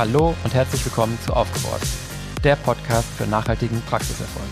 Hallo 0.00 0.34
und 0.44 0.54
herzlich 0.54 0.82
willkommen 0.86 1.18
zu 1.26 1.34
Aufgebaut, 1.34 1.82
der 2.42 2.56
Podcast 2.56 3.06
für 3.18 3.26
nachhaltigen 3.26 3.82
Praxiserfolg. 3.82 4.48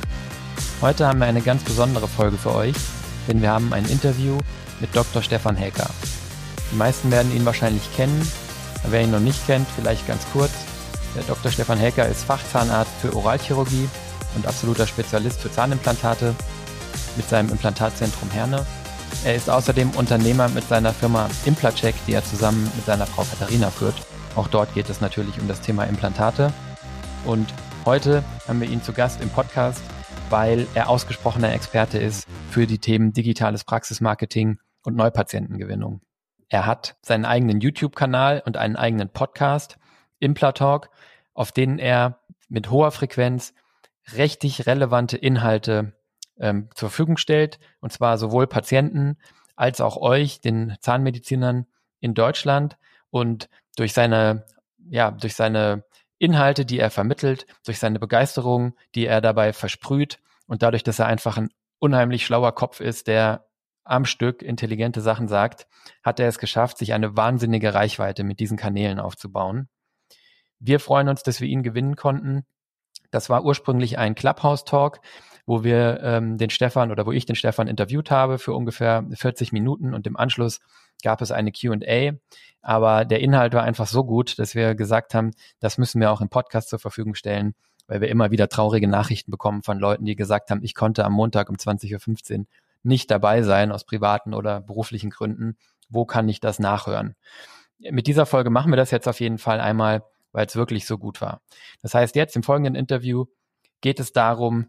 Heute 0.83 1.07
haben 1.07 1.21
wir 1.21 1.27
eine 1.27 1.41
ganz 1.41 1.63
besondere 1.63 2.07
Folge 2.07 2.37
für 2.37 2.55
euch, 2.55 2.77
denn 3.27 3.41
wir 3.41 3.51
haben 3.51 3.73
ein 3.73 3.87
Interview 3.87 4.37
mit 4.79 4.95
Dr. 4.95 5.23
Stefan 5.23 5.57
Häker. 5.57 5.89
Die 6.71 6.77
meisten 6.77 7.11
werden 7.11 7.35
ihn 7.35 7.47
wahrscheinlich 7.47 7.83
kennen, 7.97 8.31
wer 8.91 9.01
ihn 9.01 9.11
noch 9.11 9.21
nicht 9.21 9.47
kennt, 9.47 9.67
vielleicht 9.75 10.07
ganz 10.07 10.27
kurz. 10.35 10.53
Der 11.17 11.23
Dr. 11.23 11.51
Stefan 11.51 11.79
Häker 11.79 12.07
ist 12.07 12.25
Fachzahnarzt 12.25 12.93
für 13.01 13.17
Oralchirurgie 13.17 13.89
und 14.37 14.47
absoluter 14.47 14.87
Spezialist 14.87 15.41
für 15.41 15.51
Zahnimplantate 15.51 16.35
mit 17.17 17.27
seinem 17.27 17.49
Implantatzentrum 17.49 18.31
Herne. 18.33 18.67
Er 19.25 19.35
ist 19.35 19.49
außerdem 19.49 19.93
Unternehmer 19.93 20.51
mit 20.51 20.69
seiner 20.69 20.93
Firma 20.93 21.31
Implacheck, 21.47 21.95
die 22.07 22.13
er 22.13 22.23
zusammen 22.23 22.71
mit 22.77 22.85
seiner 22.85 23.07
Frau 23.07 23.25
Katharina 23.25 23.71
führt. 23.71 23.95
Auch 24.39 24.47
dort 24.47 24.73
geht 24.73 24.89
es 24.89 25.01
natürlich 25.01 25.41
um 25.41 25.49
das 25.49 25.63
Thema 25.63 25.83
Implantate. 25.83 26.53
Und 27.27 27.53
heute 27.85 28.23
haben 28.47 28.61
wir 28.61 28.69
ihn 28.69 28.81
zu 28.81 28.93
Gast 28.93 29.21
im 29.21 29.31
Podcast, 29.31 29.83
weil 30.31 30.69
er 30.75 30.89
ausgesprochener 30.89 31.53
Experte 31.53 31.99
ist 31.99 32.29
für 32.49 32.69
die 32.69 32.79
Themen 32.79 33.13
digitales 33.13 33.65
Praxismarketing 33.65 34.61
und 34.85 34.95
Neupatientengewinnung. 34.95 36.03
Er 36.49 36.67
hat 36.67 36.95
seinen 37.03 37.25
eigenen 37.25 37.61
YouTube-Kanal 37.61 38.45
und 38.47 38.57
einen 38.57 38.77
eigenen 38.77 39.09
Podcast, 39.09 39.77
Implatalk, 40.21 40.89
auf 41.35 41.51
denen 41.51 41.81
er 41.81 42.21
mit 42.49 42.71
hoher 42.71 42.93
Frequenz 42.93 43.55
richtig 44.17 44.69
relevante 44.69 45.17
Inhalte 45.17 45.95
ähm, 46.39 46.69
zur 46.77 46.91
Verfügung 46.91 47.17
stellt, 47.17 47.59
und 47.81 47.93
zwar 47.93 48.19
sowohl 48.19 48.47
Patienten 48.47 49.17
als 49.57 49.81
auch 49.81 49.97
euch, 49.97 50.41
den 50.41 50.77
Zahnmedizinern 50.81 51.67
in 51.99 52.15
Deutschland. 52.15 52.77
Und 53.11 53.49
durch 53.79 53.93
seine, 53.93 54.45
ja, 54.91 55.11
durch 55.13 55.35
seine 55.35 55.85
Inhalte, 56.19 56.67
die 56.67 56.81
er 56.81 56.91
vermittelt, 56.91 57.47
durch 57.65 57.79
seine 57.79 58.01
Begeisterung, 58.01 58.75
die 58.95 59.07
er 59.07 59.21
dabei 59.21 59.53
versprüht 59.53 60.19
und 60.47 60.63
dadurch, 60.63 60.83
dass 60.83 60.99
er 60.99 61.07
einfach 61.07 61.37
ein 61.37 61.51
unheimlich 61.79 62.27
schlauer 62.27 62.55
Kopf 62.55 62.81
ist, 62.81 63.07
der 63.07 63.47
am 63.85 64.05
Stück 64.05 64.43
intelligente 64.43 65.01
Sachen 65.01 65.29
sagt, 65.29 65.67
hat 66.03 66.19
er 66.19 66.29
es 66.29 66.39
geschafft, 66.39 66.79
sich 66.79 66.93
eine 66.93 67.17
wahnsinnige 67.17 67.73
Reichweite 67.73 68.25
mit 68.25 68.41
diesen 68.41 68.57
Kanälen 68.57 68.99
aufzubauen. 68.99 69.69
Wir 70.59 70.81
freuen 70.81 71.09
uns, 71.09 71.23
dass 71.23 71.41
wir 71.41 71.49
ihn 71.49 71.63
gewinnen 71.63 71.95
konnten. 71.95 72.45
Das 73.11 73.31
war 73.31 73.45
ursprünglich 73.45 73.97
ein 73.97 74.17
Clubhouse-Talk, 74.17 75.01
wo 75.47 75.65
wir 75.65 76.01
ähm, 76.03 76.37
den 76.37 76.51
Stefan 76.51 76.91
oder 76.91 77.07
wo 77.07 77.13
ich 77.13 77.25
den 77.25 77.37
Stefan 77.37 77.69
interviewt 77.69 78.11
habe 78.11 78.39
für 78.39 78.53
ungefähr 78.53 79.07
40 79.15 79.53
Minuten 79.53 79.95
und 79.95 80.07
im 80.07 80.17
Anschluss 80.17 80.61
gab 81.03 81.21
es 81.23 81.31
eine 81.31 81.53
QA. 81.53 82.13
Aber 82.63 83.05
der 83.05 83.21
Inhalt 83.21 83.55
war 83.55 83.63
einfach 83.63 83.87
so 83.87 84.05
gut, 84.05 84.39
dass 84.39 84.55
wir 84.55 84.75
gesagt 84.75 85.15
haben, 85.15 85.31
das 85.61 85.79
müssen 85.79 86.01
wir 86.01 86.11
auch 86.11 86.21
im 86.21 86.29
Podcast 86.29 86.69
zur 86.69 86.79
Verfügung 86.79 87.15
stellen, 87.15 87.55
weil 87.87 88.01
wir 88.01 88.09
immer 88.09 88.31
wieder 88.31 88.49
traurige 88.49 88.89
Nachrichten 88.89 89.31
bekommen 89.31 89.63
von 89.63 89.79
Leuten, 89.79 90.05
die 90.05 90.17
gesagt 90.17 90.51
haben, 90.51 90.63
ich 90.63 90.75
konnte 90.75 91.05
am 91.05 91.13
Montag 91.13 91.49
um 91.49 91.57
20.15 91.57 92.41
Uhr 92.41 92.47
nicht 92.83 93.11
dabei 93.11 93.43
sein 93.43 93.73
aus 93.73 93.85
privaten 93.85 94.35
oder 94.35 94.61
beruflichen 94.61 95.11
Gründen. 95.11 95.57
Wo 95.89 96.05
kann 96.05 96.29
ich 96.29 96.41
das 96.41 96.59
nachhören? 96.59 97.15
Mit 97.79 98.07
dieser 98.07 98.27
Folge 98.27 98.51
machen 98.51 98.73
wir 98.73 98.77
das 98.77 98.91
jetzt 98.91 99.09
auf 99.09 99.21
jeden 99.21 99.39
Fall 99.39 99.61
einmal, 99.61 100.05
weil 100.33 100.47
es 100.47 100.57
wirklich 100.57 100.87
so 100.87 100.99
gut 100.99 101.21
war. 101.21 101.41
Das 101.81 101.95
heißt, 101.95 102.17
jetzt 102.17 102.37
im 102.37 102.43
folgenden 102.43 102.75
Interview 102.75 103.27
geht 103.81 104.01
es 104.01 104.13
darum, 104.13 104.67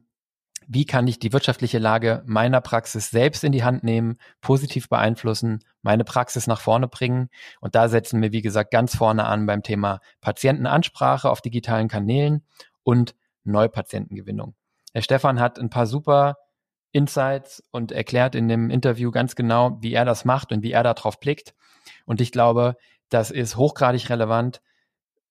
wie 0.71 0.85
kann 0.85 1.07
ich 1.07 1.17
die 1.17 1.33
wirtschaftliche 1.33 1.79
Lage 1.79 2.21
meiner 2.27 2.61
Praxis 2.61 3.09
selbst 3.09 3.43
in 3.43 3.51
die 3.51 3.63
Hand 3.63 3.83
nehmen, 3.83 4.19
positiv 4.39 4.87
beeinflussen, 4.87 5.63
meine 5.81 6.03
Praxis 6.03 6.45
nach 6.45 6.61
vorne 6.61 6.87
bringen. 6.87 7.29
Und 7.59 7.73
da 7.73 7.89
setzen 7.89 8.21
wir, 8.21 8.31
wie 8.31 8.43
gesagt, 8.43 8.69
ganz 8.69 8.95
vorne 8.95 9.25
an 9.25 9.47
beim 9.47 9.63
Thema 9.63 9.99
Patientenansprache 10.21 11.27
auf 11.27 11.41
digitalen 11.41 11.87
Kanälen 11.87 12.45
und 12.83 13.15
Neupatientengewinnung. 13.45 14.53
Herr 14.93 15.01
Stefan 15.01 15.39
hat 15.39 15.57
ein 15.57 15.71
paar 15.71 15.87
super 15.87 16.37
Insights 16.91 17.63
und 17.71 17.91
erklärt 17.91 18.35
in 18.35 18.47
dem 18.47 18.69
Interview 18.69 19.09
ganz 19.09 19.35
genau, 19.35 19.79
wie 19.81 19.93
er 19.93 20.05
das 20.05 20.23
macht 20.23 20.51
und 20.51 20.61
wie 20.61 20.71
er 20.71 20.83
darauf 20.83 21.19
blickt. 21.19 21.55
Und 22.05 22.21
ich 22.21 22.31
glaube, 22.31 22.75
das 23.09 23.31
ist 23.31 23.57
hochgradig 23.57 24.07
relevant 24.11 24.61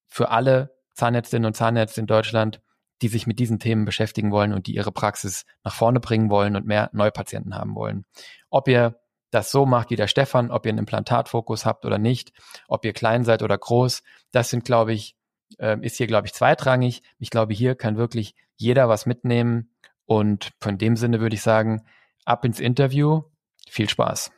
für 0.09 0.31
alle 0.31 0.75
Zahnärztinnen 0.95 1.47
und 1.47 1.55
Zahnärzte 1.55 2.01
in 2.01 2.09
Deutschland, 2.09 2.61
die 3.03 3.09
sich 3.09 3.27
mit 3.27 3.39
diesen 3.39 3.59
Themen 3.59 3.85
beschäftigen 3.85 4.31
wollen 4.31 4.53
und 4.53 4.67
die 4.67 4.75
ihre 4.75 4.93
Praxis 4.93 5.45
nach 5.65 5.75
vorne 5.75 6.01
bringen 6.01 6.31
wollen 6.31 6.57
und 6.57 6.67
mehr 6.67 6.91
Neupatienten 6.93 7.55
haben 7.55 7.75
wollen. 7.75 8.05
Ob 8.51 8.69
ihr 8.69 8.99
das 9.31 9.51
so 9.51 9.67
macht 9.67 9.91
wie 9.91 9.97
der 9.97 10.09
Stefan, 10.09 10.51
ob 10.51 10.65
ihr 10.65 10.71
einen 10.71 10.79
Implantatfokus 10.79 11.67
habt 11.67 11.85
oder 11.85 11.99
nicht, 11.99 12.33
ob 12.67 12.85
ihr 12.85 12.93
klein 12.93 13.25
seid 13.25 13.43
oder 13.43 13.59
groß, 13.59 14.03
das 14.33 14.51
sind, 14.51 14.65
glaube 14.65 14.93
ich, 14.93 15.17
äh, 15.59 15.77
ist 15.81 15.97
hier, 15.97 16.07
glaube 16.07 16.27
ich, 16.27 16.35
zweitrangig. 16.35 17.03
Ich 17.19 17.31
glaube, 17.31 17.55
hier 17.55 17.75
kann 17.75 17.97
wirklich 17.97 18.35
jeder 18.57 18.89
was 18.89 19.07
mitnehmen. 19.07 19.71
Und 20.07 20.53
von 20.61 20.79
dem 20.79 20.97
Sinne 20.97 21.21
würde 21.21 21.35
ich 21.35 21.43
sagen, 21.43 21.85
ab 22.25 22.45
ins 22.45 22.61
Interview. 22.61 23.23
Viel 23.69 23.89
Spaß. 23.89 24.33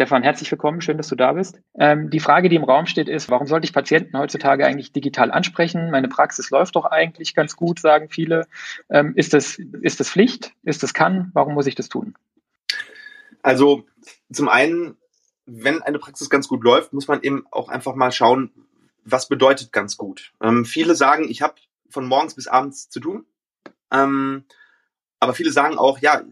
Stefan, 0.00 0.22
herzlich 0.22 0.50
willkommen. 0.50 0.80
Schön, 0.80 0.96
dass 0.96 1.08
du 1.08 1.14
da 1.14 1.34
bist. 1.34 1.60
Ähm, 1.78 2.08
die 2.08 2.20
Frage, 2.20 2.48
die 2.48 2.56
im 2.56 2.64
Raum 2.64 2.86
steht, 2.86 3.06
ist, 3.06 3.28
warum 3.28 3.46
sollte 3.46 3.66
ich 3.66 3.74
Patienten 3.74 4.16
heutzutage 4.16 4.64
eigentlich 4.64 4.92
digital 4.92 5.30
ansprechen? 5.30 5.90
Meine 5.90 6.08
Praxis 6.08 6.48
läuft 6.48 6.74
doch 6.76 6.86
eigentlich 6.86 7.34
ganz 7.34 7.54
gut, 7.54 7.80
sagen 7.80 8.08
viele. 8.08 8.46
Ähm, 8.88 9.12
ist, 9.14 9.34
das, 9.34 9.58
ist 9.58 10.00
das 10.00 10.08
Pflicht? 10.08 10.54
Ist 10.62 10.82
das 10.82 10.94
kann? 10.94 11.30
Warum 11.34 11.52
muss 11.52 11.66
ich 11.66 11.74
das 11.74 11.90
tun? 11.90 12.14
Also 13.42 13.84
zum 14.32 14.48
einen, 14.48 14.96
wenn 15.44 15.82
eine 15.82 15.98
Praxis 15.98 16.30
ganz 16.30 16.48
gut 16.48 16.64
läuft, 16.64 16.94
muss 16.94 17.06
man 17.06 17.20
eben 17.20 17.44
auch 17.50 17.68
einfach 17.68 17.94
mal 17.94 18.10
schauen, 18.10 18.50
was 19.04 19.28
bedeutet 19.28 19.70
ganz 19.70 19.98
gut. 19.98 20.32
Ähm, 20.42 20.64
viele 20.64 20.94
sagen, 20.94 21.28
ich 21.28 21.42
habe 21.42 21.56
von 21.90 22.06
morgens 22.06 22.36
bis 22.36 22.46
abends 22.46 22.88
zu 22.88 23.00
tun. 23.00 23.26
Ähm, 23.92 24.44
aber 25.18 25.34
viele 25.34 25.50
sagen 25.50 25.76
auch, 25.76 25.98
ja, 25.98 26.22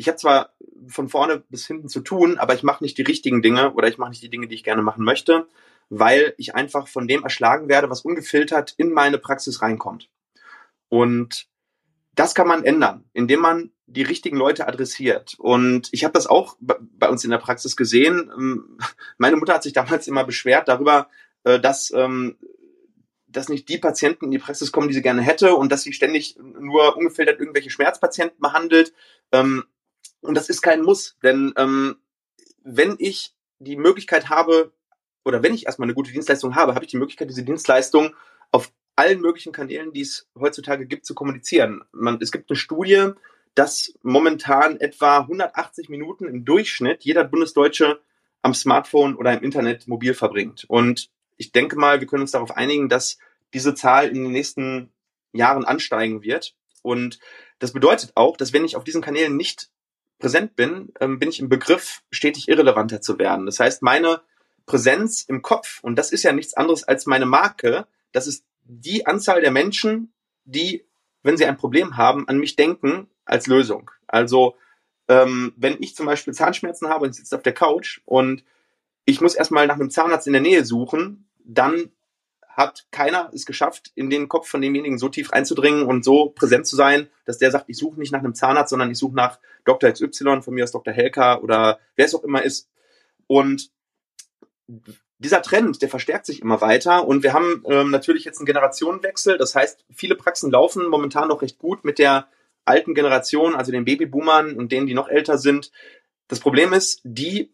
ich 0.00 0.08
habe 0.08 0.16
zwar 0.16 0.54
von 0.88 1.08
vorne 1.08 1.44
bis 1.50 1.66
hinten 1.66 1.88
zu 1.88 2.00
tun, 2.00 2.38
aber 2.38 2.54
ich 2.54 2.62
mache 2.62 2.82
nicht 2.82 2.96
die 2.96 3.02
richtigen 3.02 3.42
Dinge 3.42 3.74
oder 3.74 3.86
ich 3.86 3.98
mache 3.98 4.10
nicht 4.10 4.22
die 4.22 4.30
Dinge, 4.30 4.48
die 4.48 4.54
ich 4.54 4.64
gerne 4.64 4.82
machen 4.82 5.04
möchte, 5.04 5.46
weil 5.90 6.34
ich 6.38 6.54
einfach 6.54 6.88
von 6.88 7.06
dem 7.06 7.22
erschlagen 7.22 7.68
werde, 7.68 7.90
was 7.90 8.00
ungefiltert 8.00 8.74
in 8.78 8.92
meine 8.92 9.18
Praxis 9.18 9.60
reinkommt. 9.60 10.08
Und 10.88 11.46
das 12.14 12.34
kann 12.34 12.48
man 12.48 12.64
ändern, 12.64 13.04
indem 13.12 13.40
man 13.40 13.72
die 13.86 14.02
richtigen 14.02 14.38
Leute 14.38 14.66
adressiert. 14.66 15.34
Und 15.38 15.88
ich 15.92 16.04
habe 16.04 16.14
das 16.14 16.26
auch 16.26 16.56
bei 16.60 17.08
uns 17.08 17.22
in 17.24 17.30
der 17.30 17.38
Praxis 17.38 17.76
gesehen. 17.76 18.30
Ähm, 18.34 18.78
meine 19.18 19.36
Mutter 19.36 19.54
hat 19.54 19.62
sich 19.62 19.74
damals 19.74 20.08
immer 20.08 20.24
beschwert 20.24 20.66
darüber, 20.68 21.08
äh, 21.44 21.60
dass 21.60 21.92
ähm, 21.94 22.36
dass 23.32 23.48
nicht 23.48 23.68
die 23.68 23.78
Patienten 23.78 24.24
in 24.24 24.30
die 24.30 24.38
Praxis 24.38 24.72
kommen, 24.72 24.88
die 24.88 24.94
sie 24.94 25.02
gerne 25.02 25.22
hätte 25.22 25.54
und 25.54 25.70
dass 25.70 25.82
sie 25.82 25.92
ständig 25.92 26.36
nur 26.36 26.96
ungefiltert 26.96 27.38
irgendwelche 27.38 27.70
Schmerzpatienten 27.70 28.40
behandelt. 28.40 28.92
Und 30.20 30.34
das 30.34 30.48
ist 30.48 30.62
kein 30.62 30.82
Muss, 30.82 31.16
denn 31.22 31.52
ähm, 31.56 31.96
wenn 32.62 32.96
ich 32.98 33.34
die 33.58 33.76
Möglichkeit 33.76 34.28
habe, 34.28 34.72
oder 35.24 35.42
wenn 35.42 35.54
ich 35.54 35.66
erstmal 35.66 35.86
eine 35.86 35.94
gute 35.94 36.12
Dienstleistung 36.12 36.54
habe, 36.54 36.74
habe 36.74 36.84
ich 36.84 36.90
die 36.90 36.96
Möglichkeit, 36.96 37.30
diese 37.30 37.44
Dienstleistung 37.44 38.14
auf 38.50 38.72
allen 38.96 39.20
möglichen 39.20 39.52
Kanälen, 39.52 39.92
die 39.92 40.02
es 40.02 40.28
heutzutage 40.38 40.86
gibt, 40.86 41.06
zu 41.06 41.14
kommunizieren. 41.14 41.82
Man, 41.92 42.18
es 42.20 42.32
gibt 42.32 42.50
eine 42.50 42.56
Studie, 42.56 43.12
dass 43.54 43.94
momentan 44.02 44.78
etwa 44.78 45.20
180 45.20 45.88
Minuten 45.88 46.26
im 46.26 46.44
Durchschnitt 46.44 47.04
jeder 47.04 47.24
Bundesdeutsche 47.24 48.00
am 48.42 48.54
Smartphone 48.54 49.16
oder 49.16 49.32
im 49.32 49.42
Internet 49.42 49.88
mobil 49.88 50.14
verbringt. 50.14 50.64
Und 50.68 51.10
ich 51.36 51.52
denke 51.52 51.76
mal, 51.76 52.00
wir 52.00 52.06
können 52.06 52.22
uns 52.22 52.30
darauf 52.30 52.56
einigen, 52.56 52.88
dass 52.88 53.18
diese 53.52 53.74
Zahl 53.74 54.08
in 54.08 54.22
den 54.22 54.32
nächsten 54.32 54.92
Jahren 55.32 55.64
ansteigen 55.64 56.22
wird. 56.22 56.54
Und 56.82 57.18
das 57.58 57.72
bedeutet 57.72 58.12
auch, 58.14 58.36
dass 58.36 58.52
wenn 58.52 58.64
ich 58.64 58.76
auf 58.76 58.84
diesen 58.84 59.02
Kanälen 59.02 59.36
nicht 59.36 59.70
präsent 60.20 60.54
bin, 60.54 60.92
ähm, 61.00 61.18
bin 61.18 61.28
ich 61.28 61.40
im 61.40 61.48
Begriff, 61.48 62.02
stetig 62.10 62.48
irrelevanter 62.48 63.00
zu 63.00 63.18
werden. 63.18 63.46
Das 63.46 63.58
heißt, 63.58 63.82
meine 63.82 64.20
Präsenz 64.66 65.24
im 65.24 65.42
Kopf, 65.42 65.80
und 65.82 65.96
das 65.96 66.12
ist 66.12 66.22
ja 66.22 66.32
nichts 66.32 66.54
anderes 66.54 66.84
als 66.84 67.06
meine 67.06 67.26
Marke, 67.26 67.86
das 68.12 68.26
ist 68.26 68.44
die 68.62 69.06
Anzahl 69.06 69.40
der 69.40 69.50
Menschen, 69.50 70.12
die, 70.44 70.84
wenn 71.22 71.36
sie 71.36 71.46
ein 71.46 71.56
Problem 71.56 71.96
haben, 71.96 72.28
an 72.28 72.38
mich 72.38 72.54
denken 72.54 73.08
als 73.24 73.46
Lösung. 73.48 73.90
Also 74.06 74.56
ähm, 75.08 75.52
wenn 75.56 75.82
ich 75.82 75.96
zum 75.96 76.06
Beispiel 76.06 76.34
Zahnschmerzen 76.34 76.88
habe 76.88 77.06
und 77.06 77.14
sitze 77.14 77.34
auf 77.34 77.42
der 77.42 77.54
Couch 77.54 78.00
und 78.04 78.44
ich 79.04 79.20
muss 79.20 79.34
erstmal 79.34 79.66
nach 79.66 79.74
einem 79.74 79.90
Zahnarzt 79.90 80.28
in 80.28 80.32
der 80.32 80.42
Nähe 80.42 80.64
suchen, 80.64 81.28
dann 81.44 81.90
hat 82.60 82.86
keiner 82.90 83.30
es 83.34 83.46
geschafft, 83.46 83.90
in 83.94 84.10
den 84.10 84.28
Kopf 84.28 84.48
von 84.48 84.60
demjenigen 84.60 84.98
so 84.98 85.08
tief 85.08 85.32
einzudringen 85.32 85.86
und 85.86 86.04
so 86.04 86.28
präsent 86.28 86.66
zu 86.66 86.76
sein, 86.76 87.08
dass 87.24 87.38
der 87.38 87.50
sagt, 87.50 87.64
ich 87.68 87.78
suche 87.78 87.98
nicht 87.98 88.12
nach 88.12 88.20
einem 88.20 88.34
Zahnarzt, 88.34 88.70
sondern 88.70 88.90
ich 88.90 88.98
suche 88.98 89.16
nach 89.16 89.38
Dr. 89.64 89.90
XY, 89.90 90.42
von 90.42 90.54
mir 90.54 90.64
aus 90.64 90.70
Dr. 90.70 90.92
Helka 90.92 91.38
oder 91.38 91.80
wer 91.96 92.04
es 92.04 92.14
auch 92.14 92.22
immer 92.22 92.42
ist. 92.42 92.68
Und 93.26 93.70
dieser 95.18 95.42
Trend, 95.42 95.80
der 95.82 95.88
verstärkt 95.88 96.26
sich 96.26 96.42
immer 96.42 96.60
weiter 96.60 97.06
und 97.08 97.22
wir 97.22 97.32
haben 97.32 97.64
ähm, 97.66 97.90
natürlich 97.90 98.24
jetzt 98.24 98.38
einen 98.38 98.46
Generationenwechsel. 98.46 99.38
Das 99.38 99.54
heißt, 99.54 99.84
viele 99.94 100.14
Praxen 100.14 100.50
laufen 100.50 100.86
momentan 100.88 101.28
noch 101.28 101.42
recht 101.42 101.58
gut 101.58 101.84
mit 101.84 101.98
der 101.98 102.28
alten 102.64 102.94
Generation, 102.94 103.54
also 103.54 103.72
den 103.72 103.84
Babyboomern 103.84 104.56
und 104.56 104.70
denen, 104.70 104.86
die 104.86 104.94
noch 104.94 105.08
älter 105.08 105.38
sind. 105.38 105.72
Das 106.30 106.38
Problem 106.38 106.72
ist, 106.72 107.00
die 107.02 107.52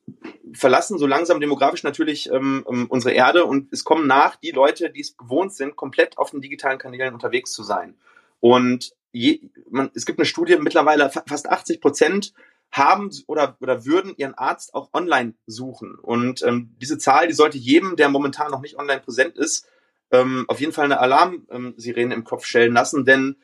verlassen 0.52 0.98
so 0.98 1.06
langsam 1.06 1.40
demografisch 1.40 1.82
natürlich 1.82 2.30
ähm, 2.30 2.62
ähm, 2.68 2.86
unsere 2.90 3.14
Erde 3.14 3.46
und 3.46 3.72
es 3.72 3.84
kommen 3.84 4.06
nach 4.06 4.36
die 4.36 4.50
Leute, 4.50 4.90
die 4.90 5.00
es 5.00 5.16
gewohnt 5.16 5.54
sind, 5.54 5.76
komplett 5.76 6.18
auf 6.18 6.30
den 6.30 6.42
digitalen 6.42 6.78
Kanälen 6.78 7.14
unterwegs 7.14 7.52
zu 7.52 7.62
sein. 7.62 7.96
Und 8.38 8.92
je, 9.12 9.40
man, 9.70 9.90
es 9.94 10.04
gibt 10.04 10.18
eine 10.18 10.26
Studie, 10.26 10.58
mittlerweile 10.60 11.10
fast 11.10 11.48
80 11.48 11.80
Prozent 11.80 12.34
haben 12.70 13.10
oder, 13.26 13.56
oder 13.60 13.86
würden 13.86 14.12
ihren 14.18 14.34
Arzt 14.34 14.74
auch 14.74 14.90
online 14.92 15.32
suchen. 15.46 15.94
Und 15.94 16.42
ähm, 16.42 16.76
diese 16.78 16.98
Zahl, 16.98 17.28
die 17.28 17.32
sollte 17.32 17.56
jedem, 17.56 17.96
der 17.96 18.10
momentan 18.10 18.50
noch 18.50 18.60
nicht 18.60 18.78
online 18.78 19.00
präsent 19.00 19.38
ist, 19.38 19.66
ähm, 20.10 20.44
auf 20.48 20.60
jeden 20.60 20.72
Fall 20.72 20.84
eine 20.84 21.00
Alarmsirene 21.00 22.14
im 22.14 22.24
Kopf 22.24 22.44
stellen 22.44 22.74
lassen, 22.74 23.06
denn 23.06 23.36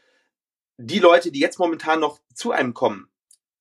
die 0.76 0.98
Leute, 0.98 1.32
die 1.32 1.40
jetzt 1.40 1.58
momentan 1.58 2.00
noch 2.00 2.20
zu 2.34 2.50
einem 2.50 2.74
kommen, 2.74 3.08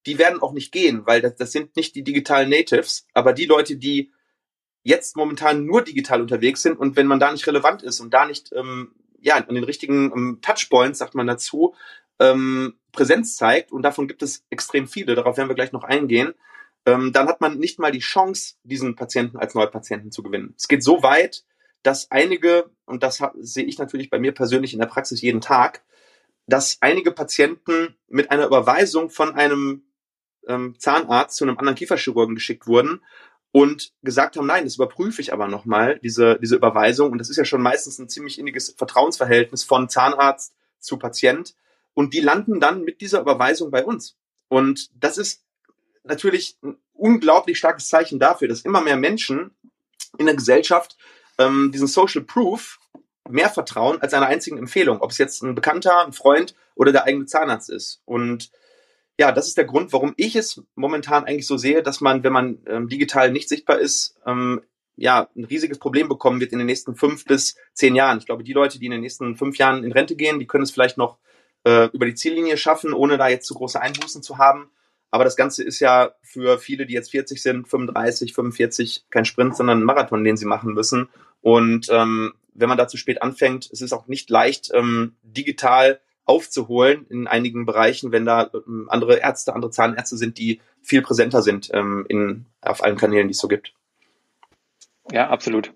die 0.05 0.17
werden 0.17 0.41
auch 0.41 0.53
nicht 0.53 0.71
gehen, 0.71 1.05
weil 1.05 1.21
das, 1.21 1.35
das 1.35 1.51
sind 1.51 1.75
nicht 1.75 1.95
die 1.95 2.03
digitalen 2.03 2.49
Natives, 2.49 3.07
aber 3.13 3.33
die 3.33 3.45
Leute, 3.45 3.77
die 3.77 4.11
jetzt 4.83 5.15
momentan 5.15 5.65
nur 5.65 5.83
digital 5.83 6.21
unterwegs 6.21 6.61
sind 6.61 6.79
und 6.79 6.95
wenn 6.95 7.07
man 7.07 7.19
da 7.19 7.31
nicht 7.31 7.45
relevant 7.47 7.83
ist 7.83 7.99
und 7.99 8.13
da 8.13 8.25
nicht 8.25 8.51
ähm, 8.53 8.95
ja 9.19 9.35
an 9.35 9.53
den 9.53 9.63
richtigen 9.63 10.11
ähm, 10.11 10.39
Touchpoints, 10.41 10.99
sagt 10.99 11.15
man 11.15 11.27
dazu, 11.27 11.75
ähm, 12.19 12.75
Präsenz 12.91 13.35
zeigt, 13.35 13.71
und 13.71 13.83
davon 13.83 14.07
gibt 14.07 14.23
es 14.23 14.43
extrem 14.49 14.87
viele, 14.87 15.15
darauf 15.15 15.37
werden 15.37 15.49
wir 15.49 15.55
gleich 15.55 15.71
noch 15.71 15.83
eingehen, 15.83 16.33
ähm, 16.85 17.13
dann 17.13 17.27
hat 17.27 17.41
man 17.41 17.59
nicht 17.59 17.79
mal 17.79 17.91
die 17.91 17.99
Chance, 17.99 18.55
diesen 18.63 18.95
Patienten 18.95 19.37
als 19.37 19.53
Neupatienten 19.53 20.11
zu 20.11 20.23
gewinnen. 20.23 20.55
Es 20.57 20.67
geht 20.67 20.83
so 20.83 21.03
weit, 21.03 21.45
dass 21.83 22.09
einige, 22.11 22.71
und 22.85 23.03
das 23.03 23.21
sehe 23.39 23.65
ich 23.65 23.77
natürlich 23.77 24.09
bei 24.09 24.19
mir 24.19 24.33
persönlich 24.33 24.73
in 24.73 24.79
der 24.79 24.87
Praxis 24.87 25.21
jeden 25.21 25.41
Tag, 25.41 25.83
dass 26.47 26.77
einige 26.81 27.11
Patienten 27.11 27.95
mit 28.07 28.31
einer 28.31 28.47
Überweisung 28.47 29.09
von 29.09 29.33
einem 29.35 29.83
ähm, 30.47 30.75
Zahnarzt 30.77 31.37
zu 31.37 31.43
einem 31.43 31.57
anderen 31.57 31.75
Kieferchirurgen 31.75 32.35
geschickt 32.35 32.67
wurden 32.67 33.01
und 33.51 33.93
gesagt 34.01 34.37
haben, 34.37 34.47
nein, 34.47 34.63
das 34.63 34.75
überprüfe 34.75 35.21
ich 35.21 35.33
aber 35.33 35.47
nochmal, 35.47 35.99
diese, 35.99 36.39
diese 36.41 36.55
Überweisung. 36.55 37.11
Und 37.11 37.17
das 37.17 37.29
ist 37.29 37.37
ja 37.37 37.45
schon 37.45 37.61
meistens 37.61 37.99
ein 37.99 38.09
ziemlich 38.09 38.39
inniges 38.39 38.73
Vertrauensverhältnis 38.77 39.63
von 39.63 39.89
Zahnarzt 39.89 40.53
zu 40.79 40.97
Patient. 40.97 41.55
Und 41.93 42.13
die 42.13 42.21
landen 42.21 42.59
dann 42.59 42.83
mit 42.83 43.01
dieser 43.01 43.19
Überweisung 43.19 43.69
bei 43.69 43.83
uns. 43.83 44.17
Und 44.47 44.89
das 44.95 45.17
ist 45.17 45.43
natürlich 46.03 46.57
ein 46.63 46.77
unglaublich 46.93 47.57
starkes 47.57 47.89
Zeichen 47.89 48.19
dafür, 48.19 48.47
dass 48.47 48.61
immer 48.61 48.81
mehr 48.81 48.95
Menschen 48.95 49.51
in 50.17 50.25
der 50.25 50.35
Gesellschaft 50.35 50.97
ähm, 51.37 51.71
diesen 51.71 51.87
Social 51.87 52.21
Proof 52.21 52.79
mehr 53.29 53.49
vertrauen 53.49 54.01
als 54.01 54.13
einer 54.13 54.27
einzigen 54.27 54.57
Empfehlung, 54.57 55.01
ob 55.01 55.11
es 55.11 55.17
jetzt 55.17 55.41
ein 55.43 55.55
Bekannter, 55.55 56.05
ein 56.05 56.13
Freund 56.13 56.55
oder 56.75 56.91
der 56.91 57.05
eigene 57.05 57.25
Zahnarzt 57.25 57.69
ist. 57.69 58.01
Und 58.05 58.51
ja, 59.21 59.31
das 59.31 59.47
ist 59.47 59.55
der 59.55 59.65
Grund, 59.65 59.93
warum 59.93 60.15
ich 60.17 60.35
es 60.35 60.63
momentan 60.73 61.25
eigentlich 61.25 61.45
so 61.45 61.55
sehe, 61.55 61.83
dass 61.83 62.01
man, 62.01 62.23
wenn 62.23 62.33
man 62.33 62.57
ähm, 62.65 62.89
digital 62.89 63.31
nicht 63.31 63.49
sichtbar 63.49 63.77
ist, 63.77 64.17
ähm, 64.25 64.61
ja, 64.95 65.29
ein 65.35 65.45
riesiges 65.45 65.77
Problem 65.77 66.09
bekommen 66.09 66.39
wird 66.39 66.53
in 66.53 66.57
den 66.57 66.65
nächsten 66.65 66.95
fünf 66.95 67.25
bis 67.25 67.55
zehn 67.73 67.93
Jahren. 67.93 68.17
Ich 68.17 68.25
glaube, 68.25 68.43
die 68.43 68.53
Leute, 68.53 68.79
die 68.79 68.87
in 68.87 68.91
den 68.91 69.01
nächsten 69.01 69.35
fünf 69.35 69.59
Jahren 69.59 69.83
in 69.83 69.91
Rente 69.91 70.15
gehen, 70.15 70.39
die 70.39 70.47
können 70.47 70.63
es 70.63 70.71
vielleicht 70.71 70.97
noch 70.97 71.19
äh, 71.65 71.85
über 71.93 72.07
die 72.07 72.15
Ziellinie 72.15 72.57
schaffen, 72.57 72.93
ohne 72.93 73.19
da 73.19 73.27
jetzt 73.27 73.45
zu 73.45 73.53
große 73.53 73.79
Einbußen 73.79 74.23
zu 74.23 74.39
haben. 74.39 74.71
Aber 75.11 75.23
das 75.23 75.35
Ganze 75.35 75.63
ist 75.63 75.79
ja 75.81 76.15
für 76.23 76.57
viele, 76.57 76.87
die 76.87 76.95
jetzt 76.95 77.11
40 77.11 77.39
sind, 77.43 77.67
35, 77.67 78.33
45 78.33 79.05
kein 79.11 79.25
Sprint, 79.25 79.55
sondern 79.55 79.81
ein 79.81 79.85
Marathon, 79.85 80.23
den 80.23 80.35
sie 80.35 80.47
machen 80.47 80.73
müssen. 80.73 81.09
Und 81.41 81.89
ähm, 81.91 82.33
wenn 82.55 82.69
man 82.69 82.77
da 82.79 82.87
zu 82.87 82.97
spät 82.97 83.21
anfängt, 83.21 83.69
es 83.71 83.81
ist 83.81 83.93
auch 83.93 84.07
nicht 84.07 84.31
leicht, 84.31 84.71
ähm, 84.73 85.13
digital 85.21 85.99
aufzuholen 86.31 87.05
in 87.09 87.27
einigen 87.27 87.65
Bereichen, 87.65 88.13
wenn 88.13 88.25
da 88.25 88.49
ähm, 88.53 88.87
andere 88.89 89.17
Ärzte, 89.17 89.53
andere 89.53 89.69
Zahnärzte 89.69 90.15
sind, 90.15 90.37
die 90.37 90.61
viel 90.81 91.01
präsenter 91.01 91.41
sind 91.41 91.69
ähm, 91.73 92.05
in, 92.07 92.45
auf 92.61 92.81
allen 92.81 92.95
Kanälen, 92.95 93.27
die 93.27 93.33
es 93.33 93.39
so 93.39 93.49
gibt. 93.49 93.73
Ja, 95.11 95.29
absolut. 95.29 95.73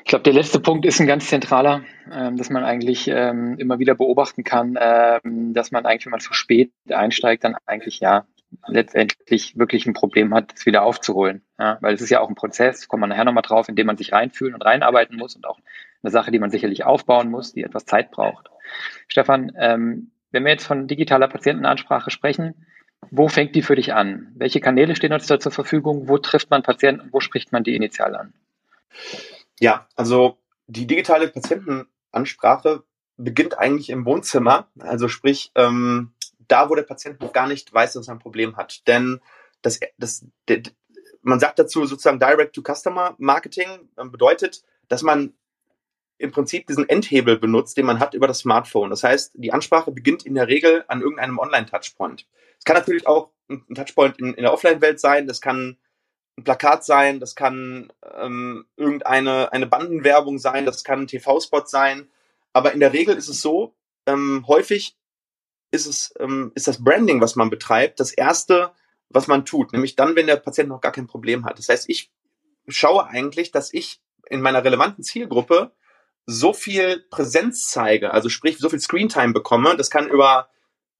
Ich 0.00 0.10
glaube, 0.10 0.24
der 0.24 0.32
letzte 0.32 0.58
Punkt 0.58 0.84
ist 0.86 1.00
ein 1.00 1.06
ganz 1.06 1.28
zentraler, 1.28 1.84
ähm, 2.12 2.36
dass 2.36 2.50
man 2.50 2.64
eigentlich 2.64 3.06
ähm, 3.06 3.56
immer 3.58 3.78
wieder 3.78 3.94
beobachten 3.94 4.42
kann, 4.42 4.76
ähm, 4.80 5.54
dass 5.54 5.70
man 5.70 5.86
eigentlich, 5.86 6.06
wenn 6.06 6.10
man 6.10 6.20
zu 6.20 6.32
spät 6.32 6.72
einsteigt, 6.90 7.44
dann 7.44 7.54
eigentlich 7.64 8.00
ja 8.00 8.26
letztendlich 8.66 9.56
wirklich 9.56 9.86
ein 9.86 9.94
Problem 9.94 10.34
hat, 10.34 10.52
es 10.56 10.66
wieder 10.66 10.82
aufzuholen. 10.82 11.42
Ja, 11.60 11.78
weil 11.80 11.94
es 11.94 12.00
ist 12.00 12.10
ja 12.10 12.20
auch 12.20 12.28
ein 12.28 12.34
Prozess, 12.34 12.88
kommt 12.88 13.02
man 13.02 13.10
nachher 13.10 13.24
nochmal 13.24 13.42
drauf, 13.42 13.68
in 13.68 13.76
dem 13.76 13.86
man 13.86 13.96
sich 13.96 14.12
reinfühlen 14.12 14.54
und 14.54 14.62
reinarbeiten 14.62 15.16
muss 15.16 15.36
und 15.36 15.46
auch 15.46 15.58
eine 16.06 16.12
Sache, 16.12 16.30
die 16.30 16.38
man 16.38 16.50
sicherlich 16.50 16.84
aufbauen 16.84 17.30
muss, 17.30 17.52
die 17.52 17.64
etwas 17.64 17.84
Zeit 17.84 18.10
braucht. 18.10 18.48
Stefan, 19.08 19.52
ähm, 19.58 20.12
wenn 20.30 20.44
wir 20.44 20.52
jetzt 20.52 20.66
von 20.66 20.86
digitaler 20.86 21.28
Patientenansprache 21.28 22.10
sprechen, 22.10 22.66
wo 23.10 23.28
fängt 23.28 23.54
die 23.54 23.62
für 23.62 23.76
dich 23.76 23.92
an? 23.92 24.32
Welche 24.34 24.60
Kanäle 24.60 24.96
stehen 24.96 25.12
uns 25.12 25.26
da 25.26 25.38
zur 25.38 25.52
Verfügung? 25.52 26.08
Wo 26.08 26.18
trifft 26.18 26.50
man 26.50 26.62
Patienten? 26.62 27.08
Wo 27.12 27.20
spricht 27.20 27.52
man 27.52 27.62
die 27.64 27.76
initial 27.76 28.14
an? 28.14 28.34
Ja, 29.60 29.86
also 29.96 30.38
die 30.66 30.86
digitale 30.86 31.28
Patientenansprache 31.28 32.84
beginnt 33.16 33.58
eigentlich 33.58 33.90
im 33.90 34.04
Wohnzimmer, 34.04 34.68
also 34.78 35.08
sprich 35.08 35.50
ähm, 35.54 36.12
da, 36.48 36.68
wo 36.68 36.74
der 36.74 36.82
Patient 36.82 37.20
noch 37.20 37.32
gar 37.32 37.46
nicht 37.46 37.72
weiß, 37.72 37.94
dass 37.94 38.08
er 38.08 38.14
ein 38.14 38.18
Problem 38.18 38.56
hat. 38.56 38.86
Denn 38.86 39.20
das, 39.62 39.80
das, 39.98 40.26
man 41.22 41.40
sagt 41.40 41.58
dazu 41.58 41.86
sozusagen 41.86 42.20
Direct-to-Customer-Marketing 42.20 43.88
ähm, 43.98 44.12
bedeutet, 44.12 44.62
dass 44.88 45.02
man 45.02 45.34
im 46.18 46.30
Prinzip 46.30 46.66
diesen 46.66 46.88
Endhebel 46.88 47.38
benutzt, 47.38 47.76
den 47.76 47.86
man 47.86 48.00
hat 48.00 48.14
über 48.14 48.26
das 48.26 48.40
Smartphone. 48.40 48.90
Das 48.90 49.02
heißt, 49.02 49.32
die 49.34 49.52
Ansprache 49.52 49.90
beginnt 49.90 50.24
in 50.24 50.34
der 50.34 50.48
Regel 50.48 50.84
an 50.88 51.00
irgendeinem 51.00 51.38
Online-Touchpoint. 51.38 52.26
Es 52.58 52.64
kann 52.64 52.76
natürlich 52.76 53.06
auch 53.06 53.30
ein 53.48 53.74
Touchpoint 53.74 54.18
in, 54.18 54.34
in 54.34 54.42
der 54.42 54.52
Offline-Welt 54.52 54.98
sein, 54.98 55.26
das 55.26 55.40
kann 55.40 55.78
ein 56.38 56.44
Plakat 56.44 56.84
sein, 56.84 57.20
das 57.20 57.34
kann 57.34 57.92
ähm, 58.18 58.66
irgendeine 58.76 59.52
eine 59.52 59.66
Bandenwerbung 59.66 60.38
sein, 60.38 60.66
das 60.66 60.84
kann 60.84 61.02
ein 61.02 61.06
TV-Spot 61.06 61.64
sein. 61.66 62.08
Aber 62.52 62.72
in 62.72 62.80
der 62.80 62.92
Regel 62.92 63.16
ist 63.16 63.28
es 63.28 63.40
so, 63.40 63.74
ähm, 64.06 64.44
häufig 64.46 64.96
ist 65.70 65.86
es 65.86 66.14
ähm, 66.18 66.52
ist 66.54 66.68
das 66.68 66.82
Branding, 66.82 67.20
was 67.20 67.36
man 67.36 67.50
betreibt, 67.50 68.00
das 68.00 68.12
erste, 68.12 68.72
was 69.08 69.26
man 69.26 69.44
tut, 69.44 69.72
nämlich 69.72 69.96
dann, 69.96 70.16
wenn 70.16 70.26
der 70.26 70.36
Patient 70.36 70.68
noch 70.68 70.80
gar 70.80 70.92
kein 70.92 71.06
Problem 71.06 71.44
hat. 71.44 71.58
Das 71.58 71.68
heißt, 71.68 71.88
ich 71.88 72.10
schaue 72.68 73.06
eigentlich, 73.06 73.50
dass 73.50 73.72
ich 73.72 74.00
in 74.28 74.40
meiner 74.40 74.64
relevanten 74.64 75.04
Zielgruppe 75.04 75.72
so 76.26 76.52
viel 76.52 77.04
Präsenz 77.10 77.70
zeige, 77.70 78.12
also 78.12 78.28
sprich 78.28 78.58
so 78.58 78.68
viel 78.68 78.80
Screentime 78.80 79.32
bekomme. 79.32 79.76
Das 79.76 79.90
kann 79.90 80.08
über 80.08 80.48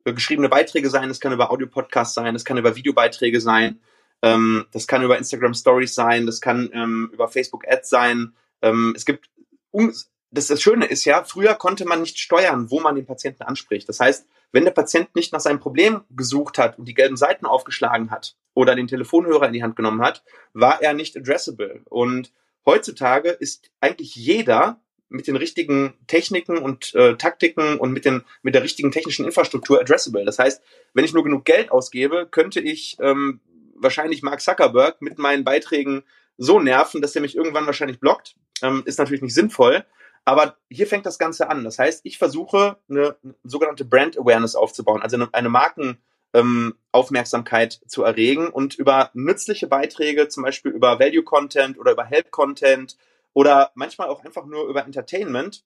geschriebene 0.04 0.48
Beiträge 0.48 0.88
sein, 0.88 1.08
das 1.08 1.18
kann 1.18 1.32
über 1.32 1.50
Audio-Podcasts 1.50 2.14
sein, 2.14 2.32
das 2.32 2.44
kann 2.44 2.58
über 2.58 2.76
Videobeiträge 2.76 3.40
sein 3.40 3.80
ähm, 4.22 4.66
das 4.72 4.86
kann 4.86 5.02
über 5.02 5.18
Instagram 5.18 5.54
Stories 5.54 5.94
sein, 5.94 6.26
das 6.26 6.40
kann 6.40 6.70
ähm, 6.72 7.10
über 7.12 7.28
Facebook 7.28 7.66
Ads 7.68 7.88
sein. 7.88 8.34
Ähm, 8.62 8.92
es 8.96 9.04
gibt, 9.04 9.30
um, 9.70 9.92
das, 10.30 10.46
das 10.48 10.62
Schöne 10.62 10.86
ist 10.86 11.04
ja, 11.04 11.24
früher 11.24 11.54
konnte 11.54 11.84
man 11.84 12.00
nicht 12.00 12.18
steuern, 12.18 12.70
wo 12.70 12.80
man 12.80 12.94
den 12.94 13.06
Patienten 13.06 13.42
anspricht. 13.42 13.88
Das 13.88 14.00
heißt, 14.00 14.26
wenn 14.52 14.64
der 14.64 14.72
Patient 14.72 15.14
nicht 15.14 15.32
nach 15.32 15.40
seinem 15.40 15.60
Problem 15.60 16.02
gesucht 16.10 16.58
hat 16.58 16.78
und 16.78 16.86
die 16.86 16.94
gelben 16.94 17.16
Seiten 17.16 17.46
aufgeschlagen 17.46 18.10
hat 18.10 18.36
oder 18.54 18.74
den 18.74 18.88
Telefonhörer 18.88 19.46
in 19.46 19.52
die 19.52 19.62
Hand 19.62 19.76
genommen 19.76 20.02
hat, 20.02 20.22
war 20.52 20.82
er 20.82 20.94
nicht 20.94 21.16
addressable. 21.16 21.82
Und 21.84 22.32
heutzutage 22.64 23.30
ist 23.30 23.70
eigentlich 23.80 24.16
jeder 24.16 24.80
mit 25.08 25.26
den 25.26 25.36
richtigen 25.36 25.94
Techniken 26.06 26.58
und 26.58 26.94
äh, 26.94 27.16
Taktiken 27.16 27.78
und 27.78 27.92
mit, 27.92 28.04
den, 28.04 28.22
mit 28.42 28.54
der 28.54 28.62
richtigen 28.62 28.90
technischen 28.90 29.24
Infrastruktur 29.24 29.80
addressable. 29.80 30.24
Das 30.24 30.38
heißt, 30.38 30.62
wenn 30.94 31.04
ich 31.04 31.14
nur 31.14 31.24
genug 31.24 31.44
Geld 31.44 31.70
ausgebe, 31.70 32.26
könnte 32.30 32.60
ich 32.60 32.96
ähm, 33.00 33.40
wahrscheinlich 33.74 34.22
Mark 34.22 34.40
Zuckerberg 34.40 35.02
mit 35.02 35.18
meinen 35.18 35.44
Beiträgen 35.44 36.02
so 36.38 36.60
nerven, 36.60 37.00
dass 37.00 37.14
er 37.14 37.22
mich 37.22 37.36
irgendwann 37.36 37.66
wahrscheinlich 37.66 38.00
blockt. 38.00 38.34
Ähm, 38.62 38.82
ist 38.86 38.98
natürlich 38.98 39.22
nicht 39.22 39.34
sinnvoll. 39.34 39.84
Aber 40.24 40.56
hier 40.68 40.88
fängt 40.88 41.06
das 41.06 41.18
Ganze 41.18 41.48
an. 41.48 41.64
Das 41.64 41.78
heißt, 41.78 42.00
ich 42.02 42.18
versuche 42.18 42.78
eine, 42.90 43.14
sogenannte 43.44 43.84
Brand 43.84 44.18
Awareness 44.18 44.56
aufzubauen, 44.56 45.00
also 45.00 45.14
eine, 45.16 45.28
eine 45.32 45.48
Markenaufmerksamkeit 45.48 47.78
ähm, 47.80 47.88
zu 47.88 48.02
erregen 48.02 48.48
und 48.48 48.74
über 48.74 49.10
nützliche 49.14 49.68
Beiträge, 49.68 50.26
zum 50.28 50.42
Beispiel 50.42 50.72
über 50.72 50.98
Value 50.98 51.22
Content 51.22 51.78
oder 51.78 51.92
über 51.92 52.04
Help 52.04 52.32
Content 52.32 52.96
oder 53.36 53.70
manchmal 53.74 54.08
auch 54.08 54.24
einfach 54.24 54.46
nur 54.46 54.66
über 54.66 54.86
Entertainment, 54.86 55.62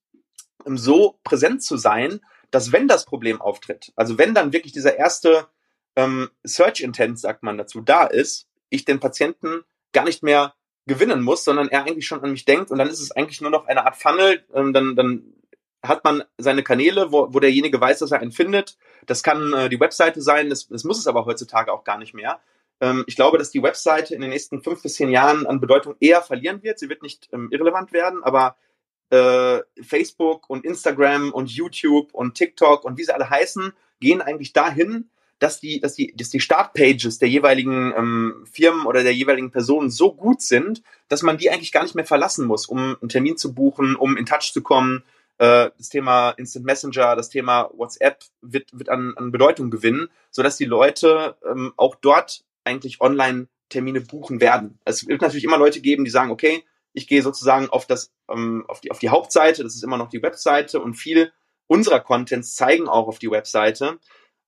so 0.65 1.21
präsent 1.23 1.63
zu 1.63 1.77
sein, 1.77 2.19
dass 2.51 2.73
wenn 2.73 2.89
das 2.89 3.05
Problem 3.05 3.41
auftritt, 3.41 3.93
also 3.95 4.19
wenn 4.19 4.35
dann 4.35 4.53
wirklich 4.53 4.73
dieser 4.73 4.97
erste 4.97 5.47
ähm, 5.95 6.31
Search 6.43 6.81
Intent, 6.81 7.21
sagt 7.21 7.45
man 7.45 7.57
dazu, 7.57 7.81
da 7.81 8.07
ist, 8.07 8.49
ich 8.71 8.87
den 8.87 8.99
Patienten 8.99 9.63
gar 9.93 10.03
nicht 10.03 10.25
mehr 10.25 10.55
gewinnen 10.87 11.23
muss, 11.23 11.45
sondern 11.45 11.69
er 11.69 11.85
eigentlich 11.85 12.09
schon 12.09 12.25
an 12.25 12.33
mich 12.33 12.45
denkt 12.45 12.73
und 12.73 12.79
dann 12.79 12.89
ist 12.89 12.99
es 12.99 13.13
eigentlich 13.13 13.41
nur 13.41 13.53
noch 13.53 13.69
eine 13.69 13.87
Art 13.87 13.95
Funnel, 13.95 14.45
ähm, 14.53 14.73
dann, 14.73 14.97
dann 14.97 15.33
hat 15.81 16.03
man 16.03 16.25
seine 16.39 16.65
Kanäle, 16.65 17.13
wo, 17.13 17.33
wo 17.33 17.39
derjenige 17.39 17.81
weiß, 17.81 18.01
dass 18.01 18.11
er 18.11 18.19
einen 18.19 18.33
findet. 18.33 18.79
Das 19.07 19.23
kann 19.23 19.53
äh, 19.53 19.69
die 19.69 19.79
Webseite 19.79 20.23
sein, 20.23 20.51
das, 20.51 20.67
das 20.67 20.83
muss 20.83 20.99
es 20.99 21.07
aber 21.07 21.25
heutzutage 21.25 21.73
auch 21.73 21.85
gar 21.85 21.99
nicht 21.99 22.15
mehr. 22.15 22.41
Ähm, 22.81 23.05
ich 23.07 23.17
glaube, 23.17 23.39
dass 23.39 23.51
die 23.51 23.63
Webseite 23.63 24.15
in 24.15 24.21
den 24.21 24.31
nächsten 24.31 24.63
fünf 24.63 24.83
bis 24.83 24.95
zehn 24.95 25.11
Jahren 25.11 25.47
an 25.47 25.61
Bedeutung 25.61 25.97
eher 26.01 26.23
verlieren 26.23 26.63
wird. 26.63 26.79
Sie 26.79 26.89
wird 26.89 27.03
nicht 27.03 27.29
ähm, 27.33 27.49
irrelevant 27.51 27.93
werden, 27.93 28.23
aber 28.23 28.57
äh, 29.11 29.61
Facebook 29.83 30.49
und 30.49 30.65
Instagram 30.65 31.33
und 31.33 31.51
YouTube 31.51 32.15
und 32.15 32.35
TikTok 32.35 32.85
und 32.85 32.97
wie 32.97 33.05
sie 33.05 33.15
alle 33.15 33.29
heißen, 33.29 33.73
gehen 34.01 34.23
eigentlich 34.23 34.53
dahin, 34.53 35.11
dass 35.41 35.59
die, 35.59 35.81
dass 35.81 35.95
die, 35.95 36.15
dass 36.15 36.31
die 36.31 36.41
Startpages 36.41 37.19
der 37.19 37.29
jeweiligen 37.29 37.93
ähm, 37.97 38.47
Firmen 38.51 38.87
oder 38.87 39.03
der 39.03 39.15
jeweiligen 39.15 39.51
Personen 39.51 39.91
so 39.91 40.13
gut 40.13 40.43
sind, 40.43 40.83
dass 41.09 41.23
man 41.23 41.39
die 41.39 41.51
eigentlich 41.51 41.73
gar 41.73 41.83
nicht 41.83 41.95
mehr 41.95 42.05
verlassen 42.05 42.47
muss, 42.47 42.67
um 42.67 42.97
einen 43.01 43.09
Termin 43.09 43.37
zu 43.37 43.55
buchen, 43.55 43.97
um 43.97 44.17
in 44.17 44.27
Touch 44.27 44.53
zu 44.53 44.63
kommen. 44.63 45.03
Äh, 45.39 45.71
das 45.77 45.89
Thema 45.89 46.31
Instant 46.33 46.67
Messenger, 46.67 47.17
das 47.17 47.31
Thema 47.31 47.71
WhatsApp 47.73 48.23
wird, 48.43 48.79
wird 48.79 48.91
an, 48.91 49.15
an 49.17 49.33
Bedeutung 49.33 49.71
gewinnen, 49.71 50.09
sodass 50.31 50.59
die 50.59 50.67
Leute 50.67 51.37
ähm, 51.51 51.73
auch 51.77 51.95
dort 51.95 52.45
eigentlich 52.65 53.01
online 53.01 53.49
Termine 53.69 54.01
buchen 54.01 54.41
werden. 54.41 54.79
Es 54.85 55.07
wird 55.07 55.23
natürlich 55.23 55.45
immer 55.45 55.59
Leute 55.59 55.81
geben, 55.81 56.05
die 56.05 56.11
sagen, 56.11 56.31
okay, 56.31 56.65
ich 56.93 57.07
gehe 57.07 57.23
sozusagen 57.23 57.69
auf 57.69 57.87
das, 57.87 58.13
ähm, 58.29 58.65
auf 58.69 58.81
die, 58.81 58.91
auf 58.91 58.99
die 58.99 59.11
Hauptseite, 59.11 59.63
das 59.63 59.77
ist 59.77 59.85
immer 59.85 59.97
noch 59.97 60.09
die 60.09 60.23
Webseite 60.23 60.81
und 60.81 60.95
viel 60.95 61.33
unserer 61.69 62.01
Contents 62.01 62.57
zeigen 62.57 62.89
auch 62.89 63.07
auf 63.07 63.21
die 63.21 63.31
Webseite. 63.31 63.99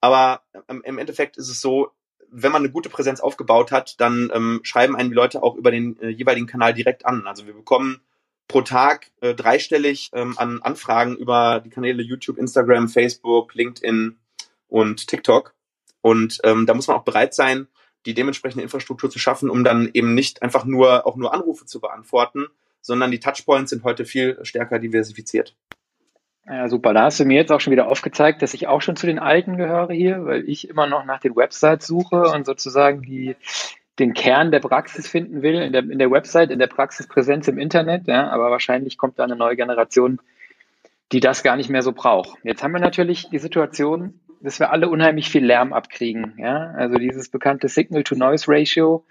Aber 0.00 0.42
ähm, 0.68 0.82
im 0.84 0.98
Endeffekt 0.98 1.36
ist 1.36 1.48
es 1.48 1.60
so, 1.60 1.92
wenn 2.28 2.50
man 2.50 2.62
eine 2.62 2.72
gute 2.72 2.88
Präsenz 2.88 3.20
aufgebaut 3.20 3.70
hat, 3.70 4.00
dann 4.00 4.32
ähm, 4.34 4.60
schreiben 4.64 4.96
einen 4.96 5.10
die 5.10 5.14
Leute 5.14 5.42
auch 5.42 5.54
über 5.54 5.70
den 5.70 6.00
äh, 6.00 6.08
jeweiligen 6.08 6.48
Kanal 6.48 6.74
direkt 6.74 7.06
an. 7.06 7.26
Also 7.26 7.46
wir 7.46 7.54
bekommen 7.54 8.00
pro 8.48 8.62
Tag 8.62 9.12
äh, 9.20 9.34
dreistellig 9.34 10.10
ähm, 10.14 10.36
an 10.36 10.60
Anfragen 10.62 11.16
über 11.16 11.60
die 11.60 11.70
Kanäle 11.70 12.02
YouTube, 12.02 12.38
Instagram, 12.38 12.88
Facebook, 12.88 13.54
LinkedIn 13.54 14.18
und 14.66 15.06
TikTok. 15.06 15.54
Und 16.00 16.40
ähm, 16.42 16.66
da 16.66 16.74
muss 16.74 16.88
man 16.88 16.96
auch 16.96 17.04
bereit 17.04 17.34
sein, 17.34 17.68
die 18.06 18.14
dementsprechende 18.14 18.62
Infrastruktur 18.62 19.10
zu 19.10 19.18
schaffen, 19.18 19.50
um 19.50 19.64
dann 19.64 19.90
eben 19.92 20.14
nicht 20.14 20.42
einfach 20.42 20.64
nur 20.64 21.06
auch 21.06 21.16
nur 21.16 21.32
Anrufe 21.32 21.66
zu 21.66 21.80
beantworten, 21.80 22.46
sondern 22.80 23.10
die 23.10 23.20
Touchpoints 23.20 23.70
sind 23.70 23.84
heute 23.84 24.04
viel 24.04 24.38
stärker 24.42 24.78
diversifiziert. 24.78 25.54
Ja, 26.46 26.68
super. 26.68 26.92
Da 26.92 27.04
hast 27.04 27.20
du 27.20 27.24
mir 27.24 27.36
jetzt 27.36 27.52
auch 27.52 27.60
schon 27.60 27.70
wieder 27.70 27.88
aufgezeigt, 27.88 28.42
dass 28.42 28.54
ich 28.54 28.66
auch 28.66 28.82
schon 28.82 28.96
zu 28.96 29.06
den 29.06 29.20
Alten 29.20 29.56
gehöre 29.56 29.92
hier, 29.92 30.24
weil 30.24 30.48
ich 30.48 30.68
immer 30.68 30.88
noch 30.88 31.04
nach 31.04 31.20
den 31.20 31.36
Websites 31.36 31.86
suche 31.86 32.22
und 32.22 32.46
sozusagen 32.46 33.02
die, 33.02 33.36
den 34.00 34.12
Kern 34.12 34.50
der 34.50 34.58
Praxis 34.58 35.06
finden 35.06 35.42
will, 35.42 35.62
in 35.62 35.72
der, 35.72 35.82
in 35.82 36.00
der 36.00 36.10
Website, 36.10 36.50
in 36.50 36.58
der 36.58 36.66
Praxispräsenz 36.66 37.46
im 37.46 37.58
Internet. 37.58 38.08
Ja, 38.08 38.28
aber 38.30 38.50
wahrscheinlich 38.50 38.98
kommt 38.98 39.20
da 39.20 39.24
eine 39.24 39.36
neue 39.36 39.54
Generation, 39.54 40.18
die 41.12 41.20
das 41.20 41.44
gar 41.44 41.56
nicht 41.56 41.70
mehr 41.70 41.82
so 41.82 41.92
braucht. 41.92 42.38
Jetzt 42.42 42.64
haben 42.64 42.72
wir 42.72 42.80
natürlich 42.80 43.28
die 43.30 43.38
Situation, 43.38 44.18
dass 44.42 44.58
wir 44.58 44.72
alle 44.72 44.88
unheimlich 44.88 45.30
viel 45.30 45.44
Lärm 45.44 45.72
abkriegen. 45.72 46.34
Ja? 46.36 46.72
Also 46.76 46.96
dieses 46.96 47.28
bekannte 47.28 47.68
Signal-to-Noise-Ratio, 47.68 49.04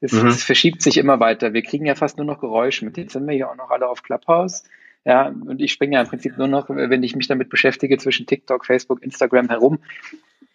das, 0.00 0.12
mhm. 0.12 0.24
das, 0.24 0.42
verschiebt 0.42 0.82
sich 0.82 0.96
immer 0.96 1.20
weiter. 1.20 1.52
Wir 1.52 1.62
kriegen 1.62 1.86
ja 1.86 1.94
fast 1.94 2.16
nur 2.16 2.26
noch 2.26 2.40
Geräusche 2.40 2.84
mit. 2.84 2.96
Jetzt 2.96 3.12
sind 3.12 3.26
wir 3.26 3.34
hier 3.34 3.50
auch 3.50 3.56
noch 3.56 3.70
alle 3.70 3.88
auf 3.88 4.02
Clubhouse. 4.02 4.64
Ja, 5.04 5.28
und 5.28 5.60
ich 5.60 5.72
springe 5.72 5.94
ja 5.94 6.00
im 6.00 6.08
Prinzip 6.08 6.36
nur 6.36 6.48
noch, 6.48 6.68
wenn 6.68 7.02
ich 7.02 7.14
mich 7.14 7.28
damit 7.28 7.48
beschäftige, 7.48 7.96
zwischen 7.96 8.26
TikTok, 8.26 8.64
Facebook, 8.66 9.02
Instagram 9.02 9.48
herum. 9.48 9.78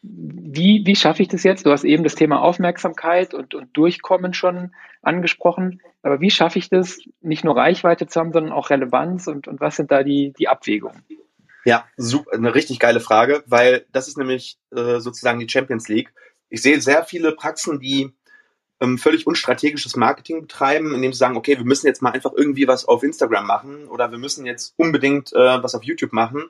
Wie, 0.01 0.81
wie 0.85 0.95
schaffe 0.95 1.21
ich 1.21 1.29
das 1.29 1.43
jetzt? 1.43 1.65
Du 1.65 1.71
hast 1.71 1.83
eben 1.83 2.03
das 2.03 2.15
Thema 2.15 2.41
Aufmerksamkeit 2.41 3.33
und, 3.33 3.53
und 3.53 3.69
Durchkommen 3.77 4.33
schon 4.33 4.71
angesprochen. 5.01 5.81
Aber 6.03 6.19
wie 6.19 6.31
schaffe 6.31 6.59
ich 6.59 6.69
das, 6.69 6.99
nicht 7.21 7.45
nur 7.45 7.55
Reichweite 7.55 8.07
zu 8.07 8.19
haben, 8.19 8.33
sondern 8.33 8.51
auch 8.51 8.71
Relevanz 8.71 9.27
und, 9.27 9.47
und 9.47 9.61
was 9.61 9.75
sind 9.75 9.91
da 9.91 10.03
die, 10.03 10.33
die 10.37 10.47
Abwägungen? 10.47 11.03
Ja, 11.63 11.85
super, 11.97 12.33
eine 12.33 12.55
richtig 12.55 12.79
geile 12.79 12.99
Frage, 12.99 13.43
weil 13.45 13.85
das 13.91 14.07
ist 14.07 14.17
nämlich 14.17 14.57
äh, 14.71 14.99
sozusagen 14.99 15.39
die 15.39 15.49
Champions 15.49 15.87
League. 15.87 16.13
Ich 16.49 16.61
sehe 16.61 16.81
sehr 16.81 17.03
viele 17.03 17.33
Praxen, 17.33 17.79
die 17.79 18.13
ähm, 18.81 18.97
völlig 18.97 19.27
unstrategisches 19.27 19.95
Marketing 19.95 20.41
betreiben, 20.41 20.93
indem 20.93 21.13
sie 21.13 21.19
sagen, 21.19 21.37
okay, 21.37 21.57
wir 21.57 21.65
müssen 21.65 21.85
jetzt 21.85 22.01
mal 22.01 22.11
einfach 22.11 22.33
irgendwie 22.35 22.67
was 22.67 22.85
auf 22.85 23.03
Instagram 23.03 23.45
machen 23.45 23.87
oder 23.87 24.11
wir 24.11 24.17
müssen 24.17 24.45
jetzt 24.45 24.73
unbedingt 24.75 25.31
äh, 25.33 25.63
was 25.63 25.75
auf 25.75 25.83
YouTube 25.83 26.13
machen 26.13 26.49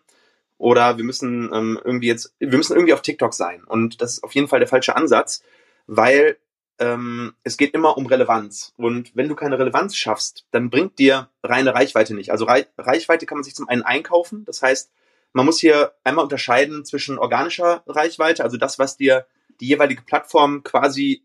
oder 0.58 0.98
wir 0.98 1.03
müssen 1.03 1.51
ähm, 1.53 1.80
irgendwie 1.84 2.08
jetzt, 2.08 2.34
wir 2.39 2.58
müssen 2.58 2.74
irgendwie 2.74 2.94
auf 2.94 3.01
TikTok 3.01 3.34
sein. 3.34 3.63
Und 3.65 4.01
das 4.01 4.13
ist 4.13 4.24
auf 4.24 4.34
jeden 4.34 4.48
Fall 4.48 4.60
der 4.60 4.70
falsche 4.70 4.96
Ansatz, 4.96 5.44
weil 5.88 6.38
ähm, 6.80 7.34
es 7.44 7.58
geht 7.58 7.74
immer 7.74 7.98
um 7.98 8.06
Relevanz. 8.06 8.74
Und 8.77 9.15
wenn 9.15 9.27
du 9.27 9.36
keine 9.36 9.60
Relevanz 9.60 9.96
schaffst, 9.96 10.46
dann 10.51 10.70
bringt 10.70 11.00
dir 11.00 11.30
reine 11.44 11.75
Reichweite 11.75 12.15
nicht. 12.15 12.32
Also 12.32 12.46
Re 12.46 12.65
Reichweite 12.77 13.25
kann 13.25 13.38
man 13.38 13.44
sich 13.44 13.56
zum 13.56 13.68
einen 13.68 13.84
einkaufen, 13.84 14.46
das 14.46 14.62
heißt, 14.62 14.91
man 15.33 15.45
muss 15.45 15.59
hier 15.59 15.93
einmal 16.03 16.23
unterscheiden 16.23 16.85
zwischen 16.85 17.17
organischer 17.17 17.83
Reichweite, 17.88 18.43
also 18.43 18.57
das, 18.57 18.79
was 18.79 18.97
dir 18.97 19.25
die 19.59 19.67
jeweilige 19.67 20.01
Plattform 20.01 20.63
quasi 20.63 21.23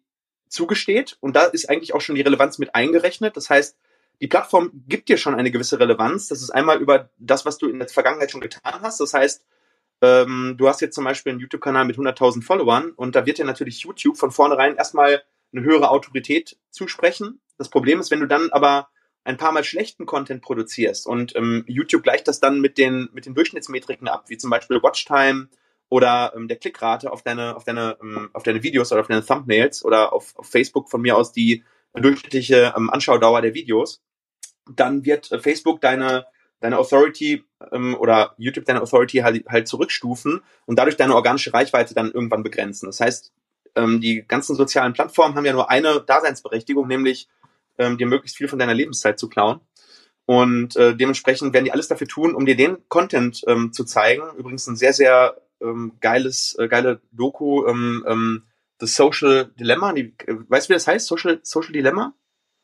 zugesteht. 0.49 1.17
Und 1.21 1.35
da 1.35 1.45
ist 1.45 1.69
eigentlich 1.69 1.95
auch 1.95 2.01
schon 2.01 2.15
die 2.15 2.23
Relevanz 2.23 2.59
mit 2.59 2.75
eingerechnet. 2.75 3.37
Das 3.37 3.51
heißt, 3.51 3.77
die 4.21 4.29
Plattform 4.29 4.71
gibt 4.89 5.09
dir 5.09 5.19
schon 5.19 5.35
eine 5.35 5.51
gewisse 5.51 5.79
Relevanz. 5.79 6.29
Das 6.29 6.41
ist 6.41 6.51
einmal 6.51 6.81
über 6.81 7.11
das, 7.19 7.45
was 7.45 7.59
du 7.59 7.69
in 7.69 7.79
der 7.79 7.89
Vergangenheit 7.89 8.31
schon 8.31 8.41
getan 8.41 8.81
hast. 8.83 9.01
Das 9.01 9.13
heißt, 9.13 9.45
ähm, 10.03 10.55
du 10.57 10.69
hast 10.69 10.81
jetzt 10.81 10.95
zum 10.95 11.05
Beispiel 11.05 11.33
einen 11.33 11.41
YouTube-Kanal 11.41 11.85
mit 11.85 11.97
100.000 11.97 12.43
Followern 12.43 12.91
und 12.93 13.17
da 13.17 13.27
wird 13.27 13.39
dir 13.39 13.45
natürlich 13.45 13.81
YouTube 13.81 14.17
von 14.17 14.31
vornherein 14.31 14.77
erstmal 14.77 15.23
eine 15.53 15.63
höhere 15.63 15.91
Autorität 15.91 16.59
zusprechen. 16.71 17.41
Das 17.59 17.71
Problem 17.71 18.01
ist, 18.01 18.11
wenn 18.11 18.21
du 18.21 18.27
dann 18.27 18.51
aber 18.51 18.89
ein 19.27 19.37
paar 19.37 19.53
Mal 19.53 19.65
schlechten 19.65 20.07
Content 20.07 20.41
produzierst 20.41 21.07
und 21.07 21.35
ähm, 21.35 21.65
YouTube 21.67 22.05
gleicht 22.05 22.29
das 22.29 22.39
dann 22.39 22.61
mit 22.61 22.79
den, 22.79 23.09
mit 23.13 23.27
den 23.27 23.35
Durchschnittsmetriken 23.35 24.07
ab, 24.07 24.25
wie 24.29 24.39
zum 24.39 24.51
Beispiel 24.51 24.81
Watchtime 24.83 25.49
oder 25.89 26.33
ähm, 26.37 26.47
der 26.47 26.59
Klickrate 26.59 27.13
auf 27.13 27.23
deine, 27.23 27.57
auf 27.57 27.65
deine, 27.65 27.97
ähm, 28.01 28.31
auf 28.33 28.45
deine 28.45 28.63
Videos 28.63 28.93
oder 28.93 29.01
auf 29.01 29.09
deine 29.09 29.27
Thumbnails 29.27 29.85
oder 29.85 30.13
auf, 30.13 30.33
auf 30.37 30.49
Facebook 30.49 30.89
von 30.91 31.03
mir 31.03 31.17
aus 31.17 31.33
die 31.33 31.65
durchschnittliche 31.93 32.75
ähm, 32.77 32.89
Anschaudauer 32.89 33.43
der 33.43 33.55
Videos, 33.55 34.01
dann 34.71 35.05
wird 35.05 35.33
äh, 35.33 35.41
Facebook 35.41 35.81
deine, 35.81 36.27
deine 36.61 36.79
Authority 36.79 37.45
ähm, 37.73 37.97
oder 37.97 38.35
YouTube 38.39 38.65
deine 38.65 38.81
Authority 38.81 39.19
halt, 39.19 39.45
halt 39.49 39.67
zurückstufen 39.67 40.41
und 40.67 40.79
dadurch 40.79 40.97
deine 40.97 41.17
organische 41.17 41.53
Reichweite 41.53 41.95
dann 41.95 42.13
irgendwann 42.13 42.45
begrenzen. 42.45 42.87
Das 42.87 43.01
heißt, 43.01 43.33
ähm, 43.75 44.01
die 44.01 44.25
ganzen 44.27 44.55
sozialen 44.55 44.93
Plattformen 44.93 45.35
haben 45.35 45.45
ja 45.45 45.53
nur 45.53 45.69
eine 45.69 46.01
Daseinsberechtigung, 46.01 46.87
nämlich 46.87 47.29
ähm, 47.79 47.99
dir 47.99 48.07
möglichst 48.07 48.37
viel 48.37 48.49
von 48.49 48.59
deiner 48.59 48.75
Lebenszeit 48.75 49.19
zu 49.19 49.29
klauen. 49.29 49.61
Und 50.27 50.75
äh, 50.77 50.97
dementsprechend 50.97 51.53
werden 51.55 51.65
die 51.65 51.73
alles 51.73 51.89
dafür 51.89 52.09
tun, 52.09 52.35
um 52.35 52.47
dir 52.47 52.57
den 52.57 52.89
Content 52.89 53.43
ähm, 53.47 53.73
zu 53.73 53.85
zeigen. 53.85 54.23
Übrigens 54.37 54.67
ein 54.67 54.77
sehr, 54.77 54.93
sehr 54.93 55.41
ähm, 55.61 55.93
geiles, 56.01 56.57
äh, 56.59 56.69
geile 56.69 57.01
Doku, 57.13 57.67
ähm, 57.67 58.05
ähm, 58.09 58.43
The 58.81 58.87
Social 58.87 59.53
Dilemma. 59.59 59.93
Die, 59.93 60.15
äh, 60.27 60.37
weißt 60.49 60.69
du, 60.69 60.71
wie 60.71 60.75
das 60.75 60.87
heißt? 60.87 61.07
Social, 61.07 61.39
Social 61.43 61.73
Dilemma? 61.73 62.13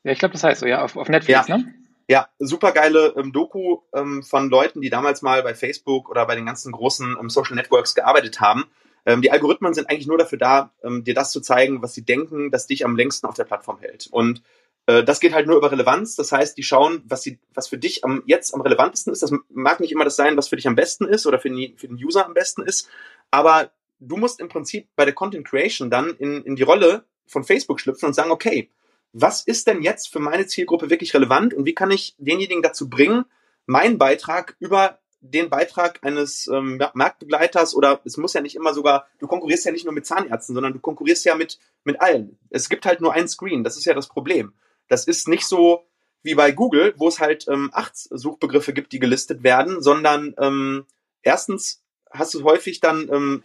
Ja, 0.03 0.13
ich 0.13 0.19
glaube, 0.19 0.33
das 0.33 0.43
heißt 0.43 0.61
so, 0.61 0.67
ja, 0.67 0.83
auf, 0.83 0.97
auf 0.97 1.09
Netflix, 1.09 1.47
ja. 1.47 1.57
ne? 1.57 1.75
Ja, 2.09 2.29
super 2.41 2.73
geile 2.73 3.15
ähm, 3.17 3.33
Doku 3.33 3.79
ähm, 3.95 4.25
von 4.25 4.51
Leuten, 4.51 4.81
die 4.81 4.91
damals 4.91 5.23
mal 5.23 5.43
bei 5.45 5.55
Facebook 5.55 6.11
oder 6.11 6.27
bei 6.27 6.35
den 6.35 6.45
ganzen 6.45 6.73
großen 6.73 7.17
ähm, 7.19 7.31
Social 7.31 7.55
Networks 7.55 7.95
gearbeitet 7.95 8.41
haben. 8.41 8.65
Ähm, 9.07 9.23
die 9.23 9.31
Algorithmen 9.31 9.73
sind 9.73 9.89
eigentlich 9.89 10.07
nur 10.09 10.19
dafür 10.19 10.39
da, 10.39 10.73
ähm, 10.83 11.05
dir 11.05 11.15
das 11.15 11.31
zu 11.31 11.41
zeigen, 11.41 11.81
was 11.81 11.95
sie 11.95 12.05
denken, 12.05 12.51
das 12.51 12.67
dich 12.67 12.85
am 12.85 12.97
längsten 12.97 13.27
auf 13.27 13.35
der 13.35 13.45
Plattform 13.45 13.79
hält. 13.79 14.09
Und 14.11 14.43
das 14.87 15.21
geht 15.21 15.33
halt 15.33 15.47
nur 15.47 15.57
über 15.57 15.71
Relevanz. 15.71 16.17
Das 16.17 16.33
heißt, 16.33 16.57
die 16.59 16.63
schauen, 16.63 17.03
was, 17.07 17.23
sie, 17.23 17.39
was 17.55 17.69
für 17.69 17.79
dich 17.79 18.05
am, 18.05 18.23
jetzt 18.27 18.53
am 18.53 18.61
relevantesten 18.61 19.13
ist. 19.13 19.23
Das 19.23 19.33
mag 19.49 19.81
nicht 19.81 19.93
immer 19.93 20.05
das 20.05 20.17
sein, 20.17 20.37
was 20.37 20.49
für 20.49 20.57
dich 20.57 20.67
am 20.67 20.75
besten 20.75 21.07
ist 21.07 21.27
oder 21.27 21.39
für 21.39 21.51
den, 21.51 21.77
für 21.77 21.87
den 21.87 21.97
User 21.97 22.27
am 22.27 22.35
besten 22.35 22.63
ist. 22.63 22.89
Aber 23.31 23.71
du 24.01 24.17
musst 24.17 24.41
im 24.41 24.49
Prinzip 24.49 24.89
bei 24.97 25.05
der 25.05 25.15
Content 25.15 25.47
Creation 25.47 25.91
dann 25.91 26.17
in, 26.17 26.43
in 26.43 26.57
die 26.57 26.65
Rolle 26.65 27.05
von 27.27 27.45
Facebook 27.45 27.81
schlüpfen 27.81 28.07
und 28.07 28.15
sagen, 28.15 28.31
okay, 28.31 28.71
was 29.13 29.43
ist 29.43 29.67
denn 29.67 29.83
jetzt 29.83 30.09
für 30.09 30.21
meine 30.21 30.47
Zielgruppe 30.47 30.91
wirklich 30.91 31.15
relevant 31.15 31.55
und 31.55 31.67
wie 31.67 31.75
kann 31.75 31.91
ich 31.91 32.15
denjenigen 32.19 32.63
dazu 32.63 32.89
bringen, 32.89 33.25
meinen 33.67 33.99
Beitrag 33.99 34.57
über 34.59 34.99
den 35.21 35.51
Beitrag 35.51 36.01
eines 36.03 36.49
ähm, 36.49 36.83
Marktbegleiters 36.95 37.77
oder 37.77 38.01
es 38.05 38.17
muss 38.17 38.33
ja 38.33 38.41
nicht 38.41 38.57
immer 38.57 38.75
sogar, 38.75 39.07
du 39.21 39.29
konkurrierst 39.29 39.65
ja 39.65 39.71
nicht 39.71 39.85
nur 39.85 39.95
mit 39.95 40.05
Zahnärzten, 40.05 40.55
sondern 40.55 40.73
du 40.73 40.81
konkurrierst 40.81 41.25
ja 41.25 41.37
mit, 41.37 41.61
mit 41.85 42.01
allen. 42.01 42.39
Es 42.51 42.69
gibt 42.69 42.87
halt 42.87 43.01
nur 43.01 43.13
ein 43.13 43.29
Screen, 43.29 43.63
das 43.63 43.77
ist 43.77 43.85
ja 43.85 43.95
das 43.95 44.09
Problem. 44.09 44.53
Das 44.89 45.07
ist 45.07 45.29
nicht 45.29 45.47
so 45.47 45.87
wie 46.23 46.35
bei 46.35 46.53
Google, 46.53 46.95
wo 46.97 47.09
es 47.09 47.19
halt 47.19 47.47
ähm, 47.49 47.71
acht 47.73 47.97
Suchbegriffe 47.97 48.73
gibt, 48.73 48.93
die 48.93 48.99
gelistet 48.99 49.43
werden, 49.43 49.83
sondern 49.83 50.35
ähm, 50.39 50.87
erstens 51.23 51.83
hast 52.11 52.35
du 52.35 52.45
häufig 52.45 52.81
dann, 52.81 53.09
ähm, 53.11 53.45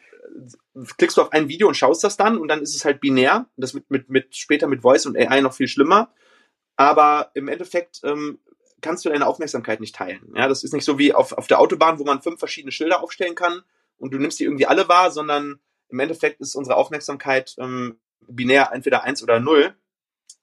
klickst 0.97 1.17
du 1.17 1.21
auf 1.21 1.31
ein 1.31 1.47
Video 1.47 1.67
und 1.67 1.75
schaust 1.75 2.03
das 2.03 2.17
dann 2.17 2.37
und 2.37 2.49
dann 2.49 2.61
ist 2.61 2.75
es 2.75 2.85
halt 2.85 2.99
binär. 2.99 3.47
Das 3.57 3.73
mit, 3.73 3.89
mit, 3.89 4.09
mit 4.09 4.35
später 4.35 4.67
mit 4.67 4.81
Voice 4.81 5.05
und 5.05 5.17
AI 5.17 5.41
noch 5.41 5.53
viel 5.53 5.67
schlimmer. 5.67 6.11
Aber 6.75 7.31
im 7.33 7.47
Endeffekt 7.47 8.01
ähm, 8.03 8.39
kannst 8.81 9.05
du 9.05 9.09
deine 9.09 9.25
Aufmerksamkeit 9.25 9.79
nicht 9.79 9.95
teilen. 9.95 10.31
Ja, 10.35 10.47
das 10.47 10.63
ist 10.63 10.73
nicht 10.73 10.85
so 10.85 10.99
wie 10.99 11.13
auf, 11.13 11.31
auf 11.31 11.47
der 11.47 11.59
Autobahn, 11.59 11.97
wo 11.97 12.03
man 12.03 12.21
fünf 12.21 12.39
verschiedene 12.39 12.71
Schilder 12.71 13.01
aufstellen 13.01 13.35
kann 13.35 13.63
und 13.97 14.13
du 14.13 14.19
nimmst 14.19 14.39
die 14.39 14.43
irgendwie 14.43 14.67
alle 14.67 14.87
wahr, 14.87 15.11
sondern 15.11 15.59
im 15.89 15.99
Endeffekt 15.99 16.41
ist 16.41 16.55
unsere 16.55 16.75
Aufmerksamkeit 16.75 17.55
ähm, 17.57 17.99
binär 18.27 18.71
entweder 18.73 19.03
eins 19.03 19.23
oder 19.23 19.39
null. 19.39 19.75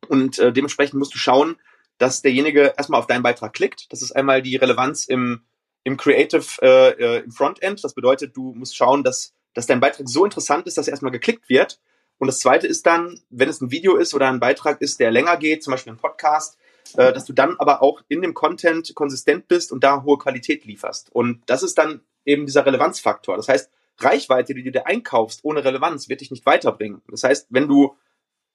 Und 0.05 0.39
äh, 0.39 0.53
dementsprechend 0.53 0.99
musst 0.99 1.15
du 1.15 1.19
schauen, 1.19 1.57
dass 1.99 2.23
derjenige 2.23 2.75
erstmal 2.77 3.01
auf 3.01 3.07
deinen 3.07 3.23
Beitrag 3.23 3.53
klickt. 3.53 3.93
Das 3.93 4.03
ist 4.03 4.13
einmal 4.13 4.43
die 4.43 4.57
Relevanz 4.57 5.05
im, 5.05 5.43
im 5.85 5.97
Creative, 5.97 6.45
äh, 6.63 6.91
äh, 6.91 7.25
im 7.25 7.31
Frontend. 7.31 7.83
Das 7.85 7.95
bedeutet, 7.95 8.37
du 8.37 8.53
musst 8.55 8.77
schauen, 8.77 9.05
dass, 9.05 9.35
dass 9.55 9.67
dein 9.67 9.81
Beitrag 9.81 10.09
so 10.09 10.25
interessant 10.25 10.67
ist, 10.67 10.77
dass 10.77 10.89
er 10.89 10.93
erstmal 10.93 11.13
geklickt 11.13 11.49
wird. 11.49 11.81
Und 12.19 12.29
das 12.29 12.39
zweite 12.39 12.67
ist 12.67 12.87
dann, 12.87 13.21
wenn 13.31 13.49
es 13.49 13.61
ein 13.61 13.71
Video 13.71 13.97
ist 13.97 14.15
oder 14.15 14.29
ein 14.29 14.41
Beitrag 14.41 14.81
ist, 14.81 15.01
der 15.01 15.11
länger 15.11 15.37
geht, 15.37 15.63
zum 15.63 15.73
Beispiel 15.73 15.93
ein 15.93 15.99
Podcast, 15.99 16.59
äh, 16.97 17.13
dass 17.13 17.25
du 17.25 17.33
dann 17.33 17.57
aber 17.59 17.83
auch 17.83 18.03
in 18.09 18.23
dem 18.23 18.35
Content 18.35 18.95
konsistent 18.95 19.49
bist 19.49 19.73
und 19.73 19.83
da 19.83 20.03
hohe 20.03 20.19
Qualität 20.19 20.65
lieferst. 20.65 21.11
Und 21.13 21.43
das 21.47 21.63
ist 21.63 21.77
dann 21.79 22.01
eben 22.25 22.47
dieser 22.47 22.67
Relevanzfaktor. 22.67 23.37
Das 23.37 23.49
heißt, 23.49 23.71
Reichweite, 23.99 24.55
die 24.55 24.65
du 24.65 24.73
dir 24.73 24.87
einkaufst, 24.87 25.41
ohne 25.45 25.65
Relevanz, 25.65 26.09
wird 26.09 26.21
dich 26.21 26.31
nicht 26.31 26.47
weiterbringen. 26.47 27.03
Das 27.09 27.25
heißt, 27.25 27.47
wenn 27.51 27.69
du 27.69 27.97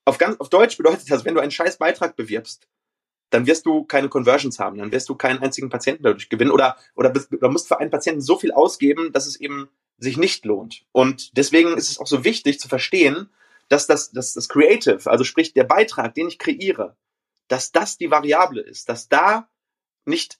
auf 0.05 0.17
ganz, 0.17 0.39
auf 0.39 0.49
Deutsch 0.49 0.77
bedeutet 0.77 1.09
das, 1.09 1.25
wenn 1.25 1.35
du 1.35 1.41
einen 1.41 1.51
scheiß 1.51 1.77
Beitrag 1.77 2.15
bewirbst, 2.15 2.67
dann 3.29 3.45
wirst 3.45 3.65
du 3.65 3.83
keine 3.83 4.09
Conversions 4.09 4.59
haben, 4.59 4.77
dann 4.77 4.91
wirst 4.91 5.09
du 5.09 5.15
keinen 5.15 5.39
einzigen 5.39 5.69
Patienten 5.69 6.03
dadurch 6.03 6.29
gewinnen 6.29 6.51
oder, 6.51 6.77
oder, 6.95 7.13
oder 7.31 7.49
musst 7.49 7.67
für 7.67 7.79
einen 7.79 7.91
Patienten 7.91 8.21
so 8.21 8.37
viel 8.37 8.51
ausgeben, 8.51 9.11
dass 9.11 9.27
es 9.27 9.39
eben 9.39 9.69
sich 9.97 10.17
nicht 10.17 10.45
lohnt. 10.45 10.85
Und 10.91 11.37
deswegen 11.37 11.77
ist 11.77 11.91
es 11.91 11.99
auch 11.99 12.07
so 12.07 12.23
wichtig 12.23 12.59
zu 12.59 12.67
verstehen, 12.67 13.29
dass 13.67 13.85
das, 13.85 14.11
dass 14.11 14.33
das 14.33 14.49
Creative, 14.49 15.09
also 15.09 15.23
sprich 15.23 15.53
der 15.53 15.65
Beitrag, 15.65 16.15
den 16.15 16.27
ich 16.27 16.39
kreiere, 16.39 16.95
dass 17.47 17.71
das 17.71 17.97
die 17.97 18.09
Variable 18.09 18.61
ist, 18.61 18.89
dass 18.89 19.09
da 19.09 19.49
nicht 20.05 20.39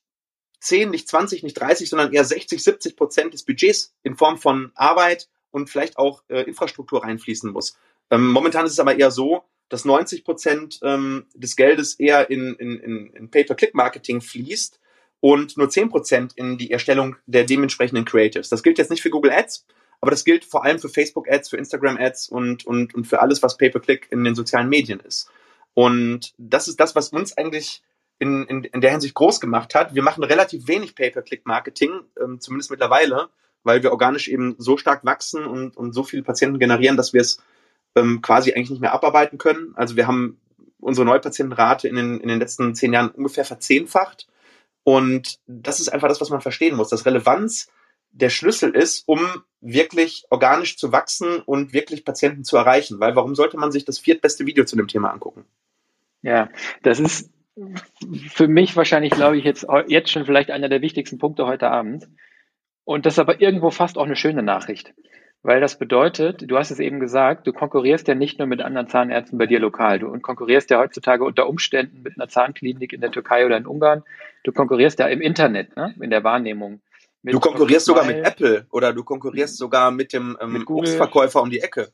10, 0.61 0.89
nicht 0.89 1.07
20, 1.07 1.43
nicht 1.43 1.59
30, 1.59 1.89
sondern 1.89 2.11
eher 2.11 2.25
60, 2.25 2.61
70 2.61 2.95
Prozent 2.95 3.33
des 3.33 3.43
Budgets 3.43 3.93
in 4.03 4.15
Form 4.15 4.37
von 4.37 4.71
Arbeit 4.75 5.29
und 5.51 5.69
vielleicht 5.69 5.97
auch 5.97 6.23
äh, 6.27 6.41
Infrastruktur 6.41 7.03
reinfließen 7.03 7.51
muss. 7.51 7.77
Ähm, 8.11 8.27
momentan 8.27 8.65
ist 8.65 8.73
es 8.73 8.79
aber 8.79 8.97
eher 8.97 9.11
so, 9.11 9.43
dass 9.69 9.85
90 9.85 10.23
Prozent 10.23 10.79
ähm, 10.83 11.27
des 11.33 11.55
Geldes 11.55 11.95
eher 11.95 12.29
in, 12.29 12.55
in, 12.55 12.79
in, 12.79 13.07
in 13.13 13.29
Pay-per-Click-Marketing 13.29 14.21
fließt 14.21 14.79
und 15.19 15.57
nur 15.57 15.69
10 15.69 15.89
Prozent 15.89 16.33
in 16.35 16.57
die 16.57 16.71
Erstellung 16.71 17.15
der 17.27 17.43
dementsprechenden 17.43 18.05
Creatives. 18.05 18.49
Das 18.49 18.63
gilt 18.63 18.77
jetzt 18.77 18.89
nicht 18.89 19.01
für 19.01 19.09
Google 19.11 19.31
Ads, 19.31 19.65
aber 20.01 20.11
das 20.11 20.23
gilt 20.23 20.45
vor 20.45 20.65
allem 20.65 20.79
für 20.79 20.89
Facebook 20.89 21.29
Ads, 21.29 21.49
für 21.49 21.57
Instagram 21.57 21.97
Ads 21.97 22.29
und, 22.29 22.65
und, 22.65 22.95
und 22.95 23.05
für 23.05 23.21
alles, 23.21 23.43
was 23.43 23.57
Pay-per-Click 23.57 24.07
in 24.11 24.23
den 24.23 24.35
sozialen 24.35 24.69
Medien 24.69 24.99
ist. 25.01 25.29
Und 25.73 26.33
das 26.37 26.67
ist 26.67 26.79
das, 26.79 26.95
was 26.95 27.09
uns 27.09 27.37
eigentlich 27.37 27.83
in, 28.17 28.45
in, 28.45 28.63
in 28.63 28.81
der 28.81 28.91
Hinsicht 28.91 29.13
groß 29.13 29.39
gemacht 29.39 29.75
hat. 29.75 29.93
Wir 29.93 30.03
machen 30.03 30.23
relativ 30.23 30.67
wenig 30.67 30.95
Pay-per-Click-Marketing, 30.95 31.91
ähm, 32.21 32.39
zumindest 32.39 32.71
mittlerweile, 32.71 33.29
weil 33.63 33.83
wir 33.83 33.91
organisch 33.91 34.29
eben 34.29 34.55
so 34.57 34.77
stark 34.77 35.05
wachsen 35.05 35.45
und, 35.45 35.77
und 35.77 35.93
so 35.93 36.03
viele 36.03 36.23
Patienten 36.23 36.59
generieren, 36.59 36.97
dass 36.97 37.13
wir 37.13 37.21
es 37.21 37.41
ähm, 37.95 38.21
quasi 38.21 38.53
eigentlich 38.53 38.69
nicht 38.69 38.81
mehr 38.81 38.93
abarbeiten 38.93 39.37
können. 39.37 39.73
Also 39.75 39.95
wir 39.95 40.07
haben 40.07 40.39
unsere 40.79 41.05
Neupatientenrate 41.05 41.87
in 41.87 41.95
den, 41.95 42.19
in 42.19 42.29
den 42.29 42.39
letzten 42.39 42.73
zehn 42.75 42.93
Jahren 42.93 43.09
ungefähr 43.09 43.45
verzehnfacht. 43.45 44.27
Und 44.83 45.39
das 45.45 45.79
ist 45.79 45.89
einfach 45.89 46.07
das, 46.07 46.21
was 46.21 46.29
man 46.29 46.41
verstehen 46.41 46.75
muss, 46.75 46.89
dass 46.89 47.05
Relevanz 47.05 47.69
der 48.11 48.29
Schlüssel 48.29 48.75
ist, 48.75 49.03
um 49.07 49.19
wirklich 49.61 50.25
organisch 50.29 50.77
zu 50.77 50.91
wachsen 50.91 51.41
und 51.41 51.73
wirklich 51.73 52.05
Patienten 52.05 52.43
zu 52.43 52.57
erreichen. 52.57 52.99
Weil 52.99 53.15
warum 53.15 53.35
sollte 53.35 53.57
man 53.57 53.71
sich 53.71 53.85
das 53.85 53.99
viertbeste 53.99 54.45
Video 54.45 54.65
zu 54.65 54.75
dem 54.75 54.87
Thema 54.87 55.11
angucken? 55.11 55.45
Ja, 56.21 56.49
das 56.81 56.99
ist 56.99 57.29
für 58.29 58.47
mich 58.47 58.75
wahrscheinlich, 58.75 59.11
glaube 59.11 59.37
ich, 59.37 59.43
jetzt, 59.43 59.67
jetzt 59.87 60.11
schon 60.11 60.25
vielleicht 60.25 60.49
einer 60.49 60.69
der 60.69 60.81
wichtigsten 60.81 61.17
Punkte 61.17 61.45
heute 61.45 61.69
Abend. 61.69 62.07
Und 62.83 63.05
das 63.05 63.13
ist 63.15 63.19
aber 63.19 63.41
irgendwo 63.41 63.69
fast 63.69 63.97
auch 63.97 64.05
eine 64.05 64.15
schöne 64.15 64.41
Nachricht. 64.41 64.93
Weil 65.41 65.61
das 65.61 65.79
bedeutet, 65.79 66.43
du 66.45 66.57
hast 66.57 66.69
es 66.69 66.79
eben 66.79 66.99
gesagt, 66.99 67.47
du 67.47 67.53
konkurrierst 67.53 68.07
ja 68.09 68.15
nicht 68.15 68.39
nur 68.39 68.47
mit 68.47 68.61
anderen 68.61 68.89
Zahnärzten 68.89 69.37
bei 69.37 69.45
dir 69.45 69.59
lokal. 69.59 69.97
Du 69.99 70.11
konkurrierst 70.19 70.69
ja 70.69 70.79
heutzutage 70.79 71.23
unter 71.23 71.47
Umständen 71.47 72.01
mit 72.01 72.17
einer 72.17 72.27
Zahnklinik 72.27 72.91
in 72.91 72.99
der 72.99 73.11
Türkei 73.11 73.45
oder 73.45 73.55
in 73.55 73.65
Ungarn. 73.65 74.03
Du 74.43 74.51
konkurrierst 74.51 74.99
ja 74.99 75.07
im 75.07 75.21
Internet, 75.21 75.77
ne? 75.77 75.95
in 76.01 76.09
der 76.09 76.25
Wahrnehmung. 76.25 76.81
du 77.23 77.39
konkurrierst 77.39 77.85
sogar 77.85 78.05
mit 78.05 78.17
Apple 78.17 78.65
oder 78.69 78.91
du 78.91 79.03
konkurrierst 79.05 79.57
sogar 79.57 79.91
mit 79.91 80.11
dem 80.11 80.37
ähm, 80.41 80.51
mit 80.51 80.67
Obstverkäufer 80.67 81.41
um 81.41 81.49
die 81.49 81.61
Ecke. 81.61 81.89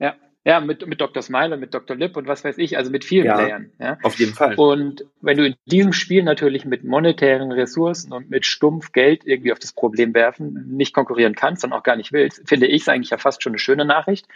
Ja, 0.00 0.16
ja, 0.44 0.60
mit, 0.60 0.86
mit 0.86 1.00
Dr. 1.00 1.22
Smile 1.22 1.54
und 1.54 1.60
mit 1.60 1.72
Dr. 1.72 1.96
Lip 1.96 2.16
und 2.16 2.26
was 2.26 2.42
weiß 2.42 2.58
ich, 2.58 2.76
also 2.76 2.90
mit 2.90 3.04
vielen 3.04 3.26
ja, 3.26 3.34
Playern. 3.34 3.70
Ja, 3.78 3.98
auf 4.02 4.18
jeden 4.18 4.34
Fall. 4.34 4.56
Und 4.56 5.04
wenn 5.20 5.36
du 5.36 5.46
in 5.46 5.54
diesem 5.66 5.92
Spiel 5.92 6.24
natürlich 6.24 6.64
mit 6.64 6.82
monetären 6.82 7.52
Ressourcen 7.52 8.12
und 8.12 8.28
mit 8.28 8.44
stumpf 8.44 8.90
Geld 8.90 9.24
irgendwie 9.24 9.52
auf 9.52 9.60
das 9.60 9.72
Problem 9.72 10.14
werfen, 10.14 10.66
nicht 10.68 10.94
konkurrieren 10.94 11.36
kannst 11.36 11.64
und 11.64 11.72
auch 11.72 11.84
gar 11.84 11.96
nicht 11.96 12.12
willst, 12.12 12.48
finde 12.48 12.66
ich 12.66 12.82
es 12.82 12.88
eigentlich 12.88 13.10
ja 13.10 13.18
fast 13.18 13.42
schon 13.42 13.52
eine 13.52 13.60
schöne 13.60 13.84
Nachricht. 13.84 14.26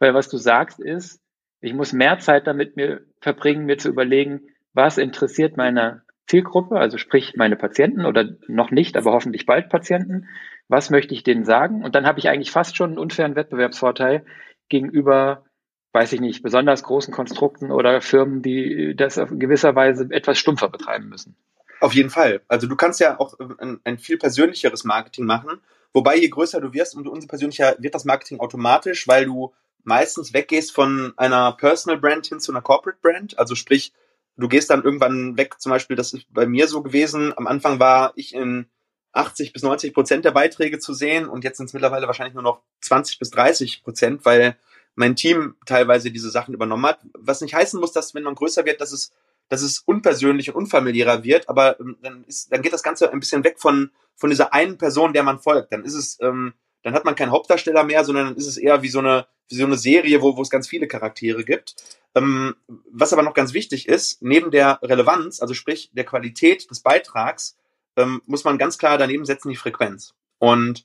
Weil 0.00 0.12
was 0.12 0.28
du 0.28 0.38
sagst 0.38 0.80
ist, 0.80 1.20
ich 1.60 1.72
muss 1.72 1.92
mehr 1.92 2.18
Zeit 2.18 2.48
damit 2.48 2.76
mir 2.76 3.02
verbringen, 3.20 3.64
mir 3.64 3.78
zu 3.78 3.88
überlegen, 3.88 4.42
was 4.72 4.98
interessiert 4.98 5.56
meine 5.56 6.02
Zielgruppe, 6.26 6.76
also 6.78 6.98
sprich 6.98 7.36
meine 7.36 7.54
Patienten 7.54 8.06
oder 8.06 8.28
noch 8.48 8.72
nicht, 8.72 8.96
aber 8.96 9.12
hoffentlich 9.12 9.46
bald 9.46 9.68
Patienten. 9.68 10.26
Was 10.68 10.90
möchte 10.90 11.14
ich 11.14 11.22
denen 11.22 11.44
sagen? 11.44 11.84
Und 11.84 11.94
dann 11.94 12.06
habe 12.06 12.18
ich 12.18 12.28
eigentlich 12.28 12.50
fast 12.50 12.76
schon 12.76 12.90
einen 12.90 12.98
unfairen 12.98 13.36
Wettbewerbsvorteil, 13.36 14.24
gegenüber, 14.68 15.44
weiß 15.92 16.12
ich 16.12 16.20
nicht, 16.20 16.42
besonders 16.42 16.82
großen 16.82 17.12
Konstrukten 17.12 17.70
oder 17.70 18.00
Firmen, 18.00 18.42
die 18.42 18.94
das 18.96 19.18
auf 19.18 19.30
gewisser 19.32 19.74
Weise 19.74 20.08
etwas 20.10 20.38
stumpfer 20.38 20.68
betreiben 20.68 21.08
müssen. 21.08 21.36
Auf 21.80 21.92
jeden 21.92 22.10
Fall. 22.10 22.40
Also 22.48 22.66
du 22.66 22.76
kannst 22.76 23.00
ja 23.00 23.18
auch 23.20 23.34
ein, 23.58 23.80
ein 23.84 23.98
viel 23.98 24.18
persönlicheres 24.18 24.84
Marketing 24.84 25.26
machen. 25.26 25.60
Wobei 25.92 26.16
je 26.16 26.28
größer 26.28 26.60
du 26.60 26.72
wirst, 26.72 26.96
umso 26.96 27.26
persönlicher 27.26 27.76
wird 27.78 27.94
das 27.94 28.04
Marketing 28.04 28.40
automatisch, 28.40 29.06
weil 29.06 29.26
du 29.26 29.52
meistens 29.84 30.32
weggehst 30.32 30.72
von 30.72 31.12
einer 31.16 31.52
Personal 31.52 32.00
Brand 32.00 32.26
hin 32.26 32.40
zu 32.40 32.52
einer 32.52 32.62
Corporate 32.62 32.98
Brand. 33.00 33.38
Also 33.38 33.54
sprich, 33.54 33.92
du 34.36 34.48
gehst 34.48 34.70
dann 34.70 34.82
irgendwann 34.82 35.36
weg, 35.36 35.60
zum 35.60 35.70
Beispiel, 35.70 35.96
das 35.96 36.12
ist 36.12 36.26
bei 36.32 36.46
mir 36.46 36.66
so 36.68 36.82
gewesen. 36.82 37.32
Am 37.36 37.46
Anfang 37.46 37.78
war 37.78 38.12
ich 38.16 38.34
in 38.34 38.66
80 39.14 39.52
bis 39.52 39.62
90 39.62 39.94
Prozent 39.94 40.24
der 40.24 40.32
Beiträge 40.32 40.78
zu 40.78 40.92
sehen 40.92 41.28
und 41.28 41.44
jetzt 41.44 41.56
sind 41.56 41.66
es 41.66 41.72
mittlerweile 41.72 42.06
wahrscheinlich 42.06 42.34
nur 42.34 42.42
noch 42.42 42.62
20 42.82 43.18
bis 43.18 43.30
30 43.30 43.82
Prozent, 43.82 44.24
weil 44.24 44.56
mein 44.94 45.16
Team 45.16 45.56
teilweise 45.66 46.10
diese 46.10 46.30
Sachen 46.30 46.54
übernommen 46.54 46.86
hat. 46.86 47.00
Was 47.14 47.40
nicht 47.40 47.54
heißen 47.54 47.80
muss, 47.80 47.92
dass 47.92 48.14
wenn 48.14 48.22
man 48.22 48.34
größer 48.34 48.64
wird, 48.64 48.80
dass 48.80 48.92
es, 48.92 49.12
dass 49.48 49.62
es 49.62 49.80
unpersönlich 49.80 50.50
und 50.50 50.56
unfamiliärer 50.56 51.24
wird, 51.24 51.48
aber 51.48 51.78
ähm, 51.80 51.96
dann 52.02 52.24
ist, 52.24 52.52
dann 52.52 52.62
geht 52.62 52.72
das 52.72 52.82
Ganze 52.82 53.12
ein 53.12 53.20
bisschen 53.20 53.44
weg 53.44 53.56
von, 53.58 53.90
von 54.16 54.30
dieser 54.30 54.52
einen 54.52 54.78
Person, 54.78 55.12
der 55.12 55.22
man 55.22 55.38
folgt. 55.38 55.72
Dann 55.72 55.84
ist 55.84 55.94
es, 55.94 56.18
ähm, 56.20 56.54
dann 56.82 56.94
hat 56.94 57.04
man 57.04 57.14
keinen 57.14 57.30
Hauptdarsteller 57.30 57.84
mehr, 57.84 58.04
sondern 58.04 58.26
dann 58.26 58.36
ist 58.36 58.46
es 58.46 58.56
eher 58.56 58.82
wie 58.82 58.88
so 58.88 58.98
eine, 58.98 59.26
wie 59.48 59.56
so 59.56 59.64
eine 59.64 59.76
Serie, 59.76 60.22
wo, 60.22 60.36
wo 60.36 60.42
es 60.42 60.50
ganz 60.50 60.68
viele 60.68 60.86
Charaktere 60.86 61.44
gibt. 61.44 61.74
Ähm, 62.14 62.54
was 62.90 63.12
aber 63.12 63.22
noch 63.22 63.34
ganz 63.34 63.52
wichtig 63.52 63.88
ist, 63.88 64.22
neben 64.22 64.50
der 64.50 64.78
Relevanz, 64.82 65.40
also 65.40 65.54
sprich 65.54 65.90
der 65.92 66.04
Qualität 66.04 66.70
des 66.70 66.80
Beitrags, 66.80 67.56
ähm, 67.96 68.22
muss 68.26 68.44
man 68.44 68.58
ganz 68.58 68.78
klar 68.78 68.98
daneben 68.98 69.24
setzen 69.24 69.50
die 69.50 69.56
Frequenz. 69.56 70.14
Und 70.38 70.84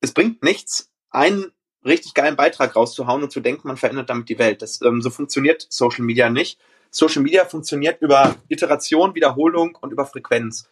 es 0.00 0.12
bringt 0.12 0.42
nichts, 0.42 0.90
einen 1.10 1.52
richtig 1.84 2.14
geilen 2.14 2.36
Beitrag 2.36 2.76
rauszuhauen 2.76 3.22
und 3.22 3.30
zu 3.30 3.40
denken, 3.40 3.68
man 3.68 3.76
verändert 3.76 4.10
damit 4.10 4.28
die 4.28 4.38
Welt. 4.38 4.62
Das, 4.62 4.80
ähm, 4.82 5.02
so 5.02 5.10
funktioniert 5.10 5.66
Social 5.70 6.04
Media 6.04 6.30
nicht. 6.30 6.60
Social 6.90 7.22
Media 7.22 7.44
funktioniert 7.44 8.02
über 8.02 8.36
Iteration, 8.48 9.14
Wiederholung 9.14 9.76
und 9.80 9.92
über 9.92 10.06
Frequenz. 10.06 10.68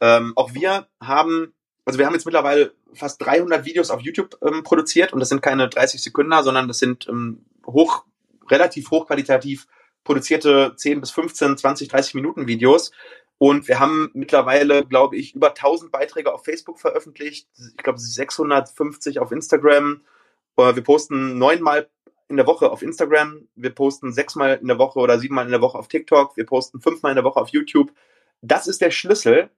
Ähm, 0.00 0.32
auch 0.36 0.54
wir 0.54 0.86
haben, 1.00 1.54
also 1.84 1.98
wir 1.98 2.06
haben 2.06 2.14
jetzt 2.14 2.26
mittlerweile 2.26 2.74
fast 2.94 3.22
300 3.22 3.64
Videos 3.64 3.90
auf 3.90 4.00
YouTube 4.02 4.36
ähm, 4.42 4.62
produziert 4.62 5.12
und 5.12 5.20
das 5.20 5.30
sind 5.30 5.42
keine 5.42 5.68
30 5.68 6.02
Sekunden, 6.02 6.34
sondern 6.42 6.68
das 6.68 6.78
sind 6.78 7.08
ähm, 7.08 7.44
hoch, 7.66 8.04
relativ 8.50 8.90
hochqualitativ 8.90 9.66
produzierte 10.04 10.74
10 10.76 11.00
bis 11.00 11.10
15, 11.12 11.56
20, 11.56 11.88
30 11.88 12.14
Minuten 12.14 12.46
Videos, 12.46 12.90
und 13.42 13.66
wir 13.66 13.80
haben 13.80 14.08
mittlerweile, 14.14 14.86
glaube 14.86 15.16
ich, 15.16 15.34
über 15.34 15.48
1000 15.48 15.90
Beiträge 15.90 16.32
auf 16.32 16.44
Facebook 16.44 16.78
veröffentlicht. 16.78 17.48
Ich 17.56 17.76
glaube, 17.82 17.98
650 17.98 19.18
auf 19.18 19.32
Instagram. 19.32 20.02
Äh, 20.56 20.76
wir 20.76 20.84
posten 20.84 21.38
neunmal 21.38 21.90
in 22.28 22.36
der 22.36 22.46
Woche 22.46 22.70
auf 22.70 22.82
Instagram. 22.82 23.48
Wir 23.56 23.70
posten 23.70 24.12
sechsmal 24.12 24.60
in 24.62 24.68
der 24.68 24.78
Woche 24.78 25.00
oder 25.00 25.18
siebenmal 25.18 25.44
in 25.44 25.50
der 25.50 25.60
Woche 25.60 25.76
auf 25.76 25.88
TikTok. 25.88 26.36
Wir 26.36 26.46
posten 26.46 26.80
fünfmal 26.80 27.10
in 27.10 27.16
der 27.16 27.24
Woche 27.24 27.40
auf 27.40 27.48
YouTube. 27.48 27.92
Das 28.42 28.68
ist 28.68 28.80
der 28.80 28.92
Schlüssel, 28.92 29.50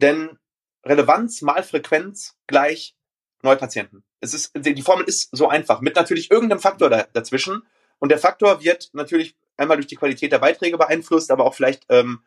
denn 0.00 0.38
Relevanz 0.86 1.42
mal 1.42 1.62
Frequenz 1.62 2.38
gleich 2.46 2.96
Neupatienten. 3.42 4.02
Es 4.20 4.32
ist, 4.32 4.52
die 4.56 4.80
Formel 4.80 5.04
ist 5.04 5.28
so 5.36 5.46
einfach, 5.50 5.82
mit 5.82 5.94
natürlich 5.94 6.30
irgendeinem 6.30 6.60
Faktor 6.60 6.88
da, 6.88 7.02
dazwischen. 7.12 7.64
Und 7.98 8.08
der 8.08 8.18
Faktor 8.18 8.64
wird 8.64 8.88
natürlich 8.94 9.36
einmal 9.58 9.76
durch 9.76 9.88
die 9.88 9.96
Qualität 9.96 10.32
der 10.32 10.38
Beiträge 10.38 10.78
beeinflusst, 10.78 11.30
aber 11.30 11.44
auch 11.44 11.54
vielleicht 11.54 11.84
ähm, 11.90 12.22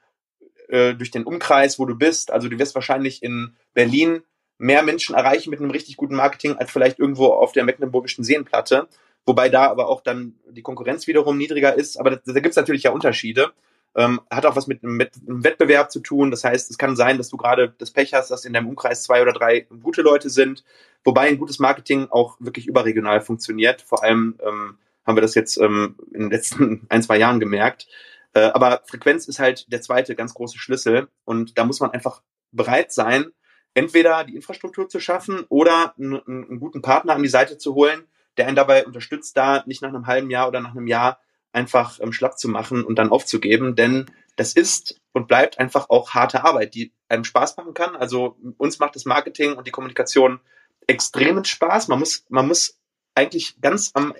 äh, 0.69 0.93
durch 0.93 1.12
den 1.12 1.23
Umkreis, 1.23 1.79
wo 1.79 1.86
du 1.86 1.95
bist. 1.95 2.32
Also 2.32 2.47
du 2.47 2.58
wirst 2.58 2.75
wahrscheinlich 2.75 3.21
in 3.23 3.55
Berlin 3.73 4.21
mehr 4.58 4.84
Menschen 4.84 5.15
erreichen 5.15 5.49
mit 5.49 5.60
einem 5.60 5.71
richtig 5.71 5.97
guten 5.97 6.15
Marketing 6.15 6.58
als 6.58 6.71
vielleicht 6.71 6.99
irgendwo 6.99 7.27
auf 7.27 7.53
der 7.53 7.63
Mecklenburgischen 7.63 8.23
Seenplatte. 8.23 8.88
Wobei 9.25 9.49
da 9.49 9.67
aber 9.67 9.88
auch 9.88 10.01
dann 10.01 10.36
die 10.49 10.62
Konkurrenz 10.62 11.08
wiederum 11.08 11.38
niedriger 11.38 11.75
ist. 11.75 11.99
Aber 11.99 12.12
da, 12.12 12.19
da 12.25 12.34
gibt 12.34 12.51
es 12.51 12.55
natürlich 12.55 12.84
ja 12.84 12.91
Unterschiede. 12.91 13.51
Ähm, 13.95 14.21
hat 14.29 14.45
auch 14.45 14.55
was 14.55 14.67
mit, 14.67 14.84
mit 14.84 15.13
einem 15.27 15.43
Wettbewerb 15.43 15.91
zu 15.91 15.99
tun. 15.99 16.29
Das 16.29 16.43
heißt, 16.43 16.69
es 16.69 16.77
kann 16.77 16.95
sein, 16.95 17.17
dass 17.17 17.29
du 17.29 17.38
gerade 17.38 17.73
das 17.77 17.91
Pech 17.91 18.13
hast, 18.13 18.29
dass 18.29 18.45
in 18.45 18.53
deinem 18.53 18.69
Umkreis 18.69 19.03
zwei 19.03 19.21
oder 19.21 19.34
drei 19.34 19.67
gute 19.82 20.01
Leute 20.01 20.29
sind. 20.29 20.63
Wobei 21.03 21.27
ein 21.27 21.39
gutes 21.39 21.60
Marketing 21.60 22.08
auch 22.10 22.38
wirklich 22.39 22.67
überregional 22.67 23.21
funktioniert. 23.21 23.82
Vor 23.82 24.03
allem 24.03 24.38
ähm, 24.45 24.77
haben 25.05 25.17
wir 25.17 25.21
das 25.21 25.36
jetzt 25.36 25.58
ähm, 25.58 25.95
in 26.13 26.21
den 26.21 26.29
letzten 26.32 26.86
ein, 26.89 27.01
zwei 27.01 27.17
Jahren 27.17 27.39
gemerkt. 27.39 27.88
Äh, 28.33 28.41
aber 28.41 28.83
Frequenz 28.85 29.27
ist 29.27 29.39
halt 29.39 29.71
der 29.71 29.81
zweite 29.81 30.15
ganz 30.15 30.33
große 30.33 30.57
Schlüssel 30.57 31.07
und 31.25 31.57
da 31.57 31.65
muss 31.65 31.79
man 31.79 31.91
einfach 31.91 32.21
bereit 32.51 32.91
sein, 32.91 33.31
entweder 33.73 34.23
die 34.23 34.35
Infrastruktur 34.35 34.89
zu 34.89 34.99
schaffen 34.99 35.45
oder 35.49 35.93
einen, 35.97 36.21
einen 36.25 36.59
guten 36.59 36.81
Partner 36.81 37.13
an 37.13 37.23
die 37.23 37.29
Seite 37.29 37.57
zu 37.57 37.75
holen, 37.75 38.07
der 38.37 38.47
einen 38.47 38.55
dabei 38.55 38.85
unterstützt, 38.85 39.35
da 39.37 39.63
nicht 39.65 39.81
nach 39.81 39.89
einem 39.89 40.07
halben 40.07 40.29
Jahr 40.29 40.47
oder 40.47 40.61
nach 40.61 40.71
einem 40.71 40.87
Jahr 40.87 41.19
einfach 41.51 41.99
ähm, 41.99 42.13
schlapp 42.13 42.37
zu 42.37 42.47
machen 42.47 42.83
und 42.83 42.95
dann 42.97 43.09
aufzugeben, 43.09 43.75
denn 43.75 44.05
das 44.35 44.53
ist 44.53 45.01
und 45.11 45.27
bleibt 45.27 45.59
einfach 45.59 45.89
auch 45.89 46.11
harte 46.11 46.43
Arbeit, 46.43 46.73
die 46.75 46.93
einem 47.09 47.23
Spaß 47.23 47.57
machen 47.57 47.73
kann. 47.73 47.95
Also 47.95 48.37
uns 48.57 48.79
macht 48.79 48.95
das 48.95 49.05
Marketing 49.05 49.53
und 49.53 49.67
die 49.67 49.71
Kommunikation 49.71 50.39
extremen 50.87 51.43
Spaß. 51.43 51.87
Man 51.87 51.99
muss, 51.99 52.25
man 52.29 52.47
muss 52.47 52.79
eigentlich 53.15 53.59
ganz 53.59 53.91
am, 53.95 54.13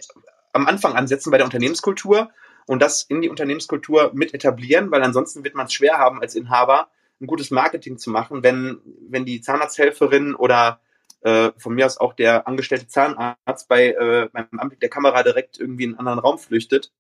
am 0.52 0.68
Anfang 0.68 0.94
ansetzen 0.94 1.32
bei 1.32 1.38
der 1.38 1.46
Unternehmenskultur 1.46 2.32
und 2.70 2.84
das 2.84 3.02
in 3.02 3.22
die 3.22 3.30
Unternehmenskultur 3.30 4.12
mit 4.14 4.36
etablieren, 4.36 4.92
weil 4.92 5.02
ansonsten 5.02 5.44
wird 5.44 5.56
man 5.56 5.66
es 5.66 5.74
schwer 5.74 5.98
haben, 5.98 6.22
als 6.22 6.36
Inhaber 6.36 6.92
ein 7.20 7.26
gutes 7.26 7.50
Marketing 7.50 7.98
zu 7.98 8.12
machen, 8.12 8.44
wenn, 8.44 8.80
wenn 9.10 9.26
die 9.26 9.42
Zahnarzthelferin 9.42 10.36
oder 10.36 10.80
äh, 11.22 11.50
von 11.58 11.74
mir 11.74 11.88
aus 11.88 11.98
auch 11.98 12.14
der 12.14 12.48
angestellte 12.48 12.86
Zahnarzt 12.86 13.68
bei 13.68 13.88
äh, 13.94 14.30
beim 14.32 14.48
Anblick 14.60 14.82
der 14.82 14.90
Kamera 14.92 15.24
direkt 15.24 15.60
irgendwie 15.60 15.86
in 15.86 15.90
einen 15.94 15.98
anderen 15.98 16.20
Raum 16.20 16.38
flüchtet, 16.38 16.92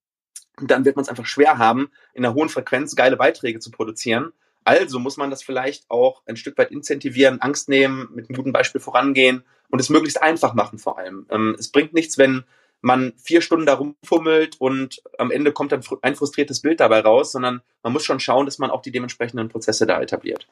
dann 0.59 0.85
wird 0.85 0.95
man 0.95 1.03
es 1.03 1.09
einfach 1.09 1.27
schwer 1.27 1.59
haben, 1.59 1.91
in 2.15 2.25
einer 2.25 2.33
hohen 2.33 2.49
Frequenz 2.49 2.95
geile 2.95 3.15
Beiträge 3.15 3.59
zu 3.59 3.69
produzieren. 3.69 4.33
Also 4.63 4.97
muss 4.97 5.17
man 5.17 5.29
das 5.29 5.43
vielleicht 5.43 5.85
auch 5.91 6.23
ein 6.25 6.35
Stück 6.35 6.57
weit 6.57 6.71
incentivieren, 6.71 7.41
Angst 7.41 7.69
nehmen, 7.69 8.09
mit 8.15 8.27
einem 8.27 8.37
guten 8.37 8.53
Beispiel 8.53 8.81
vorangehen 8.81 9.43
und 9.69 9.79
es 9.79 9.89
möglichst 9.89 10.19
einfach 10.19 10.55
machen 10.55 10.79
vor 10.79 10.97
allem. 10.97 11.27
Ähm, 11.29 11.55
es 11.59 11.71
bringt 11.71 11.93
nichts, 11.93 12.17
wenn 12.17 12.43
man 12.81 13.13
vier 13.17 13.41
Stunden 13.41 13.65
da 13.65 13.75
rumfummelt 13.75 14.55
und 14.59 15.01
am 15.17 15.31
Ende 15.31 15.51
kommt 15.51 15.71
dann 15.71 15.83
ein 16.01 16.15
frustriertes 16.15 16.61
Bild 16.61 16.79
dabei 16.79 17.01
raus, 17.01 17.31
sondern 17.31 17.61
man 17.83 17.93
muss 17.93 18.05
schon 18.05 18.19
schauen, 18.19 18.45
dass 18.45 18.59
man 18.59 18.71
auch 18.71 18.81
die 18.81 18.91
dementsprechenden 18.91 19.49
Prozesse 19.49 19.85
da 19.85 20.01
etabliert. 20.01 20.47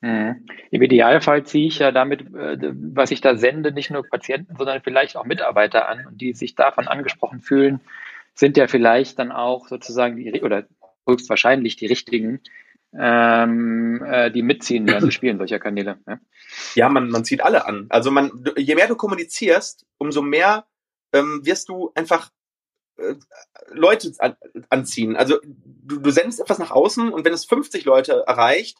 Mhm. 0.00 0.46
Im 0.70 0.82
Idealfall 0.82 1.44
ziehe 1.44 1.68
ich 1.68 1.78
ja 1.78 1.92
damit, 1.92 2.22
äh, 2.34 2.58
was 2.72 3.10
ich 3.10 3.20
da 3.20 3.36
sende, 3.36 3.72
nicht 3.72 3.90
nur 3.90 4.02
Patienten, 4.08 4.56
sondern 4.56 4.80
vielleicht 4.82 5.16
auch 5.16 5.24
Mitarbeiter 5.24 5.88
an, 5.88 6.06
die 6.12 6.32
sich 6.32 6.54
davon 6.54 6.88
angesprochen 6.88 7.40
fühlen, 7.40 7.80
sind 8.34 8.56
ja 8.56 8.66
vielleicht 8.66 9.18
dann 9.18 9.30
auch 9.30 9.68
sozusagen 9.68 10.16
die, 10.16 10.42
oder 10.42 10.66
höchstwahrscheinlich 11.06 11.76
die 11.76 11.86
richtigen, 11.86 12.40
ähm, 12.98 14.02
äh, 14.04 14.30
die 14.30 14.42
mitziehen 14.42 14.86
werden, 14.86 15.06
die 15.06 15.14
spielen 15.14 15.38
solcher 15.38 15.58
Kanäle. 15.58 15.98
Ja, 16.06 16.18
ja 16.74 16.88
man, 16.88 17.10
man 17.10 17.24
zieht 17.24 17.42
alle 17.42 17.66
an. 17.66 17.86
Also 17.90 18.10
man, 18.10 18.30
je 18.56 18.74
mehr 18.74 18.88
du 18.88 18.96
kommunizierst, 18.96 19.86
umso 19.98 20.22
mehr 20.22 20.64
ähm, 21.12 21.44
wirst 21.44 21.68
du 21.68 21.92
einfach 21.94 22.30
äh, 22.96 23.14
Leute 23.68 24.12
an, 24.18 24.36
anziehen. 24.68 25.16
Also 25.16 25.38
du, 25.44 25.98
du 25.98 26.10
sendest 26.10 26.40
etwas 26.40 26.58
nach 26.58 26.70
außen 26.70 27.12
und 27.12 27.24
wenn 27.24 27.32
es 27.32 27.44
50 27.44 27.84
Leute 27.84 28.24
erreicht, 28.26 28.78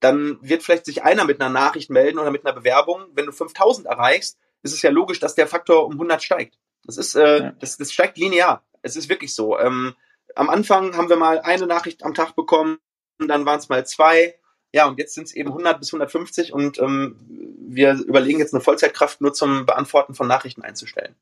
dann 0.00 0.38
wird 0.42 0.62
vielleicht 0.62 0.84
sich 0.84 1.02
einer 1.02 1.24
mit 1.24 1.40
einer 1.40 1.50
Nachricht 1.50 1.90
melden 1.90 2.18
oder 2.18 2.30
mit 2.30 2.44
einer 2.44 2.54
Bewerbung. 2.54 3.06
Wenn 3.14 3.26
du 3.26 3.32
5000 3.32 3.86
erreichst, 3.86 4.38
ist 4.62 4.74
es 4.74 4.82
ja 4.82 4.90
logisch, 4.90 5.20
dass 5.20 5.34
der 5.34 5.46
Faktor 5.46 5.86
um 5.86 5.92
100 5.92 6.22
steigt. 6.22 6.58
Das 6.84 6.96
ist, 6.98 7.14
äh, 7.14 7.38
ja. 7.38 7.50
das, 7.58 7.76
das 7.76 7.92
steigt 7.92 8.18
linear. 8.18 8.64
Es 8.82 8.96
ist 8.96 9.08
wirklich 9.08 9.34
so. 9.34 9.58
Ähm, 9.58 9.94
am 10.34 10.50
Anfang 10.50 10.96
haben 10.96 11.08
wir 11.08 11.16
mal 11.16 11.40
eine 11.40 11.66
Nachricht 11.66 12.04
am 12.04 12.14
Tag 12.14 12.36
bekommen, 12.36 12.78
dann 13.18 13.46
waren 13.46 13.58
es 13.58 13.68
mal 13.68 13.86
zwei. 13.86 14.38
Ja, 14.72 14.86
und 14.86 14.98
jetzt 14.98 15.14
sind 15.14 15.24
es 15.24 15.34
eben 15.34 15.48
100 15.48 15.78
bis 15.78 15.88
150 15.88 16.52
und 16.52 16.78
ähm, 16.78 17.16
wir 17.58 17.94
überlegen 17.94 18.38
jetzt 18.38 18.52
eine 18.52 18.62
Vollzeitkraft 18.62 19.20
nur 19.20 19.32
zum 19.32 19.64
Beantworten 19.64 20.14
von 20.14 20.28
Nachrichten 20.28 20.62
einzustellen. 20.62 21.16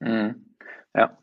Mhm. 0.00 0.46
Ja. 0.94 1.18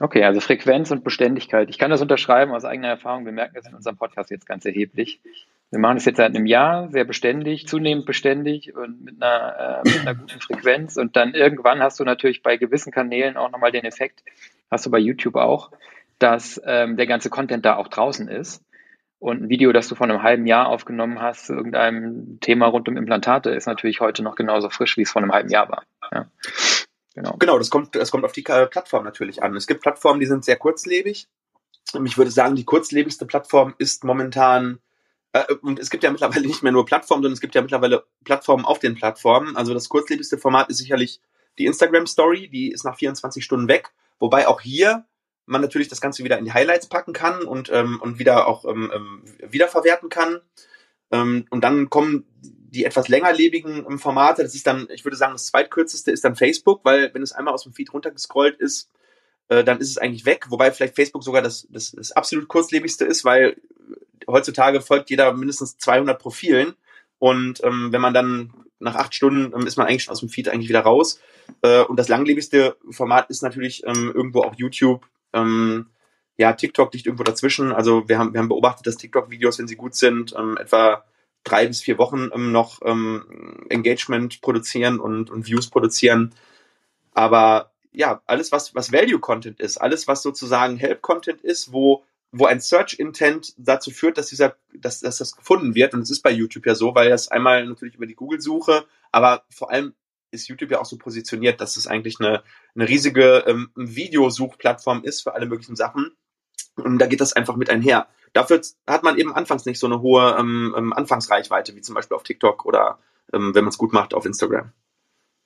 Okay, 0.00 0.24
also 0.24 0.40
Frequenz 0.40 0.90
und 0.90 1.04
Beständigkeit. 1.04 1.68
Ich 1.70 1.78
kann 1.78 1.90
das 1.90 2.02
unterschreiben 2.02 2.52
aus 2.52 2.64
eigener 2.64 2.88
Erfahrung. 2.88 3.24
Wir 3.24 3.32
merken 3.32 3.54
das 3.54 3.66
in 3.66 3.74
unserem 3.74 3.96
Podcast 3.96 4.30
jetzt 4.30 4.46
ganz 4.46 4.64
erheblich. 4.64 5.20
Wir 5.70 5.78
machen 5.78 5.96
das 5.96 6.06
jetzt 6.06 6.16
seit 6.16 6.34
einem 6.34 6.46
Jahr 6.46 6.90
sehr 6.90 7.04
beständig, 7.04 7.66
zunehmend 7.68 8.06
beständig 8.06 8.74
und 8.74 9.04
mit 9.04 9.22
einer, 9.22 9.82
äh, 9.84 9.88
mit 9.88 10.00
einer 10.00 10.14
guten 10.14 10.40
Frequenz. 10.40 10.96
Und 10.96 11.16
dann 11.16 11.34
irgendwann 11.34 11.82
hast 11.82 12.00
du 12.00 12.04
natürlich 12.04 12.42
bei 12.42 12.56
gewissen 12.56 12.90
Kanälen 12.90 13.36
auch 13.36 13.50
nochmal 13.50 13.72
den 13.72 13.84
Effekt, 13.84 14.22
hast 14.70 14.86
du 14.86 14.90
bei 14.90 14.98
YouTube 14.98 15.36
auch, 15.36 15.70
dass 16.18 16.60
ähm, 16.64 16.96
der 16.96 17.06
ganze 17.06 17.28
Content 17.28 17.66
da 17.66 17.76
auch 17.76 17.88
draußen 17.88 18.28
ist. 18.28 18.64
Und 19.18 19.42
ein 19.42 19.48
Video, 19.48 19.72
das 19.72 19.88
du 19.88 19.94
vor 19.94 20.08
einem 20.08 20.22
halben 20.22 20.46
Jahr 20.46 20.68
aufgenommen 20.68 21.20
hast 21.20 21.46
zu 21.46 21.54
irgendeinem 21.54 22.38
Thema 22.40 22.66
rund 22.66 22.88
um 22.88 22.96
Implantate, 22.96 23.50
ist 23.50 23.66
natürlich 23.66 24.00
heute 24.00 24.22
noch 24.22 24.36
genauso 24.36 24.70
frisch, 24.70 24.96
wie 24.96 25.02
es 25.02 25.10
vor 25.10 25.20
einem 25.20 25.32
halben 25.32 25.50
Jahr 25.50 25.68
war. 25.68 25.82
Ja. 26.12 26.26
Genau. 27.14 27.36
Genau, 27.38 27.58
das 27.58 27.70
kommt, 27.70 27.94
das 27.94 28.10
kommt 28.10 28.24
auf 28.24 28.32
die 28.32 28.42
Plattform 28.42 29.04
natürlich 29.04 29.42
an. 29.42 29.56
Es 29.56 29.66
gibt 29.66 29.80
Plattformen, 29.82 30.20
die 30.20 30.26
sind 30.26 30.44
sehr 30.44 30.56
kurzlebig. 30.56 31.28
Ich 32.04 32.18
würde 32.18 32.30
sagen, 32.30 32.54
die 32.54 32.64
kurzlebigste 32.64 33.26
Plattform 33.26 33.74
ist 33.78 34.04
momentan, 34.04 34.78
äh, 35.32 35.52
und 35.62 35.78
es 35.78 35.90
gibt 35.90 36.04
ja 36.04 36.10
mittlerweile 36.10 36.46
nicht 36.46 36.62
mehr 36.62 36.72
nur 36.72 36.84
Plattformen, 36.84 37.22
sondern 37.22 37.34
es 37.34 37.40
gibt 37.40 37.54
ja 37.54 37.62
mittlerweile 37.62 38.04
Plattformen 38.24 38.64
auf 38.64 38.78
den 38.78 38.94
Plattformen. 38.94 39.56
Also 39.56 39.74
das 39.74 39.88
kurzlebigste 39.88 40.38
Format 40.38 40.68
ist 40.68 40.78
sicherlich 40.78 41.20
die 41.58 41.66
Instagram 41.66 42.06
Story, 42.06 42.48
die 42.48 42.70
ist 42.70 42.84
nach 42.84 42.96
24 42.96 43.44
Stunden 43.44 43.68
weg. 43.68 43.90
Wobei 44.18 44.46
auch 44.46 44.60
hier 44.60 45.04
man 45.46 45.62
natürlich 45.62 45.88
das 45.88 46.00
Ganze 46.00 46.24
wieder 46.24 46.38
in 46.38 46.44
die 46.44 46.52
Highlights 46.52 46.88
packen 46.88 47.14
kann 47.14 47.42
und, 47.42 47.70
ähm, 47.72 47.98
und 48.02 48.18
wieder 48.18 48.46
auch 48.46 48.64
ähm, 48.64 48.92
ähm 48.94 49.22
wiederverwerten 49.50 50.08
kann. 50.10 50.40
Ähm, 51.10 51.46
und 51.50 51.64
dann 51.64 51.88
kommen 51.88 52.26
die 52.70 52.84
etwas 52.84 53.08
längerlebigen 53.08 53.86
ähm, 53.88 53.98
Formate, 53.98 54.42
das 54.42 54.54
ist 54.54 54.66
dann, 54.66 54.88
ich 54.90 55.04
würde 55.04 55.16
sagen, 55.16 55.32
das 55.32 55.46
zweitkürzeste 55.46 56.10
ist 56.10 56.24
dann 56.24 56.36
Facebook, 56.36 56.84
weil 56.84 57.12
wenn 57.14 57.22
es 57.22 57.32
einmal 57.32 57.54
aus 57.54 57.64
dem 57.64 57.72
Feed 57.72 57.92
runtergescrollt 57.92 58.58
ist, 58.60 58.90
äh, 59.48 59.64
dann 59.64 59.78
ist 59.78 59.90
es 59.90 59.98
eigentlich 59.98 60.26
weg. 60.26 60.46
Wobei 60.50 60.70
vielleicht 60.70 60.94
Facebook 60.94 61.24
sogar 61.24 61.42
das, 61.42 61.66
das, 61.70 61.92
das 61.92 62.12
absolut 62.12 62.48
kurzlebigste 62.48 63.04
ist, 63.04 63.24
weil 63.24 63.56
heutzutage 64.26 64.80
folgt 64.80 65.10
jeder 65.10 65.32
mindestens 65.32 65.78
200 65.78 66.20
Profilen. 66.20 66.74
Und 67.18 67.64
ähm, 67.64 67.90
wenn 67.90 68.00
man 68.00 68.14
dann 68.14 68.52
nach 68.78 68.94
acht 68.94 69.14
Stunden 69.14 69.52
ähm, 69.58 69.66
ist 69.66 69.76
man 69.76 69.86
eigentlich 69.86 70.04
schon 70.04 70.12
aus 70.12 70.20
dem 70.20 70.28
Feed 70.28 70.48
eigentlich 70.48 70.68
wieder 70.68 70.80
raus. 70.80 71.20
Äh, 71.62 71.82
und 71.82 71.96
das 71.98 72.08
langlebigste 72.08 72.76
Format 72.90 73.30
ist 73.30 73.42
natürlich 73.42 73.82
ähm, 73.86 74.12
irgendwo 74.14 74.42
auch 74.42 74.54
YouTube. 74.56 75.06
Ähm, 75.32 75.86
ja, 76.36 76.52
TikTok 76.52 76.92
liegt 76.92 77.06
irgendwo 77.06 77.24
dazwischen. 77.24 77.72
Also 77.72 78.08
wir 78.08 78.18
haben, 78.18 78.32
wir 78.32 78.40
haben 78.40 78.48
beobachtet, 78.48 78.86
dass 78.86 78.96
TikTok-Videos, 78.96 79.58
wenn 79.58 79.66
sie 79.66 79.76
gut 79.76 79.94
sind, 79.94 80.34
ähm, 80.38 80.56
etwa 80.56 81.04
drei 81.48 81.66
bis 81.66 81.80
vier 81.80 81.98
Wochen 81.98 82.30
ähm, 82.34 82.52
noch 82.52 82.80
ähm, 82.84 83.66
Engagement 83.68 84.40
produzieren 84.40 85.00
und, 85.00 85.30
und 85.30 85.46
Views 85.46 85.68
produzieren. 85.68 86.34
Aber 87.12 87.72
ja, 87.92 88.22
alles, 88.26 88.52
was, 88.52 88.74
was 88.74 88.92
Value-Content 88.92 89.60
ist, 89.60 89.78
alles, 89.78 90.06
was 90.06 90.22
sozusagen 90.22 90.76
Help-Content 90.76 91.40
ist, 91.40 91.72
wo, 91.72 92.04
wo 92.30 92.46
ein 92.46 92.60
Search-Intent 92.60 93.54
dazu 93.56 93.90
führt, 93.90 94.18
dass 94.18 94.28
dieser, 94.28 94.56
dass, 94.74 95.00
dass 95.00 95.18
das 95.18 95.36
gefunden 95.36 95.74
wird. 95.74 95.94
Und 95.94 96.02
es 96.02 96.10
ist 96.10 96.22
bei 96.22 96.30
YouTube 96.30 96.66
ja 96.66 96.74
so, 96.74 96.94
weil 96.94 97.10
das 97.10 97.28
einmal 97.28 97.66
natürlich 97.66 97.96
über 97.96 98.06
die 98.06 98.14
Google-Suche, 98.14 98.84
aber 99.10 99.44
vor 99.50 99.70
allem 99.70 99.94
ist 100.30 100.48
YouTube 100.48 100.70
ja 100.70 100.80
auch 100.80 100.84
so 100.84 100.98
positioniert, 100.98 101.60
dass 101.60 101.76
es 101.76 101.86
eigentlich 101.86 102.20
eine, 102.20 102.42
eine 102.74 102.88
riesige 102.88 103.44
ähm, 103.46 103.70
Videosuchplattform 103.74 105.02
ist 105.04 105.22
für 105.22 105.34
alle 105.34 105.46
möglichen 105.46 105.76
Sachen. 105.76 106.12
Und 106.76 106.98
da 106.98 107.06
geht 107.06 107.20
das 107.20 107.32
einfach 107.32 107.56
mit 107.56 107.70
einher. 107.70 108.08
Dafür 108.32 108.60
hat 108.86 109.02
man 109.02 109.18
eben 109.18 109.34
anfangs 109.34 109.64
nicht 109.66 109.78
so 109.78 109.86
eine 109.86 110.00
hohe 110.00 110.36
ähm, 110.38 110.74
ähm, 110.76 110.92
Anfangsreichweite, 110.92 111.74
wie 111.76 111.80
zum 111.80 111.94
Beispiel 111.94 112.16
auf 112.16 112.22
TikTok 112.22 112.64
oder 112.64 112.98
ähm, 113.32 113.54
wenn 113.54 113.64
man 113.64 113.70
es 113.70 113.78
gut 113.78 113.92
macht 113.92 114.14
auf 114.14 114.26
Instagram. 114.26 114.72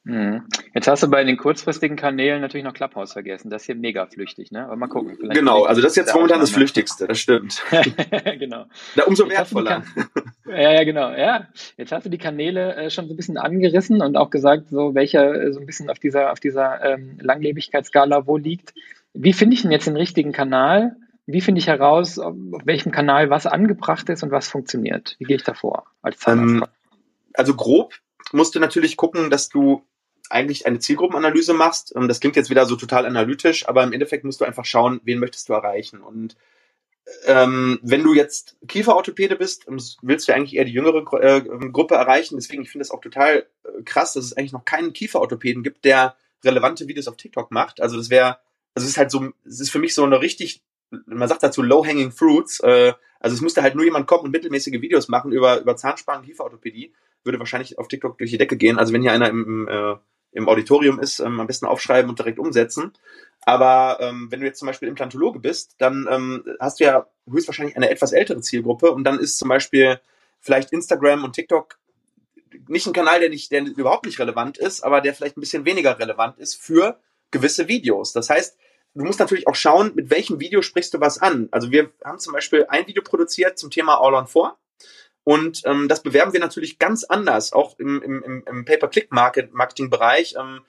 Mhm. 0.05 0.42
Jetzt 0.75 0.88
hast 0.88 1.05
du 1.05 1.09
bei 1.09 1.23
den 1.23 1.37
kurzfristigen 1.37 1.97
Kanälen 1.97 2.40
natürlich 2.40 2.64
noch 2.64 2.75
Clubhouse 2.75 3.12
vergessen. 3.12 3.51
Das 3.51 3.62
ist 3.62 3.66
hier 3.66 3.77
mega 3.77 4.05
flüchtig, 4.07 4.51
ne? 4.51 4.64
Aber 4.64 4.75
mal 4.75 4.88
gucken. 4.88 5.16
Genau, 5.31 5.62
also 5.62 5.81
das 5.81 5.92
ist 5.92 5.97
jetzt 5.97 6.14
momentan 6.14 6.40
das 6.40 6.51
Flüchtigste, 6.51 7.07
das 7.07 7.21
stimmt. 7.21 7.62
genau. 8.38 8.64
Da 8.97 9.05
umso 9.05 9.29
wertvoller. 9.29 9.85
Ja, 10.47 10.73
ja, 10.73 10.85
genau. 10.85 11.12
Ja, 11.12 11.47
jetzt 11.77 11.92
hast 11.92 12.05
du 12.05 12.11
die 12.11 12.18
Kanäle 12.18 12.75
äh, 12.75 12.90
schon 12.90 13.07
so 13.07 13.14
ein 13.14 13.16
bisschen 13.16 13.38
angerissen 13.38 14.03
und 14.03 14.16
auch 14.16 14.31
gesagt, 14.31 14.71
so 14.71 14.92
welcher 14.97 15.35
äh, 15.35 15.53
so 15.53 15.61
ein 15.61 15.66
bisschen 15.66 15.88
auf 15.88 16.01
dieser 16.01 16.33
auf 16.33 16.40
dieser 16.40 16.83
ähm, 16.85 17.18
Langlebigkeitsskala 17.21 18.27
wo 18.27 18.37
liegt. 18.37 18.75
Wie 19.14 19.33
finde 19.33 19.55
ich 19.55 19.62
denn 19.62 19.71
jetzt 19.71 19.87
den 19.87 19.97
richtigen 19.97 20.33
Kanal? 20.33 20.97
Wie 21.33 21.40
finde 21.40 21.61
ich 21.61 21.66
heraus, 21.66 22.18
auf 22.18 22.35
welchem 22.64 22.92
Kanal 22.92 23.31
was 23.31 23.47
angebracht 23.47 24.09
ist 24.09 24.23
und 24.23 24.31
was 24.31 24.49
funktioniert? 24.49 25.16
Wie 25.18 25.25
gehe 25.25 25.37
ich 25.37 25.45
davor 25.45 25.87
als 26.03 26.27
ähm, 26.27 26.64
Also 27.35 27.55
grob 27.55 27.95
musst 28.33 28.55
du 28.55 28.61
natürlich 28.61 28.97
gucken, 28.97 29.31
dass 29.31 29.49
du 29.49 29.85
eigentlich 30.31 30.66
eine 30.66 30.79
Zielgruppenanalyse 30.79 31.55
machst. 31.55 31.92
Ähm, 31.97 32.09
das 32.09 32.21
klingt 32.21 32.37
jetzt 32.37 32.51
wieder 32.51 32.66
so 32.66 32.77
total 32.77 33.07
analytisch, 33.07 33.68
aber 33.68 33.83
im 33.83 33.92
Endeffekt 33.92 34.25
musst 34.25 34.40
du 34.40 34.45
einfach 34.45 34.64
schauen, 34.64 35.01
wen 35.05 35.18
möchtest 35.18 35.49
du 35.49 35.53
erreichen. 35.53 36.01
Und 36.01 36.37
ähm, 37.27 37.79
wenn 37.83 38.03
du 38.03 38.14
jetzt 38.14 38.57
Kieferorthopäde 38.68 39.37
bist, 39.37 39.66
ähm, 39.68 39.79
willst 40.03 40.29
du 40.29 40.35
eigentlich 40.35 40.57
eher 40.57 40.64
die 40.64 40.73
jüngere 40.73 41.05
äh, 41.21 41.42
Gruppe 41.71 41.95
erreichen. 41.95 42.37
Deswegen, 42.37 42.62
ich 42.62 42.71
finde 42.71 42.83
es 42.83 42.90
auch 42.90 43.01
total 43.01 43.47
äh, 43.64 43.83
krass, 43.85 44.14
dass 44.14 44.25
es 44.25 44.37
eigentlich 44.37 44.53
noch 44.53 44.64
keinen 44.64 44.92
Kieferorthopäden 44.92 45.62
gibt, 45.62 45.85
der 45.85 46.16
relevante 46.45 46.88
Videos 46.88 47.09
auf 47.09 47.16
TikTok 47.16 47.51
macht. 47.51 47.81
Also 47.81 47.97
das 47.97 48.11
wäre, 48.11 48.38
also 48.75 48.85
es 48.85 48.92
ist 48.92 48.99
halt 48.99 49.11
so, 49.11 49.31
es 49.45 49.61
ist 49.61 49.71
für 49.71 49.79
mich 49.79 49.95
so 49.95 50.05
eine 50.05 50.21
richtig 50.21 50.62
man 51.07 51.28
sagt 51.28 51.42
dazu 51.42 51.62
low-hanging 51.62 52.12
fruits. 52.12 52.61
Äh, 52.61 52.92
also 53.20 53.35
es 53.35 53.40
müsste 53.40 53.62
halt 53.62 53.74
nur 53.74 53.85
jemand 53.85 54.07
kommen 54.07 54.24
und 54.24 54.31
mittelmäßige 54.31 54.81
Videos 54.81 55.09
machen 55.09 55.33
über, 55.33 55.61
über 55.61 55.76
Zahnspangen, 55.76 56.24
Kieferorthopädie. 56.24 56.92
Würde 57.24 57.38
wahrscheinlich 57.38 57.78
auf 57.78 57.88
TikTok 57.88 58.18
durch 58.18 58.31
die 58.31 58.38
Decke 58.38 58.57
gehen. 58.57 58.78
Also 58.78 58.92
wenn 58.92 59.02
hier 59.02 59.12
einer 59.12 59.28
im, 59.28 59.68
äh, 59.68 59.94
im 60.33 60.48
Auditorium 60.48 60.98
ist, 60.98 61.20
ähm, 61.20 61.38
am 61.38 61.46
besten 61.46 61.66
aufschreiben 61.66 62.11
und 62.11 62.18
direkt 62.18 62.38
umsetzen. 62.38 62.92
Aber 63.42 63.98
ähm, 64.00 64.28
wenn 64.31 64.40
du 64.40 64.46
jetzt 64.46 64.59
zum 64.59 64.66
Beispiel 64.66 64.88
Implantologe 64.88 65.38
bist, 65.38 65.76
dann 65.78 66.09
ähm, 66.11 66.44
hast 66.59 66.81
du 66.81 66.85
ja 66.85 67.07
höchstwahrscheinlich 67.31 67.76
eine 67.76 67.90
etwas 67.90 68.12
ältere 68.12 68.40
Zielgruppe 68.40 68.90
und 68.90 69.05
dann 69.05 69.18
ist 69.18 69.38
zum 69.38 69.48
Beispiel 69.48 70.00
vielleicht 70.40 70.72
Instagram 70.72 71.24
und 71.24 71.35
TikTok 71.35 71.78
nicht 72.68 72.87
ein 72.87 72.92
Kanal, 72.92 73.20
der 73.20 73.31
nicht, 73.31 73.50
der 73.52 73.64
überhaupt 73.64 74.07
nicht 74.07 74.18
relevant 74.18 74.59
ist, 74.59 74.83
aber 74.83 75.00
der 75.00 75.14
vielleicht 75.14 75.37
ein 75.37 75.40
bisschen 75.40 75.64
weniger 75.64 75.98
relevant 75.98 76.38
ist 76.38 76.61
für 76.61 76.98
gewisse 77.31 77.68
Videos. 77.68 78.12
Das 78.12 78.31
heißt, 78.31 78.59
du 78.94 79.05
musst 79.05 79.20
natürlich 79.20 79.46
auch 79.46 79.55
schauen, 79.55 79.92
mit 79.94 80.11
welchem 80.11 80.40
Video 80.40 80.62
sprichst 80.62 80.94
du 80.94 81.00
was 81.00 81.18
an. 81.18 81.48
Also 81.50 81.70
wir 81.70 81.90
haben 82.05 82.18
zum 82.18 82.33
Beispiel 82.33 82.66
ein 82.68 82.87
Video 82.87 83.02
produziert 83.02 83.59
zum 83.59 83.70
Thema 83.70 84.00
All 84.00 84.14
on 84.14 84.26
4. 84.26 84.57
Und 85.24 85.62
ähm, 85.66 85.88
das 85.88 86.02
bewerben 86.02 86.33
wir 86.33 86.40
natürlich 86.40 86.78
ganz 86.78 87.05
anders, 87.05 87.52
auch 87.52 87.78
im, 87.78 88.02
im, 88.02 88.42
im 88.44 88.64
Pay-per-Click-Marketing-Bereich. 88.64 90.35
Ähm, 90.38 90.62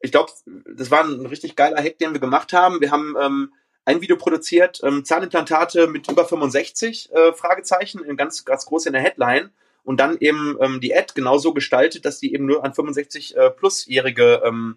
ich 0.00 0.10
glaube, 0.10 0.32
das 0.76 0.90
war 0.90 1.04
ein 1.04 1.26
richtig 1.26 1.54
geiler 1.54 1.80
Hack, 1.80 1.98
den 1.98 2.12
wir 2.12 2.20
gemacht 2.20 2.52
haben. 2.52 2.80
Wir 2.80 2.90
haben 2.90 3.14
ähm, 3.20 3.52
ein 3.84 4.00
Video 4.00 4.16
produziert, 4.16 4.80
ähm, 4.82 5.04
Zahnimplantate 5.04 5.86
mit 5.86 6.10
über 6.10 6.24
65 6.24 7.12
äh, 7.12 7.32
Fragezeichen, 7.32 8.16
ganz, 8.16 8.44
ganz 8.44 8.66
groß 8.66 8.86
in 8.86 8.92
der 8.92 9.02
Headline 9.02 9.50
und 9.84 9.98
dann 9.98 10.16
eben 10.18 10.56
ähm, 10.60 10.80
die 10.80 10.94
Ad 10.94 11.12
genauso 11.14 11.52
gestaltet, 11.54 12.04
dass 12.04 12.18
die 12.18 12.34
eben 12.34 12.46
nur 12.46 12.64
an 12.64 12.74
65 12.74 13.36
äh, 13.36 13.50
plusjährige 13.50 14.42
ähm, 14.44 14.76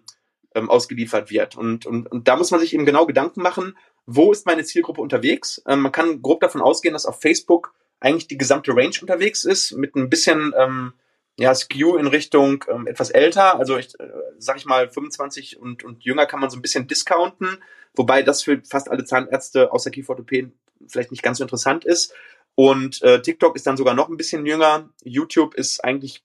ähm, 0.56 0.70
ausgeliefert 0.70 1.30
wird. 1.30 1.56
Und, 1.56 1.86
und, 1.86 2.10
und 2.10 2.26
da 2.26 2.36
muss 2.36 2.50
man 2.50 2.60
sich 2.60 2.74
eben 2.74 2.86
genau 2.86 3.06
Gedanken 3.06 3.42
machen, 3.42 3.76
wo 4.06 4.32
ist 4.32 4.46
meine 4.46 4.64
Zielgruppe 4.64 5.00
unterwegs? 5.00 5.62
Ähm, 5.66 5.80
man 5.80 5.92
kann 5.92 6.22
grob 6.22 6.40
davon 6.40 6.62
ausgehen, 6.62 6.94
dass 6.94 7.06
auf 7.06 7.20
Facebook 7.20 7.74
eigentlich 8.00 8.28
die 8.28 8.38
gesamte 8.38 8.72
Range 8.72 8.96
unterwegs 9.00 9.44
ist, 9.44 9.72
mit 9.72 9.94
ein 9.94 10.10
bisschen 10.10 10.52
ähm, 10.56 10.92
ja, 11.38 11.54
Skew 11.54 11.96
in 11.96 12.06
Richtung 12.06 12.64
ähm, 12.68 12.86
etwas 12.86 13.10
älter. 13.10 13.58
Also 13.58 13.76
ich 13.76 13.98
äh, 14.00 14.08
sag 14.38 14.56
ich 14.56 14.64
mal, 14.64 14.88
25 14.88 15.58
und, 15.58 15.84
und 15.84 16.04
jünger 16.04 16.26
kann 16.26 16.40
man 16.40 16.50
so 16.50 16.56
ein 16.56 16.62
bisschen 16.62 16.86
discounten, 16.86 17.58
wobei 17.94 18.22
das 18.22 18.42
für 18.42 18.60
fast 18.64 18.90
alle 18.90 19.04
Zahnärzte 19.04 19.72
außer 19.72 19.90
Kieferorthopäden 19.90 20.52
vielleicht 20.86 21.10
nicht 21.10 21.22
ganz 21.22 21.38
so 21.38 21.44
interessant 21.44 21.84
ist. 21.84 22.14
Und 22.54 23.02
äh, 23.02 23.20
TikTok 23.20 23.54
ist 23.56 23.66
dann 23.66 23.76
sogar 23.76 23.94
noch 23.94 24.08
ein 24.08 24.16
bisschen 24.16 24.46
jünger. 24.46 24.88
YouTube 25.04 25.54
ist 25.54 25.84
eigentlich 25.84 26.22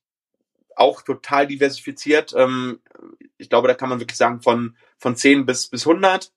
auch 0.76 1.02
total 1.02 1.48
diversifiziert. 1.48 2.34
Ähm, 2.36 2.80
ich 3.42 3.50
glaube, 3.50 3.68
da 3.68 3.74
kann 3.74 3.90
man 3.90 4.00
wirklich 4.00 4.18
sagen 4.18 4.42
von, 4.42 4.76
von 4.98 5.16
10 5.16 5.46
bis, 5.46 5.68
bis 5.68 5.88
100. 5.88 6.32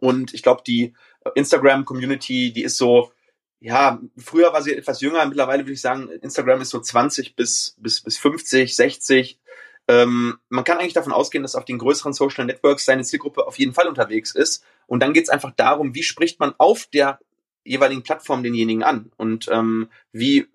Und 0.00 0.34
ich 0.34 0.42
glaube, 0.42 0.62
die 0.66 0.94
Instagram-Community, 1.34 2.52
die 2.52 2.62
ist 2.62 2.76
so, 2.76 3.12
ja, 3.60 4.00
früher 4.18 4.52
war 4.52 4.62
sie 4.62 4.76
etwas 4.76 5.00
jünger, 5.00 5.24
mittlerweile 5.26 5.62
würde 5.62 5.72
ich 5.72 5.80
sagen, 5.80 6.08
Instagram 6.08 6.60
ist 6.60 6.70
so 6.70 6.80
20 6.80 7.34
bis, 7.36 7.76
bis, 7.78 8.02
bis 8.02 8.18
50, 8.18 8.76
60. 8.76 9.40
Ähm, 9.88 10.38
man 10.48 10.64
kann 10.64 10.78
eigentlich 10.78 10.92
davon 10.92 11.12
ausgehen, 11.12 11.42
dass 11.42 11.54
auf 11.54 11.64
den 11.64 11.78
größeren 11.78 12.12
Social 12.12 12.44
Networks 12.44 12.84
seine 12.84 13.04
Zielgruppe 13.04 13.46
auf 13.46 13.58
jeden 13.58 13.72
Fall 13.72 13.88
unterwegs 13.88 14.34
ist. 14.34 14.64
Und 14.86 15.00
dann 15.00 15.12
geht 15.12 15.24
es 15.24 15.30
einfach 15.30 15.52
darum, 15.56 15.94
wie 15.94 16.02
spricht 16.02 16.38
man 16.38 16.54
auf 16.58 16.86
der 16.86 17.18
jeweiligen 17.64 18.02
Plattform 18.02 18.42
denjenigen 18.42 18.84
an 18.84 19.10
und 19.16 19.48
ähm, 19.50 19.88
wie 20.12 20.46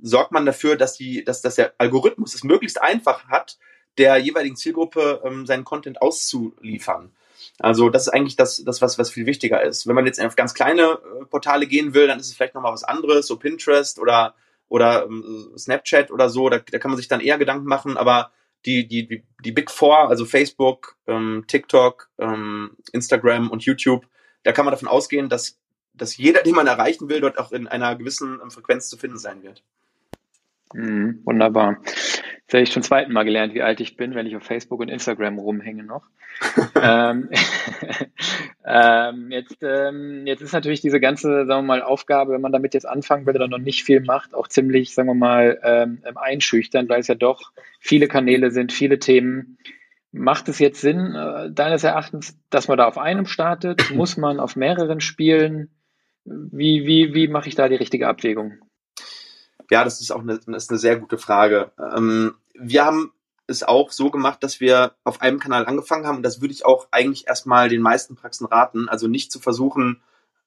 sorgt 0.00 0.32
man 0.32 0.46
dafür, 0.46 0.76
dass 0.76 0.96
die, 0.96 1.24
dass, 1.24 1.42
dass 1.42 1.56
der 1.56 1.74
Algorithmus 1.78 2.34
es 2.34 2.44
möglichst 2.44 2.80
einfach 2.80 3.26
hat, 3.28 3.58
der 3.98 4.18
jeweiligen 4.18 4.56
Zielgruppe 4.56 5.22
ähm, 5.24 5.46
seinen 5.46 5.64
Content 5.64 6.02
auszuliefern. 6.02 7.10
Also 7.58 7.88
das 7.88 8.02
ist 8.02 8.08
eigentlich 8.08 8.36
das, 8.36 8.62
das 8.64 8.82
was, 8.82 8.98
was 8.98 9.10
viel 9.10 9.26
wichtiger 9.26 9.62
ist. 9.62 9.86
Wenn 9.86 9.94
man 9.94 10.06
jetzt 10.06 10.20
auf 10.20 10.36
ganz 10.36 10.54
kleine 10.54 10.82
äh, 11.20 11.24
Portale 11.26 11.66
gehen 11.66 11.94
will, 11.94 12.06
dann 12.06 12.18
ist 12.18 12.28
es 12.28 12.34
vielleicht 12.34 12.54
nochmal 12.54 12.72
was 12.72 12.84
anderes, 12.84 13.26
so 13.26 13.36
Pinterest 13.36 13.98
oder, 13.98 14.34
oder 14.68 15.04
ähm, 15.04 15.52
Snapchat 15.56 16.10
oder 16.10 16.28
so, 16.28 16.48
da, 16.48 16.58
da 16.58 16.78
kann 16.78 16.90
man 16.90 16.98
sich 16.98 17.08
dann 17.08 17.20
eher 17.20 17.38
Gedanken 17.38 17.66
machen, 17.66 17.96
aber 17.96 18.32
die, 18.66 18.88
die, 18.88 19.06
die, 19.06 19.22
die 19.44 19.52
Big 19.52 19.70
Four, 19.70 20.08
also 20.08 20.24
Facebook, 20.24 20.96
ähm, 21.06 21.44
TikTok, 21.46 22.08
ähm, 22.18 22.76
Instagram 22.92 23.50
und 23.50 23.64
YouTube, 23.64 24.06
da 24.42 24.52
kann 24.52 24.64
man 24.64 24.72
davon 24.72 24.88
ausgehen, 24.88 25.28
dass 25.28 25.58
dass 25.94 26.16
jeder, 26.16 26.42
den 26.42 26.54
man 26.54 26.66
erreichen 26.66 27.08
will, 27.08 27.20
dort 27.20 27.38
auch 27.38 27.52
in 27.52 27.68
einer 27.68 27.94
gewissen 27.96 28.40
ähm, 28.42 28.50
Frequenz 28.50 28.88
zu 28.88 28.96
finden 28.96 29.18
sein 29.18 29.42
wird. 29.42 29.62
Mhm, 30.72 31.20
wunderbar. 31.24 31.78
Jetzt 31.84 32.52
habe 32.52 32.62
ich 32.62 32.72
schon 32.72 32.82
zweiten 32.82 33.12
Mal 33.12 33.24
gelernt, 33.24 33.54
wie 33.54 33.62
alt 33.62 33.80
ich 33.80 33.96
bin, 33.96 34.14
wenn 34.14 34.26
ich 34.26 34.36
auf 34.36 34.42
Facebook 34.42 34.80
und 34.80 34.88
Instagram 34.88 35.38
rumhänge 35.38 35.82
noch. 35.82 36.06
ähm, 36.80 37.30
ähm, 38.66 39.30
jetzt, 39.30 39.62
ähm, 39.62 40.26
jetzt 40.26 40.42
ist 40.42 40.52
natürlich 40.52 40.80
diese 40.80 41.00
ganze, 41.00 41.46
sagen 41.46 41.62
wir 41.62 41.62
mal, 41.62 41.82
Aufgabe, 41.82 42.32
wenn 42.32 42.40
man 42.40 42.52
damit 42.52 42.74
jetzt 42.74 42.86
anfangen 42.86 43.26
will 43.26 43.34
oder 43.34 43.48
noch 43.48 43.58
nicht 43.58 43.84
viel 43.84 44.00
macht, 44.00 44.34
auch 44.34 44.48
ziemlich, 44.48 44.94
sagen 44.94 45.08
wir 45.08 45.14
mal, 45.14 45.60
ähm, 45.62 46.02
einschüchtern, 46.14 46.88
weil 46.88 47.00
es 47.00 47.08
ja 47.08 47.14
doch 47.14 47.52
viele 47.80 48.08
Kanäle 48.08 48.50
sind, 48.50 48.72
viele 48.72 48.98
Themen. 48.98 49.58
Macht 50.12 50.48
es 50.48 50.58
jetzt 50.58 50.80
Sinn, 50.80 51.14
äh, 51.14 51.50
deines 51.50 51.82
Erachtens, 51.82 52.38
dass 52.50 52.68
man 52.68 52.78
da 52.78 52.86
auf 52.86 52.98
einem 52.98 53.26
startet? 53.26 53.90
Muss 53.94 54.16
man 54.16 54.38
auf 54.38 54.54
mehreren 54.54 55.00
spielen? 55.00 55.70
Wie, 56.24 56.86
wie, 56.86 57.14
wie 57.14 57.28
mache 57.28 57.48
ich 57.48 57.54
da 57.54 57.68
die 57.68 57.74
richtige 57.74 58.06
Abwägung? 58.06 58.58
Ja, 59.70 59.84
das 59.84 60.00
ist 60.00 60.10
auch 60.10 60.20
eine, 60.20 60.38
das 60.38 60.64
ist 60.64 60.70
eine 60.70 60.78
sehr 60.78 60.96
gute 60.96 61.18
Frage. 61.18 61.72
Ähm, 61.78 62.34
wir 62.54 62.84
haben 62.84 63.12
es 63.46 63.62
auch 63.62 63.90
so 63.90 64.10
gemacht, 64.10 64.42
dass 64.42 64.60
wir 64.60 64.94
auf 65.04 65.20
einem 65.20 65.38
Kanal 65.38 65.66
angefangen 65.66 66.06
haben 66.06 66.16
und 66.18 66.22
das 66.22 66.40
würde 66.40 66.54
ich 66.54 66.64
auch 66.64 66.88
eigentlich 66.90 67.26
erstmal 67.26 67.68
den 67.68 67.82
meisten 67.82 68.16
Praxen 68.16 68.46
raten. 68.46 68.88
Also 68.88 69.08
nicht 69.08 69.30
zu 69.30 69.40
versuchen, 69.40 70.02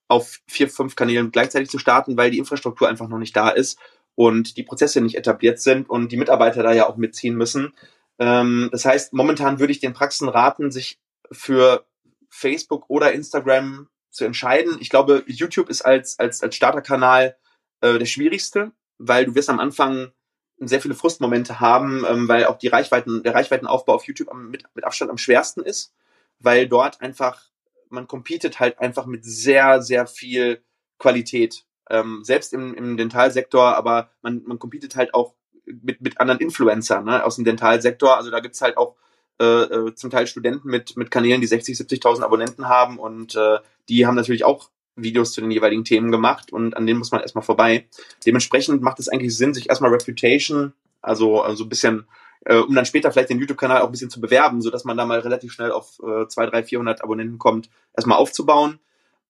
auf 0.08 0.40
vier, 0.48 0.70
fünf 0.70 0.96
Kanälen 0.96 1.32
gleichzeitig 1.32 1.70
zu 1.70 1.80
starten, 1.80 2.18
weil 2.18 2.32
die 2.32 2.38
Infrastruktur 2.38 2.88
einfach 2.88 3.08
noch 3.08 3.18
nicht 3.18 3.36
da 3.36 3.50
ist 3.50 3.78
und 4.16 4.58
die 4.58 4.64
Prozesse 4.64 5.02
nicht 5.02 5.16
etabliert 5.16 5.60
sind 5.60 5.90
und 5.90 6.12
die 6.12 6.18
Mitarbeiter 6.18 6.64
da 6.64 6.74
ja 6.74 6.88
auch 6.88 6.98
mitziehen 6.98 7.36
müssen. 7.36 7.74
Ähm, 8.20 8.70
das 8.72 8.86
heißt, 8.86 9.14
momentan 9.14 9.60
würde 9.60 9.72
ich 9.72 9.80
den 9.80 9.94
Praxen 9.94 10.30
raten, 10.30 10.72
sich 10.72 11.00
für 11.32 11.86
Facebook 12.30 12.86
oder 12.90 13.12
Instagram 13.12 13.90
zu 14.10 14.26
entscheiden. 14.26 14.78
Ich 14.80 14.90
glaube, 14.90 15.24
YouTube 15.28 15.70
ist 15.70 15.84
als, 15.84 16.18
als, 16.20 16.42
als 16.42 16.56
Starterkanal 16.56 17.36
äh, 17.82 18.00
der 18.00 18.06
schwierigste, 18.06 18.72
weil 18.98 19.26
du 19.26 19.36
wirst 19.36 19.50
am 19.50 19.60
Anfang 19.60 20.12
sehr 20.60 20.82
viele 20.82 20.96
Frustmomente 20.96 21.60
haben, 21.60 22.04
ähm, 22.08 22.28
weil 22.28 22.46
auch 22.46 22.58
die 22.58 22.68
Reichweiten, 22.68 23.24
der 23.24 23.36
Reichweitenaufbau 23.36 23.94
auf 23.94 24.06
YouTube 24.06 24.30
am, 24.30 24.50
mit, 24.50 24.64
mit 24.74 24.86
Abstand 24.86 25.12
am 25.12 25.18
schwersten 25.18 25.62
ist, 25.62 25.94
weil 26.40 26.68
dort 26.68 27.02
einfach, 27.02 27.42
man 27.90 28.08
competet 28.08 28.60
halt 28.60 28.80
einfach 28.80 29.06
mit 29.06 29.24
sehr, 29.24 29.82
sehr 29.82 30.08
viel 30.08 30.62
Qualität. 30.98 31.66
Ähm, 31.90 32.24
selbst 32.24 32.54
im, 32.54 32.74
im 32.74 32.98
Dentalsektor, 32.98 33.76
aber 33.76 34.10
man, 34.22 34.44
man 34.46 34.60
competet 34.60 34.96
halt 34.96 35.14
auch 35.14 35.34
mit, 35.66 36.02
mit 36.02 36.20
anderen 36.20 36.40
Influencern 36.40 37.06
ne, 37.06 37.24
aus 37.24 37.36
dem 37.36 37.46
Dentalsektor. 37.46 38.18
Also 38.18 38.32
da 38.32 38.40
gibt's 38.40 38.62
halt 38.62 38.78
auch 38.78 38.96
äh, 39.40 39.46
äh, 39.46 39.96
zum 39.96 40.10
Teil 40.10 40.28
Studenten 40.28 40.70
mit, 40.70 40.98
mit 40.98 41.12
Kanälen, 41.12 41.42
die 41.42 41.48
60, 41.48 41.78
70.000 41.78 42.24
Abonnenten 42.24 42.68
haben 42.68 42.98
und 42.98 43.36
äh, 43.36 43.60
die 43.88 44.06
haben 44.06 44.16
natürlich 44.16 44.44
auch 44.44 44.70
Videos 44.98 45.32
zu 45.32 45.42
den 45.42 45.52
jeweiligen 45.52 45.84
Themen 45.84 46.12
gemacht 46.12 46.52
und 46.52 46.76
an 46.76 46.86
denen 46.86 47.00
muss 47.00 47.12
man 47.12 47.22
erstmal 47.22 47.44
vorbei. 47.44 47.88
Dementsprechend 48.26 48.82
macht 48.82 49.00
es 49.00 49.08
eigentlich 49.08 49.38
Sinn, 49.38 49.54
sich 49.54 49.70
erstmal 49.70 49.92
Reputation, 49.92 50.74
also, 51.02 51.42
also 51.42 51.64
ein 51.64 51.70
bisschen, 51.70 52.08
äh, 52.46 52.58
um 52.58 52.76
dann 52.76 52.86
später 52.86 53.12
vielleicht 53.12 53.30
den 53.30 53.40
YouTube-Kanal 53.40 53.82
auch 53.82 53.86
ein 53.86 53.92
bisschen 53.92 54.10
zu 54.10 54.20
bewerben, 54.20 54.62
so 54.62 54.70
dass 54.70 54.84
man 54.84 54.98
da 54.98 55.06
mal 55.06 55.20
relativ 55.20 55.54
schnell 55.54 55.72
auf 55.72 56.00
äh, 56.00 56.28
2, 56.28 56.48
3, 56.48 56.64
400 56.64 57.04
Abonnenten 57.04 57.38
kommt, 57.38 57.70
erstmal 57.96 58.18
aufzubauen. 58.18 58.80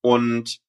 Und 0.01 0.60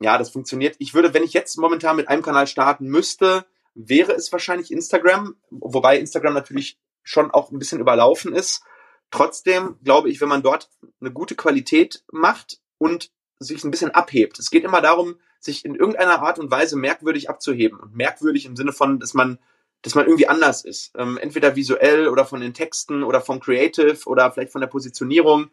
ja, 0.00 0.18
das 0.18 0.30
funktioniert. 0.30 0.76
Ich 0.78 0.94
würde, 0.94 1.14
wenn 1.14 1.24
ich 1.24 1.32
jetzt 1.32 1.56
momentan 1.56 1.96
mit 1.96 2.08
einem 2.08 2.22
Kanal 2.22 2.46
starten 2.46 2.86
müsste, 2.86 3.46
wäre 3.74 4.12
es 4.12 4.32
wahrscheinlich 4.32 4.72
Instagram, 4.72 5.36
wobei 5.50 5.98
Instagram 5.98 6.34
natürlich 6.34 6.78
schon 7.02 7.30
auch 7.30 7.50
ein 7.50 7.58
bisschen 7.58 7.80
überlaufen 7.80 8.34
ist. 8.34 8.62
Trotzdem 9.10 9.76
glaube 9.82 10.10
ich, 10.10 10.20
wenn 10.20 10.28
man 10.28 10.42
dort 10.42 10.68
eine 11.00 11.12
gute 11.12 11.34
Qualität 11.34 12.04
macht 12.12 12.58
und 12.76 13.10
sich 13.38 13.64
ein 13.64 13.70
bisschen 13.70 13.90
abhebt. 13.92 14.38
Es 14.38 14.50
geht 14.50 14.64
immer 14.64 14.80
darum, 14.80 15.16
sich 15.40 15.64
in 15.64 15.74
irgendeiner 15.74 16.22
Art 16.22 16.38
und 16.38 16.50
Weise 16.50 16.76
merkwürdig 16.76 17.30
abzuheben. 17.30 17.78
Und 17.78 17.94
merkwürdig 17.94 18.46
im 18.46 18.56
Sinne 18.56 18.72
von, 18.72 18.98
dass 18.98 19.14
man, 19.14 19.38
dass 19.82 19.94
man 19.94 20.06
irgendwie 20.06 20.28
anders 20.28 20.64
ist. 20.64 20.92
Ähm, 20.96 21.18
entweder 21.18 21.54
visuell 21.54 22.08
oder 22.08 22.24
von 22.24 22.40
den 22.40 22.54
Texten 22.54 23.02
oder 23.02 23.20
vom 23.20 23.40
Creative 23.40 23.98
oder 24.06 24.30
vielleicht 24.32 24.52
von 24.52 24.60
der 24.60 24.68
Positionierung. 24.68 25.50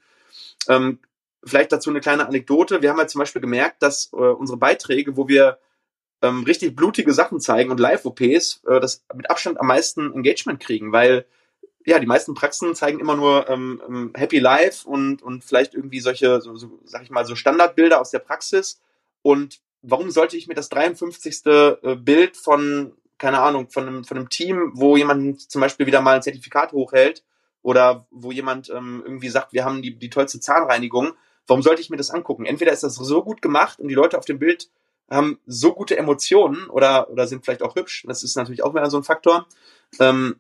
Ähm, 0.68 1.00
vielleicht 1.44 1.72
dazu 1.72 1.92
eine 1.92 2.02
kleine 2.02 2.28
Anekdote. 2.28 2.82
Wir 2.82 2.90
haben 2.90 2.98
halt 2.98 3.12
zum 3.12 3.20
Beispiel 3.20 3.42
gemerkt, 3.42 3.84
dass 3.84 4.12
äh, 4.14 4.16
unsere 4.16 4.58
Beiträge, 4.58 5.16
wo 5.16 5.28
wir 5.28 5.60
ähm, 6.22 6.44
richtig 6.44 6.76
blutige 6.76 7.14
Sachen 7.14 7.40
zeigen 7.40 7.70
und 7.70 7.80
Live-OPs, 7.80 8.64
äh, 8.68 8.80
das 8.80 9.06
mit 9.14 9.30
Abstand 9.30 9.60
am 9.60 9.68
meisten 9.68 10.12
Engagement 10.14 10.60
kriegen, 10.60 10.92
weil 10.92 11.26
ja, 11.86 12.00
die 12.00 12.08
meisten 12.08 12.34
Praxen 12.34 12.74
zeigen 12.76 13.00
immer 13.00 13.16
nur 13.16 13.48
ähm, 13.50 13.82
ähm, 13.88 14.12
Happy 14.16 14.40
Life 14.40 14.88
und, 14.88 15.22
und 15.22 15.44
vielleicht 15.44 15.76
irgendwie 15.76 16.00
solche, 16.00 16.42
so, 16.42 16.56
so, 16.56 16.80
sag 16.84 17.04
ich 17.04 17.12
mal, 17.12 17.26
so 17.26 17.36
Standardbilder 17.36 18.02
aus 18.02 18.10
der 18.10 18.20
Praxis. 18.20 18.82
Und 19.22 19.62
warum 19.84 20.10
sollte 20.10 20.36
ich 20.36 20.48
mir 20.48 20.56
das 20.56 20.70
53. 20.70 21.46
Äh, 21.46 21.96
Bild 21.96 22.38
von, 22.38 22.94
keine 23.18 23.40
Ahnung, 23.40 23.70
von 23.70 23.88
einem, 23.88 24.04
von 24.04 24.18
einem 24.18 24.30
Team, 24.30 24.72
wo 24.74 24.98
jemand 24.98 25.50
zum 25.50 25.62
Beispiel 25.62 25.86
wieder 25.86 26.02
mal 26.02 26.16
ein 26.16 26.24
Zertifikat 26.24 26.72
hochhält 26.72 27.24
oder 27.62 28.08
wo 28.10 28.32
jemand 28.32 28.70
ähm, 28.72 29.04
irgendwie 29.06 29.30
sagt, 29.30 29.54
wir 29.54 29.64
haben 29.64 29.82
die, 29.82 29.96
die 29.96 30.10
tollste 30.10 30.40
Zahnreinigung, 30.40 31.14
warum 31.46 31.62
sollte 31.62 31.82
ich 31.82 31.92
mir 31.92 31.98
das 31.98 32.10
angucken? 32.10 32.46
Entweder 32.46 32.72
ist 32.72 32.84
das 32.84 32.96
so 32.96 33.24
gut 33.24 33.44
gemacht 33.44 33.80
und 33.80 33.90
die 33.90 33.96
Leute 33.96 34.18
auf 34.18 34.26
dem 34.26 34.40
Bild 34.40 34.70
haben 35.10 35.40
so 35.46 35.74
gute 35.74 35.98
Emotionen 35.98 36.68
oder, 36.68 37.12
oder 37.12 37.28
sind 37.28 37.46
vielleicht 37.46 37.62
auch 37.62 37.76
hübsch, 37.76 38.06
das 38.08 38.24
ist 38.24 38.36
natürlich 38.36 38.64
auch 38.64 38.74
wieder 38.74 38.90
so 38.90 38.98
ein 38.98 39.04
Faktor. 39.04 39.48
Ähm, 40.00 40.38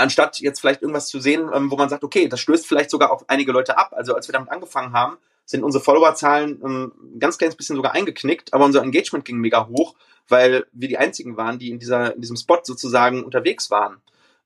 anstatt 0.00 0.38
jetzt 0.40 0.60
vielleicht 0.60 0.82
irgendwas 0.82 1.08
zu 1.08 1.20
sehen, 1.20 1.50
ähm, 1.52 1.70
wo 1.70 1.76
man 1.76 1.88
sagt, 1.88 2.04
okay, 2.04 2.28
das 2.28 2.40
stößt 2.40 2.66
vielleicht 2.66 2.90
sogar 2.90 3.12
auch 3.12 3.24
einige 3.28 3.52
Leute 3.52 3.78
ab. 3.78 3.92
Also 3.94 4.14
als 4.14 4.28
wir 4.28 4.32
damit 4.32 4.50
angefangen 4.50 4.92
haben, 4.92 5.18
sind 5.44 5.64
unsere 5.64 5.82
Followerzahlen 5.82 6.60
ähm, 6.64 6.92
ganz 7.18 7.38
kleines 7.38 7.56
bisschen 7.56 7.76
sogar 7.76 7.92
eingeknickt, 7.92 8.52
aber 8.52 8.64
unser 8.64 8.82
Engagement 8.82 9.24
ging 9.24 9.38
mega 9.38 9.66
hoch, 9.66 9.94
weil 10.28 10.66
wir 10.72 10.88
die 10.88 10.98
einzigen 10.98 11.36
waren, 11.36 11.58
die 11.58 11.70
in 11.70 11.78
dieser 11.78 12.14
in 12.14 12.20
diesem 12.20 12.36
Spot 12.36 12.60
sozusagen 12.62 13.24
unterwegs 13.24 13.70
waren. 13.70 14.00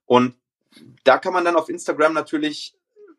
Und 0.05 0.35
da 1.03 1.17
kann 1.17 1.33
man 1.33 1.45
dann 1.45 1.55
auf 1.55 1.69
Instagram 1.69 2.13
natürlich 2.13 2.75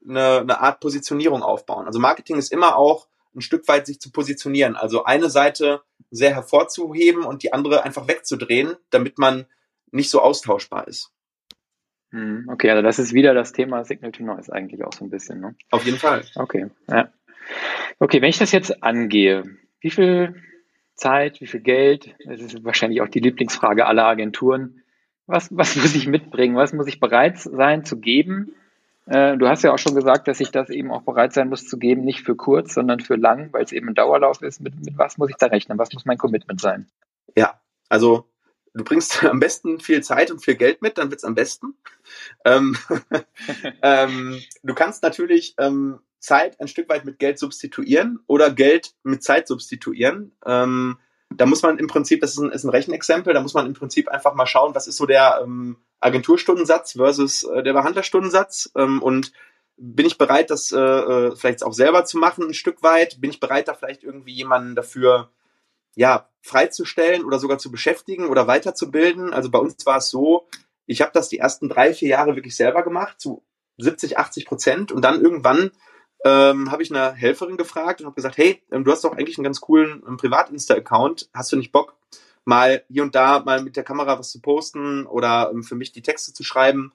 eine, 0.09 0.38
eine 0.38 0.61
Art 0.61 0.81
Positionierung 0.81 1.42
aufbauen. 1.42 1.87
Also 1.87 1.99
Marketing 1.99 2.37
ist 2.37 2.53
immer 2.53 2.77
auch 2.77 3.09
ein 3.35 3.40
Stück 3.40 3.68
weit 3.68 3.87
sich 3.87 4.01
zu 4.01 4.11
positionieren. 4.11 4.77
Also 4.77 5.05
eine 5.05 5.31
Seite 5.31 5.83
sehr 6.11 6.35
hervorzuheben 6.35 7.25
und 7.25 7.42
die 7.42 7.53
andere 7.53 7.85
einfach 7.85 8.09
wegzudrehen, 8.09 8.77
damit 8.90 9.18
man 9.18 9.46
nicht 9.90 10.11
so 10.11 10.20
austauschbar 10.20 10.88
ist. 10.88 11.12
Hm, 12.11 12.49
okay, 12.49 12.71
also 12.71 12.83
das 12.83 12.99
ist 12.99 13.12
wieder 13.12 13.35
das 13.35 13.53
Thema 13.53 13.85
Signal 13.85 14.12
to 14.12 14.25
Noise 14.25 14.53
eigentlich 14.53 14.85
auch 14.85 14.92
so 14.92 15.05
ein 15.05 15.11
bisschen. 15.11 15.40
Ne? 15.40 15.55
Auf 15.71 15.85
jeden 15.85 15.99
Fall. 15.99 16.23
Okay, 16.35 16.66
ja. 16.88 17.11
Okay, 17.99 18.21
wenn 18.21 18.31
ich 18.31 18.38
das 18.38 18.53
jetzt 18.53 18.83
angehe, 18.83 19.45
wie 19.81 19.90
viel 19.90 20.42
Zeit, 20.95 21.40
wie 21.40 21.47
viel 21.47 21.61
Geld, 21.61 22.14
das 22.25 22.40
ist 22.40 22.64
wahrscheinlich 22.64 23.01
auch 23.01 23.09
die 23.09 23.21
Lieblingsfrage 23.21 23.87
aller 23.87 24.07
Agenturen, 24.07 24.83
was, 25.27 25.55
was 25.57 25.77
muss 25.77 25.95
ich 25.95 26.07
mitbringen, 26.07 26.57
was 26.57 26.73
muss 26.73 26.87
ich 26.87 27.01
bereit 27.01 27.38
sein 27.38 27.85
zu 27.85 27.99
geben? 27.99 28.55
Äh, 29.07 29.37
du 29.37 29.49
hast 29.49 29.62
ja 29.62 29.73
auch 29.73 29.79
schon 29.79 29.95
gesagt, 29.95 30.27
dass 30.27 30.40
ich 30.40 30.51
das 30.51 30.69
eben 30.71 30.90
auch 30.90 31.03
bereit 31.03 31.33
sein 31.33 31.49
muss 31.49 31.66
zu 31.66 31.79
geben, 31.79 32.05
nicht 32.05 32.23
für 32.23 32.35
kurz, 32.35 32.75
sondern 32.75 33.01
für 33.01 33.16
lang, 33.16 33.53
weil 33.53 33.64
es 33.64 33.73
eben 33.73 33.88
ein 33.88 33.95
Dauerlauf 33.95 34.42
ist. 34.42 34.61
Mit, 34.61 34.75
mit 34.85 34.99
was 34.99 35.19
muss 35.19 35.31
ich 35.31 35.37
da 35.37 35.47
rechnen? 35.47 35.79
Was 35.79 35.92
muss 35.92 36.05
mein 36.05 36.19
Commitment 36.19 36.61
sein? 36.61 36.88
Ja, 37.37 37.61
also 37.88 38.27
du 38.77 38.85
bringst 38.85 39.25
am 39.25 39.41
besten 39.41 39.81
viel 39.81 40.03
Zeit 40.03 40.31
und 40.31 40.45
viel 40.45 40.57
Geld 40.57 40.83
mit, 40.83 40.99
dann 40.99 41.11
wird's 41.11 41.25
am 41.25 41.35
besten. 41.35 41.77
Ähm, 42.45 42.77
ähm, 43.83 44.41
du 44.62 44.75
kannst 44.75 45.03
natürlich 45.03 45.55
ähm, 45.59 46.01
Zeit 46.19 46.61
ein 46.61 46.69
Stück 46.69 46.89
weit 46.89 47.05
mit 47.05 47.19
Geld 47.19 47.39
substituieren 47.39 48.21
oder 48.27 48.51
Geld 48.51 48.95
mit 49.03 49.23
Zeit 49.23 49.49
substituieren. 49.49 50.33
Ähm, 50.45 50.99
da 51.31 51.47
muss 51.47 51.62
man 51.62 51.79
im 51.79 51.89
Prinzip, 51.89 52.21
das 52.21 52.33
ist 52.33 52.39
ein, 52.39 52.53
ist 52.53 52.65
ein 52.65 52.71
Rechenexempel, 52.71 53.35
da 53.35 53.41
muss 53.41 53.55
man 53.55 53.67
im 53.67 53.75
Prinzip 53.75 54.09
einfach 54.09 54.35
mal 54.35 54.47
schauen, 54.47 54.75
was 54.75 54.87
ist 54.87 54.97
so 54.97 55.07
der 55.07 55.41
ähm, 55.43 55.77
Agenturstundensatz 56.01 56.93
versus 56.93 57.43
äh, 57.43 57.62
der 57.62 57.73
Behandlerstundensatz 57.73 58.71
ähm, 58.77 59.03
und 59.03 59.33
bin 59.79 60.07
ich 60.07 60.17
bereit, 60.17 60.51
das 60.51 60.73
äh, 60.73 60.79
äh, 60.79 61.37
vielleicht 61.37 61.62
auch 61.62 61.75
selber 61.75 62.05
zu 62.05 62.17
machen, 62.17 62.47
ein 62.47 62.55
Stück 62.55 62.83
weit? 62.83 63.21
Bin 63.21 63.31
ich 63.31 63.41
bereit, 63.41 63.69
da 63.69 63.75
vielleicht 63.75 64.05
irgendwie 64.05 64.33
jemanden 64.33 64.75
dafür 64.75 65.31
ja, 65.96 66.28
freizustellen 66.42 67.24
oder 67.24 67.40
sogar 67.40 67.59
zu 67.59 67.72
beschäftigen 67.72 68.28
oder 68.28 68.46
weiterzubilden? 68.46 69.32
Also 69.32 69.50
bei 69.50 69.59
uns 69.59 69.85
war 69.85 69.96
es 69.96 70.11
so, 70.11 70.46
ich 70.87 71.00
habe 71.00 71.11
das 71.12 71.28
die 71.28 71.38
ersten 71.38 71.68
drei, 71.68 71.92
vier 71.92 72.11
Jahre 72.11 72.37
wirklich 72.37 72.54
selber 72.54 72.85
gemacht, 72.85 73.20
zu 73.20 73.42
70, 73.78 74.16
80 74.18 74.46
Prozent 74.46 74.92
und 74.92 75.02
dann 75.02 75.20
irgendwann 75.20 75.72
ähm, 76.24 76.70
habe 76.70 76.82
ich 76.82 76.94
eine 76.94 77.12
Helferin 77.12 77.56
gefragt 77.56 78.00
und 78.00 78.06
habe 78.06 78.14
gesagt, 78.14 78.38
hey, 78.38 78.62
ähm, 78.70 78.85
du 78.85 78.92
hast 78.92 79.04
doch 79.04 79.12
eigentlich 79.12 79.38
einen 79.38 79.44
ganz 79.44 79.61
coolen 79.61 80.02
ähm, 80.06 80.16
Privat-Insta-Account. 80.16 81.30
Hast 81.35 81.52
du 81.52 81.56
nicht 81.56 81.72
Bock, 81.72 81.94
mal 82.44 82.85
hier 82.88 83.02
und 83.02 83.14
da 83.14 83.40
mal 83.40 83.62
mit 83.62 83.76
der 83.76 83.85
Kamera 83.85 84.18
was 84.18 84.30
zu 84.30 84.40
posten 84.40 85.06
oder 85.06 85.50
ähm, 85.52 85.62
für 85.62 85.74
mich 85.74 85.92
die 85.92 86.02
Texte 86.02 86.32
zu 86.32 86.42
schreiben? 86.42 86.92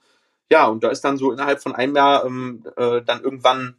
Ja, 0.49 0.67
und 0.67 0.83
da 0.83 0.89
ist 0.89 1.01
dann 1.01 1.17
so 1.17 1.31
innerhalb 1.31 1.61
von 1.61 1.75
einem 1.75 1.95
Jahr 1.95 2.25
ähm, 2.25 2.63
äh, 2.75 3.01
dann 3.03 3.23
irgendwann 3.23 3.77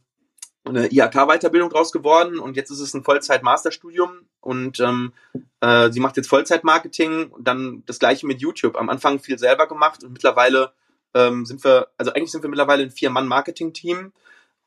eine 0.64 0.92
IHK-Weiterbildung 0.92 1.70
draus 1.70 1.92
geworden 1.92 2.38
und 2.38 2.56
jetzt 2.56 2.70
ist 2.70 2.80
es 2.80 2.94
ein 2.94 3.02
Vollzeit-Masterstudium 3.02 4.28
und 4.42 4.80
ähm, 4.80 5.12
äh, 5.60 5.90
sie 5.90 6.00
macht 6.00 6.16
jetzt 6.16 6.28
Vollzeit-Marketing 6.28 7.32
dann 7.38 7.82
das 7.86 7.98
gleiche 7.98 8.26
mit 8.26 8.40
YouTube. 8.40 8.76
Am 8.76 8.90
Anfang 8.90 9.18
viel 9.18 9.38
selber 9.38 9.66
gemacht 9.66 10.04
und 10.04 10.12
mittlerweile 10.12 10.72
ähm, 11.14 11.46
sind 11.46 11.64
wir, 11.64 11.88
also 11.96 12.12
eigentlich 12.12 12.32
sind 12.32 12.42
wir 12.42 12.50
mittlerweile 12.50 12.82
ein 12.82 12.90
Vier-Mann-Marketing-Team 12.90 14.12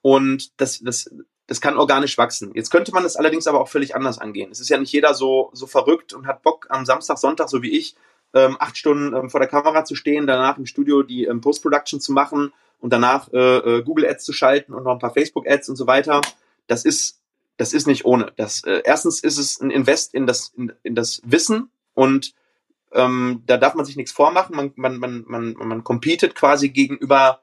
und 0.01 0.59
das, 0.59 0.79
das, 0.79 1.11
das 1.47 1.61
kann 1.61 1.77
organisch 1.77 2.17
wachsen. 2.17 2.53
Jetzt 2.55 2.71
könnte 2.71 2.91
man 2.91 3.03
das 3.03 3.15
allerdings 3.15 3.47
aber 3.47 3.59
auch 3.59 3.67
völlig 3.67 3.95
anders 3.95 4.17
angehen. 4.17 4.51
Es 4.51 4.59
ist 4.59 4.69
ja 4.69 4.77
nicht 4.77 4.91
jeder 4.91 5.13
so, 5.13 5.49
so 5.53 5.67
verrückt 5.67 6.13
und 6.13 6.27
hat 6.27 6.41
Bock 6.41 6.67
am 6.69 6.85
Samstag, 6.85 7.17
Sonntag, 7.17 7.49
so 7.49 7.61
wie 7.61 7.77
ich, 7.77 7.95
ähm, 8.33 8.57
acht 8.59 8.77
Stunden 8.77 9.15
ähm, 9.15 9.29
vor 9.29 9.39
der 9.39 9.49
Kamera 9.49 9.85
zu 9.85 9.95
stehen, 9.95 10.27
danach 10.27 10.57
im 10.57 10.65
Studio 10.65 11.03
die 11.03 11.25
ähm, 11.25 11.41
Post-Production 11.41 11.99
zu 11.99 12.11
machen 12.11 12.53
und 12.79 12.91
danach 12.91 13.31
äh, 13.33 13.38
äh, 13.57 13.83
Google 13.83 14.05
Ads 14.05 14.25
zu 14.25 14.33
schalten 14.33 14.73
und 14.73 14.83
noch 14.83 14.93
ein 14.93 14.99
paar 14.99 15.13
Facebook 15.13 15.47
Ads 15.49 15.69
und 15.69 15.75
so 15.75 15.88
weiter. 15.88 16.21
Das 16.67 16.85
ist, 16.85 17.19
das 17.57 17.73
ist 17.73 17.87
nicht 17.87 18.05
ohne. 18.05 18.31
Das, 18.35 18.63
äh, 18.63 18.81
erstens 18.83 19.21
ist 19.21 19.37
es 19.37 19.59
ein 19.59 19.71
Invest 19.71 20.13
in 20.13 20.27
das, 20.27 20.53
in, 20.55 20.73
in 20.83 20.95
das 20.95 21.21
Wissen 21.23 21.69
und 21.93 22.33
ähm, 22.91 23.43
da 23.45 23.57
darf 23.57 23.75
man 23.75 23.85
sich 23.85 23.97
nichts 23.97 24.11
vormachen. 24.11 24.55
Man, 24.55 24.71
man, 24.75 24.97
man, 24.99 25.23
man, 25.27 25.53
man 25.53 25.83
competet 25.83 26.35
quasi 26.35 26.69
gegenüber 26.69 27.41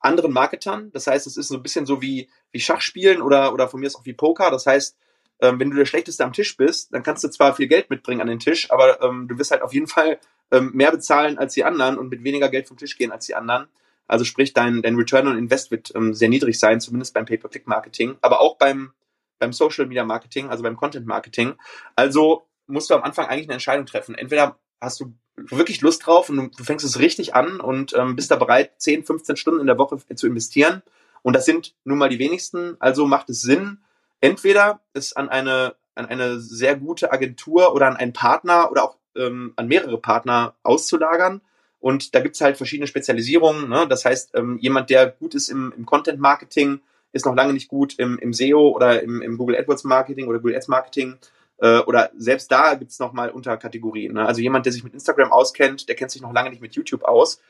anderen 0.00 0.32
Marketern. 0.32 0.90
Das 0.92 1.06
heißt, 1.06 1.26
es 1.26 1.36
ist 1.36 1.48
so 1.48 1.56
ein 1.56 1.62
bisschen 1.62 1.86
so 1.86 2.00
wie, 2.00 2.28
wie 2.52 2.60
Schachspielen 2.60 3.20
oder, 3.20 3.52
oder 3.52 3.68
von 3.68 3.80
mir 3.80 3.86
ist 3.86 3.96
auch 3.96 4.06
wie 4.06 4.12
Poker. 4.14 4.50
Das 4.50 4.66
heißt, 4.66 4.96
ähm, 5.40 5.60
wenn 5.60 5.70
du 5.70 5.76
der 5.76 5.84
Schlechteste 5.84 6.24
am 6.24 6.32
Tisch 6.32 6.56
bist, 6.56 6.94
dann 6.94 7.02
kannst 7.02 7.24
du 7.24 7.28
zwar 7.28 7.54
viel 7.54 7.66
Geld 7.66 7.90
mitbringen 7.90 8.20
an 8.20 8.28
den 8.28 8.38
Tisch, 8.38 8.70
aber 8.70 9.02
ähm, 9.02 9.28
du 9.28 9.38
wirst 9.38 9.50
halt 9.50 9.62
auf 9.62 9.74
jeden 9.74 9.86
Fall 9.86 10.18
ähm, 10.50 10.70
mehr 10.72 10.90
bezahlen 10.90 11.38
als 11.38 11.54
die 11.54 11.64
anderen 11.64 11.98
und 11.98 12.08
mit 12.08 12.24
weniger 12.24 12.48
Geld 12.48 12.68
vom 12.68 12.76
Tisch 12.76 12.96
gehen 12.96 13.12
als 13.12 13.26
die 13.26 13.34
anderen. 13.34 13.68
Also 14.06 14.24
sprich, 14.24 14.52
dein, 14.52 14.82
dein 14.82 14.94
Return 14.94 15.26
on 15.26 15.36
Invest 15.36 15.70
wird 15.70 15.92
ähm, 15.94 16.14
sehr 16.14 16.28
niedrig 16.28 16.58
sein, 16.58 16.80
zumindest 16.80 17.12
beim 17.12 17.26
Pay-per-Click-Marketing, 17.26 18.16
aber 18.22 18.40
auch 18.40 18.56
beim, 18.56 18.92
beim 19.38 19.52
Social-Media-Marketing, 19.52 20.48
also 20.48 20.62
beim 20.62 20.76
Content-Marketing. 20.76 21.54
Also 21.94 22.46
musst 22.66 22.90
du 22.90 22.94
am 22.94 23.02
Anfang 23.02 23.26
eigentlich 23.26 23.46
eine 23.46 23.54
Entscheidung 23.54 23.86
treffen. 23.86 24.14
Entweder 24.14 24.58
hast 24.80 25.00
du 25.00 25.14
wirklich 25.36 25.80
Lust 25.80 26.06
drauf 26.06 26.28
und 26.28 26.58
du 26.58 26.64
fängst 26.64 26.84
es 26.84 26.98
richtig 26.98 27.34
an 27.34 27.60
und 27.60 27.94
ähm, 27.94 28.16
bist 28.16 28.30
da 28.30 28.36
bereit, 28.36 28.72
10, 28.78 29.04
15 29.04 29.36
Stunden 29.36 29.60
in 29.60 29.66
der 29.66 29.78
Woche 29.78 29.98
zu 30.14 30.26
investieren. 30.26 30.82
Und 31.22 31.34
das 31.34 31.44
sind 31.44 31.74
nun 31.84 31.98
mal 31.98 32.08
die 32.08 32.18
wenigsten. 32.18 32.76
Also 32.78 33.06
macht 33.06 33.28
es 33.30 33.42
Sinn, 33.42 33.78
entweder 34.20 34.80
es 34.92 35.14
an 35.14 35.28
eine, 35.28 35.74
an 35.94 36.06
eine 36.06 36.40
sehr 36.40 36.76
gute 36.76 37.12
Agentur 37.12 37.74
oder 37.74 37.86
an 37.86 37.96
einen 37.96 38.12
Partner 38.12 38.70
oder 38.70 38.84
auch 38.84 38.96
ähm, 39.16 39.52
an 39.56 39.68
mehrere 39.68 39.98
Partner 39.98 40.54
auszulagern. 40.62 41.40
Und 41.78 42.14
da 42.14 42.20
gibt's 42.20 42.40
halt 42.40 42.56
verschiedene 42.56 42.86
Spezialisierungen. 42.86 43.68
Ne? 43.68 43.86
Das 43.88 44.04
heißt, 44.04 44.34
ähm, 44.34 44.58
jemand, 44.58 44.90
der 44.90 45.08
gut 45.10 45.34
ist 45.34 45.48
im, 45.48 45.72
im 45.76 45.84
Content-Marketing, 45.84 46.80
ist 47.16 47.26
noch 47.26 47.34
lange 47.34 47.52
nicht 47.52 47.68
gut 47.68 47.98
im, 47.98 48.18
im 48.18 48.32
SEO 48.32 48.70
oder 48.70 49.02
im, 49.02 49.22
im 49.22 49.38
Google 49.38 49.56
AdWords 49.56 49.84
Marketing 49.84 50.28
oder 50.28 50.38
Google 50.38 50.56
Ads 50.56 50.68
Marketing. 50.68 51.16
Äh, 51.58 51.78
oder 51.80 52.10
selbst 52.16 52.52
da 52.52 52.74
gibt's 52.74 52.98
noch 52.98 53.12
mal 53.12 53.30
Unterkategorien. 53.30 54.14
Ne? 54.14 54.26
Also 54.26 54.40
jemand, 54.40 54.66
der 54.66 54.72
sich 54.72 54.84
mit 54.84 54.94
Instagram 54.94 55.32
auskennt, 55.32 55.88
der 55.88 55.96
kennt 55.96 56.10
sich 56.10 56.22
noch 56.22 56.32
lange 56.32 56.50
nicht 56.50 56.62
mit 56.62 56.74
YouTube 56.74 57.04
aus. 57.04 57.40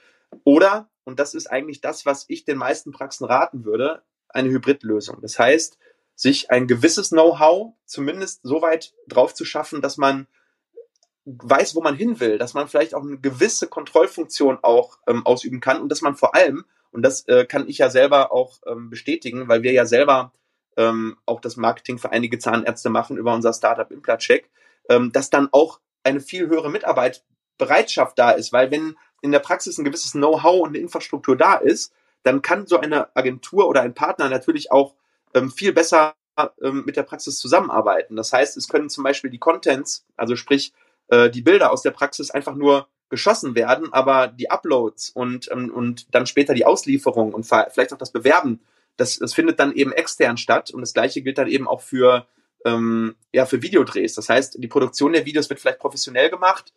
Oder, 0.45 0.89
und 1.05 1.19
das 1.19 1.35
ist 1.35 1.47
eigentlich 1.49 1.81
das, 1.81 2.07
was 2.07 2.25
ich 2.29 2.45
den 2.45 2.59
meisten 2.59 2.93
Praxen 2.93 3.25
raten 3.25 3.65
würde, 3.65 4.03
eine 4.29 4.51
Hybridlösung. 4.51 5.21
Das 5.21 5.39
heißt, 5.39 5.79
sich 6.15 6.51
ein 6.51 6.67
gewisses 6.67 7.11
Know-how 7.11 7.75
zumindest 7.85 8.41
so 8.43 8.63
weit 8.63 8.95
drauf 9.07 9.35
zu 9.35 9.45
schaffen, 9.45 9.83
dass 9.83 9.99
man 9.99 10.27
weiß, 11.27 11.75
wo 11.75 11.83
man 11.83 11.97
hin 11.97 12.21
will, 12.21 12.39
dass 12.39 12.55
man 12.55 12.69
vielleicht 12.69 12.95
auch 12.95 13.03
eine 13.03 13.19
gewisse 13.19 13.67
Kontrollfunktion 13.67 14.59
auch 14.63 14.99
ähm, 15.07 15.27
ausüben 15.27 15.61
kann 15.61 15.81
und 15.81 15.91
dass 15.91 16.01
man 16.01 16.15
vor 16.15 16.35
allem, 16.35 16.65
und 16.97 17.03
das 17.03 17.29
äh, 17.29 17.45
kann 17.45 17.69
ich 17.69 17.77
ja 17.77 17.91
selber 17.91 18.33
auch 18.33 18.59
ähm, 18.67 18.89
bestätigen, 18.89 19.49
weil 19.49 19.63
wir 19.63 19.73
ja 19.73 19.85
selber 19.85 20.33
ähm, 20.79 21.19
auch 21.27 21.43
das 21.43 21.59
Marketing 21.59 21.99
für 21.99 22.11
einige 22.11 22.39
Zahnärzte 22.39 22.89
machen 22.89 23.19
über 23.19 23.35
unser 23.35 23.53
Startup 23.53 23.91
Implatcheck, 23.91 24.49
ähm, 24.89 25.13
dass 25.13 25.29
dann 25.29 25.51
auch 25.53 25.81
eine 26.05 26.21
viel 26.21 26.49
höhere 26.49 26.71
Mitarbeitbereitschaft 26.71 28.19
da 28.19 28.31
ist, 28.31 28.51
weil 28.55 28.71
wenn 28.71 28.97
in 29.21 29.31
der 29.31 29.41
Praxis 29.41 29.77
ein 29.77 29.85
gewisses 29.85 30.13
Know-how 30.13 30.63
und 30.63 30.69
eine 30.71 30.79
Infrastruktur 30.79 31.37
da 31.37 31.57
ist, 31.57 31.93
dann 32.23 32.41
kann 32.41 32.67
so 32.67 32.81
eine 32.81 33.15
Agentur 33.15 33.69
oder 33.69 33.83
ein 33.83 33.93
Partner 33.93 34.31
natürlich 34.31 34.73
auch 34.73 34.95
ähm, 35.35 35.51
viel 35.51 35.75
besser 35.75 36.15
ähm, 36.63 36.85
mit 36.87 36.97
der 36.97 37.03
Praxis 37.03 37.39
zusammenarbeiten. 37.39 38.17
Das 38.17 38.33
heißt, 38.33 38.57
es 38.57 38.69
können 38.69 38.89
zum 38.89 39.05
Beispiel 39.05 39.29
die 39.29 39.39
Contents, 39.39 40.07
also 40.17 40.35
sprich 40.35 40.73
äh, 41.09 41.29
die 41.29 41.43
Bilder 41.43 41.73
aus 41.73 41.83
der 41.83 41.91
Praxis 41.91 42.31
einfach 42.31 42.55
nur 42.55 42.89
geschossen 43.09 43.55
werden, 43.55 43.93
aber 43.93 44.29
die 44.29 44.51
Uploads 44.51 45.11
und, 45.11 45.51
ähm, 45.53 45.71
und 45.73 46.15
dann 46.15 46.27
später 46.27 46.55
die 46.55 46.67
Auslieferung 46.67 47.33
und 47.33 47.45
vielleicht 47.45 47.93
auch 47.93 47.99
das 47.99 48.13
Bewerben 48.13 48.61
das, 48.97 49.19
das 49.19 49.35
findet 49.35 49.61
dann 49.61 49.73
eben 49.73 49.93
extern 49.93 50.37
statt 50.37 50.71
und 50.71 50.81
das 50.81 50.95
gleiche 50.95 51.23
gilt 51.23 51.39
dann 51.39 51.49
eben 51.49 51.69
auch 51.69 51.81
für, 51.81 52.27
ähm, 52.65 53.17
ja, 53.33 53.47
für 53.47 53.63
Videodrehs. 53.63 54.15
Das 54.15 54.29
heißt, 54.29 54.63
die 54.63 54.69
Produktion 54.69 55.13
der 55.13 55.27
Videos 55.27 55.49
wird 55.51 55.61
vielleicht 55.61 55.79
professionell 55.79 56.31
gemacht, 56.31 56.73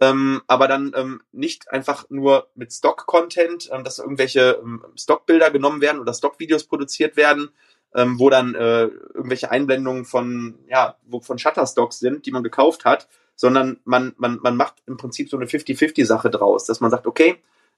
ähm, 0.00 0.42
aber 0.46 0.68
dann 0.68 0.92
ähm, 0.96 1.22
nicht 1.32 1.70
einfach 1.70 2.08
nur 2.10 2.48
mit 2.54 2.72
Stock-Content, 2.72 3.70
ähm, 3.72 3.84
dass 3.84 3.98
irgendwelche 3.98 4.60
ähm, 4.62 4.84
Stockbilder 4.96 5.50
genommen 5.50 5.80
werden 5.80 6.00
oder 6.00 6.14
Stockvideos 6.14 6.64
produziert 6.64 7.16
werden, 7.16 7.50
ähm, 7.94 8.18
wo 8.18 8.30
dann 8.30 8.54
äh, 8.54 8.84
irgendwelche 9.14 9.50
Einblendungen 9.50 10.04
von, 10.04 10.58
ja, 10.68 10.96
wo 11.04 11.20
von 11.20 11.38
Shutterstocks 11.38 11.98
sind, 11.98 12.26
die 12.26 12.32
man 12.32 12.42
gekauft 12.42 12.84
hat, 12.84 13.08
sondern 13.36 13.80
man, 13.84 14.14
man, 14.16 14.38
man 14.42 14.56
macht 14.56 14.82
im 14.86 14.96
Prinzip 14.96 15.28
so 15.28 15.36
eine 15.36 15.46
50-50-Sache 15.46 16.30
draus, 16.30 16.64
dass 16.64 16.80
man 16.80 16.90
sagt, 16.90 17.06
okay, 17.06 17.36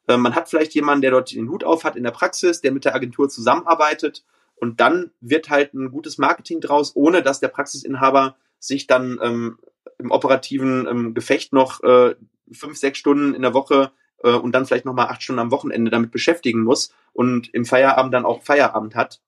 äh, 0.09 0.16
man 0.16 0.34
hat 0.34 0.48
vielleicht 0.48 0.74
jemanden, 0.74 1.02
der 1.02 1.11
dort 1.11 1.32
den 1.32 1.48
Hut 1.48 1.64
auf 1.64 1.84
hat 1.84 1.96
in 1.96 2.04
der 2.04 2.11
Praxis, 2.11 2.61
der 2.61 2.72
mit 2.72 2.84
der 2.84 2.94
Agentur 2.94 3.28
zusammenarbeitet 3.28 4.24
und 4.57 4.80
dann 4.80 5.11
wird 5.20 5.50
halt 5.50 5.74
ein 5.74 5.90
gutes 5.90 6.18
Marketing 6.18 6.61
draus, 6.61 6.94
ohne 6.94 7.22
dass 7.22 7.40
der 7.40 7.48
Praxisinhaber 7.48 8.36
sich 8.59 8.86
dann 8.86 9.18
ähm, 9.22 9.59
im 9.98 10.11
operativen 10.11 10.86
ähm, 10.86 11.14
Gefecht 11.14 11.52
noch 11.52 11.82
äh, 11.82 12.14
fünf, 12.52 12.76
sechs 12.76 12.98
Stunden 12.98 13.34
in 13.34 13.42
der 13.42 13.54
Woche 13.54 13.92
äh, 14.22 14.32
und 14.32 14.52
dann 14.52 14.66
vielleicht 14.66 14.84
nochmal 14.84 15.09
acht 15.09 15.22
Stunden 15.22 15.40
am 15.40 15.50
Wochenende 15.50 15.90
damit 15.90 16.11
beschäftigen 16.11 16.62
muss 16.62 16.92
und 17.12 17.52
im 17.54 17.64
Feierabend 17.64 18.14
dann 18.14 18.24
auch 18.24 18.42
Feierabend 18.42 18.94
hat. 18.94 19.20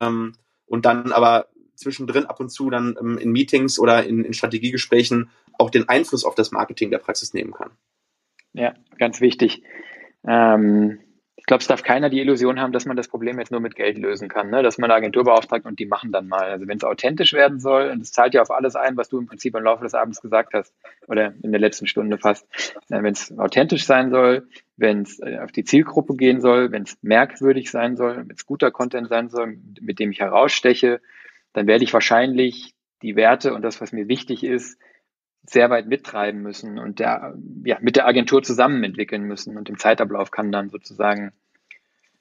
Ähm, 0.00 0.34
und 0.66 0.84
dann 0.84 1.12
aber 1.12 1.48
zwischendrin 1.74 2.26
ab 2.26 2.40
und 2.40 2.50
zu 2.50 2.70
dann 2.70 2.96
ähm, 3.00 3.18
in 3.18 3.32
Meetings 3.32 3.78
oder 3.78 4.04
in, 4.04 4.24
in 4.24 4.32
Strategiegesprächen 4.32 5.30
auch 5.58 5.70
den 5.70 5.88
Einfluss 5.88 6.24
auf 6.24 6.34
das 6.34 6.52
Marketing 6.52 6.90
der 6.90 6.98
Praxis 6.98 7.34
nehmen 7.34 7.52
kann. 7.52 7.70
Ja, 8.52 8.74
ganz 8.98 9.20
wichtig. 9.20 9.62
Ähm, 10.26 10.98
ich 11.42 11.46
glaube, 11.46 11.60
es 11.60 11.66
darf 11.66 11.82
keiner 11.82 12.08
die 12.08 12.20
Illusion 12.20 12.60
haben, 12.60 12.70
dass 12.70 12.86
man 12.86 12.96
das 12.96 13.08
Problem 13.08 13.40
jetzt 13.40 13.50
nur 13.50 13.58
mit 13.58 13.74
Geld 13.74 13.98
lösen 13.98 14.28
kann, 14.28 14.50
ne? 14.50 14.62
dass 14.62 14.78
man 14.78 14.88
eine 14.88 14.98
Agentur 14.98 15.24
beauftragt 15.24 15.66
und 15.66 15.80
die 15.80 15.86
machen 15.86 16.12
dann 16.12 16.28
mal. 16.28 16.44
Also 16.44 16.68
wenn 16.68 16.76
es 16.76 16.84
authentisch 16.84 17.32
werden 17.32 17.58
soll, 17.58 17.90
und 17.90 18.00
es 18.00 18.12
zahlt 18.12 18.34
ja 18.34 18.42
auf 18.42 18.52
alles 18.52 18.76
ein, 18.76 18.96
was 18.96 19.08
du 19.08 19.18
im 19.18 19.26
Prinzip 19.26 19.56
im 19.56 19.64
Laufe 19.64 19.82
des 19.82 19.94
Abends 19.94 20.20
gesagt 20.20 20.54
hast, 20.54 20.72
oder 21.08 21.34
in 21.42 21.50
der 21.50 21.60
letzten 21.60 21.88
Stunde 21.88 22.16
fast, 22.16 22.46
wenn 22.88 23.04
es 23.06 23.36
authentisch 23.36 23.86
sein 23.86 24.12
soll, 24.12 24.46
wenn 24.76 25.02
es 25.02 25.18
äh, 25.18 25.40
auf 25.40 25.50
die 25.50 25.64
Zielgruppe 25.64 26.14
gehen 26.14 26.40
soll, 26.40 26.70
wenn 26.70 26.84
es 26.84 26.96
merkwürdig 27.02 27.72
sein 27.72 27.96
soll, 27.96 28.18
wenn 28.18 28.36
es 28.36 28.46
guter 28.46 28.70
Content 28.70 29.08
sein 29.08 29.28
soll, 29.28 29.58
mit 29.80 29.98
dem 29.98 30.12
ich 30.12 30.20
heraussteche, 30.20 31.00
dann 31.52 31.66
werde 31.66 31.84
ich 31.84 31.92
wahrscheinlich 31.92 32.74
die 33.02 33.16
Werte 33.16 33.54
und 33.54 33.62
das, 33.62 33.80
was 33.80 33.92
mir 33.92 34.08
wichtig 34.08 34.44
ist, 34.44 34.78
sehr 35.44 35.70
weit 35.70 35.88
mittreiben 35.88 36.40
müssen 36.40 36.78
und 36.78 37.00
der, 37.00 37.34
ja, 37.64 37.78
mit 37.80 37.96
der 37.96 38.06
Agentur 38.06 38.42
zusammen 38.42 38.84
entwickeln 38.84 39.22
müssen. 39.22 39.56
Und 39.56 39.68
im 39.68 39.78
Zeitablauf 39.78 40.30
kann 40.30 40.52
dann 40.52 40.70
sozusagen 40.70 41.32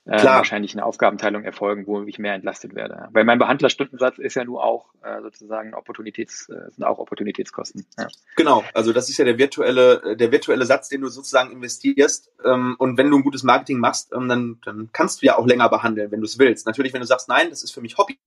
äh, 0.06 0.24
wahrscheinlich 0.24 0.74
eine 0.74 0.84
Aufgabenteilung 0.84 1.44
erfolgen, 1.44 1.86
wo 1.86 2.02
ich 2.04 2.18
mehr 2.18 2.34
entlastet 2.34 2.74
werde. 2.74 3.10
Weil 3.12 3.24
mein 3.24 3.38
Behandlerstundensatz 3.38 4.18
ist 4.18 4.34
ja 4.34 4.44
nur 4.44 4.64
auch 4.64 4.96
äh, 5.04 5.22
sozusagen 5.22 5.76
Opportunitäts, 5.76 6.50
äh, 6.50 6.72
sind 6.72 6.84
auch 6.84 6.98
Opportunitätskosten. 6.98 7.86
Ja. 8.00 8.08
Genau, 8.36 8.64
also 8.74 8.92
das 8.94 9.10
ist 9.10 9.18
ja 9.20 9.26
der 9.26 9.38
virtuelle, 9.38 10.16
der 10.18 10.32
virtuelle 10.32 10.66
Satz, 10.66 10.90
den 10.90 11.02
du 11.02 11.10
sozusagen 11.10 11.52
investierst. 11.52 12.32
Ähm, 12.44 12.76
und 12.80 12.98
wenn 12.98 13.12
du 13.12 13.18
ein 13.18 13.24
gutes 13.24 13.44
Marketing 13.44 13.78
machst, 13.78 14.12
ähm, 14.14 14.28
dann, 14.28 14.60
dann 14.66 14.90
kannst 14.92 15.22
du 15.22 15.28
ja 15.28 15.38
auch 15.38 15.46
länger 15.46 15.70
behandeln, 15.70 16.12
wenn 16.12 16.22
du 16.22 16.26
es 16.26 16.40
willst. 16.40 16.66
Natürlich, 16.66 16.94
wenn 16.94 17.02
du 17.02 17.08
sagst, 17.08 17.30
nein, 17.30 17.52
das 17.52 17.62
ist 17.64 17.72
für 17.72 17.82
mich 17.82 18.00
Hobby. 18.00 18.18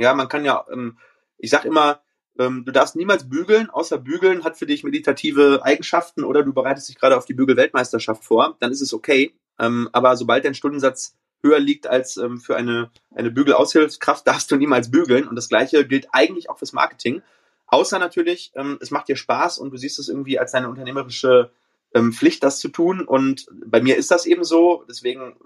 Ja, 0.00 0.14
man 0.14 0.28
kann 0.28 0.44
ja, 0.44 0.64
ähm, 0.72 0.98
ich 1.38 1.50
sag 1.50 1.64
immer, 1.64 2.00
ähm, 2.38 2.64
du 2.64 2.72
darfst 2.72 2.96
niemals 2.96 3.28
bügeln, 3.28 3.68
außer 3.68 3.98
bügeln 3.98 4.44
hat 4.44 4.56
für 4.56 4.66
dich 4.66 4.82
meditative 4.82 5.60
Eigenschaften 5.62 6.24
oder 6.24 6.42
du 6.42 6.54
bereitest 6.54 6.88
dich 6.88 6.98
gerade 6.98 7.16
auf 7.16 7.26
die 7.26 7.34
Bügelweltmeisterschaft 7.34 8.24
vor, 8.24 8.56
dann 8.60 8.72
ist 8.72 8.80
es 8.80 8.94
okay. 8.94 9.34
Ähm, 9.58 9.90
aber 9.92 10.16
sobald 10.16 10.44
dein 10.44 10.54
Stundensatz 10.54 11.16
höher 11.42 11.58
liegt 11.58 11.86
als 11.86 12.16
ähm, 12.16 12.38
für 12.38 12.56
eine, 12.56 12.90
eine 13.14 13.30
Bügelaushilfskraft, 13.30 14.26
darfst 14.26 14.50
du 14.50 14.56
niemals 14.56 14.90
bügeln. 14.90 15.28
Und 15.28 15.36
das 15.36 15.50
gleiche 15.50 15.86
gilt 15.86 16.08
eigentlich 16.12 16.48
auch 16.48 16.58
fürs 16.58 16.72
Marketing. 16.72 17.22
Außer 17.66 17.98
natürlich, 17.98 18.52
ähm, 18.54 18.78
es 18.80 18.90
macht 18.90 19.08
dir 19.08 19.16
Spaß 19.16 19.58
und 19.58 19.70
du 19.70 19.76
siehst 19.76 19.98
es 19.98 20.08
irgendwie 20.08 20.38
als 20.38 20.52
deine 20.52 20.70
unternehmerische 20.70 21.50
ähm, 21.94 22.12
Pflicht, 22.12 22.42
das 22.42 22.58
zu 22.58 22.68
tun. 22.68 23.02
Und 23.02 23.46
bei 23.66 23.82
mir 23.82 23.96
ist 23.96 24.10
das 24.10 24.24
eben 24.24 24.44
so. 24.44 24.84
Deswegen 24.88 25.36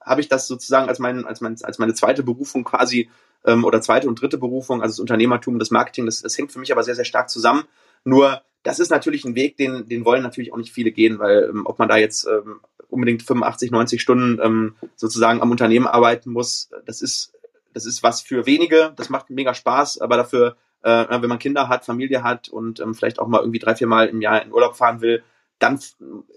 habe 0.00 0.20
ich 0.20 0.28
das 0.28 0.46
sozusagen 0.46 0.88
als, 0.88 0.98
mein, 0.98 1.24
als, 1.24 1.40
mein, 1.40 1.56
als 1.62 1.78
meine 1.78 1.94
zweite 1.94 2.22
Berufung 2.22 2.64
quasi 2.64 3.10
ähm, 3.44 3.64
oder 3.64 3.80
zweite 3.80 4.08
und 4.08 4.20
dritte 4.20 4.38
Berufung, 4.38 4.82
also 4.82 4.92
das 4.92 5.00
Unternehmertum, 5.00 5.58
das 5.58 5.70
Marketing, 5.70 6.06
das, 6.06 6.22
das 6.22 6.36
hängt 6.36 6.52
für 6.52 6.58
mich 6.58 6.72
aber 6.72 6.82
sehr, 6.82 6.94
sehr 6.94 7.04
stark 7.04 7.30
zusammen. 7.30 7.64
Nur 8.04 8.42
das 8.62 8.78
ist 8.78 8.90
natürlich 8.90 9.24
ein 9.24 9.34
Weg, 9.34 9.56
den, 9.56 9.88
den 9.88 10.04
wollen 10.04 10.22
natürlich 10.22 10.52
auch 10.52 10.56
nicht 10.56 10.72
viele 10.72 10.92
gehen, 10.92 11.18
weil 11.18 11.48
ähm, 11.50 11.66
ob 11.66 11.78
man 11.78 11.88
da 11.88 11.96
jetzt 11.96 12.26
ähm, 12.26 12.60
unbedingt 12.88 13.22
85, 13.22 13.70
90 13.70 14.00
Stunden 14.00 14.38
ähm, 14.42 14.76
sozusagen 14.96 15.40
am 15.40 15.50
Unternehmen 15.50 15.86
arbeiten 15.86 16.30
muss, 16.30 16.70
das 16.86 17.02
ist, 17.02 17.32
das 17.74 17.86
ist 17.86 18.02
was 18.02 18.20
für 18.20 18.46
wenige, 18.46 18.92
das 18.96 19.10
macht 19.10 19.30
mega 19.30 19.54
Spaß, 19.54 20.00
aber 20.00 20.16
dafür, 20.16 20.56
äh, 20.82 21.06
wenn 21.20 21.28
man 21.28 21.38
Kinder 21.38 21.68
hat, 21.68 21.84
Familie 21.84 22.22
hat 22.22 22.48
und 22.48 22.80
ähm, 22.80 22.94
vielleicht 22.94 23.18
auch 23.18 23.28
mal 23.28 23.40
irgendwie 23.40 23.58
drei, 23.58 23.74
vier 23.74 23.86
Mal 23.86 24.08
im 24.08 24.20
Jahr 24.20 24.42
in 24.42 24.52
Urlaub 24.52 24.76
fahren 24.76 25.00
will, 25.00 25.22
dann 25.58 25.80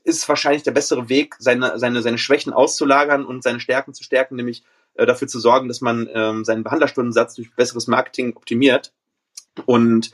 ist 0.04 0.28
wahrscheinlich 0.28 0.64
der 0.64 0.72
bessere 0.72 1.10
Weg, 1.10 1.36
seine, 1.40 1.78
seine, 1.78 2.02
seine 2.02 2.18
Schwächen 2.18 2.54
auszulagern 2.54 3.26
und 3.26 3.44
seine 3.44 3.60
Stärken 3.60 3.94
zu 3.94 4.04
stärken, 4.04 4.36
nämlich 4.36 4.64
äh, 4.96 5.06
dafür 5.06 5.28
zu 5.28 5.40
sorgen, 5.40 5.68
dass 5.68 5.82
man 5.82 6.10
ähm, 6.14 6.44
seinen 6.44 6.64
Behandlerstundensatz 6.64 7.36
durch 7.36 7.56
besseres 7.56 7.88
Marketing 7.88 8.36
optimiert. 8.36 8.94
Und 9.66 10.12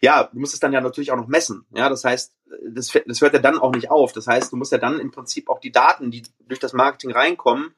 ja, 0.00 0.24
du 0.32 0.38
musst 0.38 0.54
es 0.54 0.60
dann 0.60 0.72
ja 0.72 0.80
natürlich 0.80 1.12
auch 1.12 1.16
noch 1.16 1.28
messen. 1.28 1.66
Ja, 1.74 1.88
das 1.88 2.04
heißt, 2.04 2.34
das, 2.68 2.92
das 3.06 3.20
hört 3.20 3.34
ja 3.34 3.38
dann 3.38 3.58
auch 3.58 3.72
nicht 3.72 3.90
auf. 3.90 4.12
Das 4.12 4.26
heißt, 4.26 4.52
du 4.52 4.56
musst 4.56 4.72
ja 4.72 4.78
dann 4.78 4.98
im 4.98 5.10
Prinzip 5.10 5.48
auch 5.48 5.60
die 5.60 5.72
Daten, 5.72 6.10
die 6.10 6.22
durch 6.40 6.60
das 6.60 6.72
Marketing 6.72 7.12
reinkommen, 7.12 7.74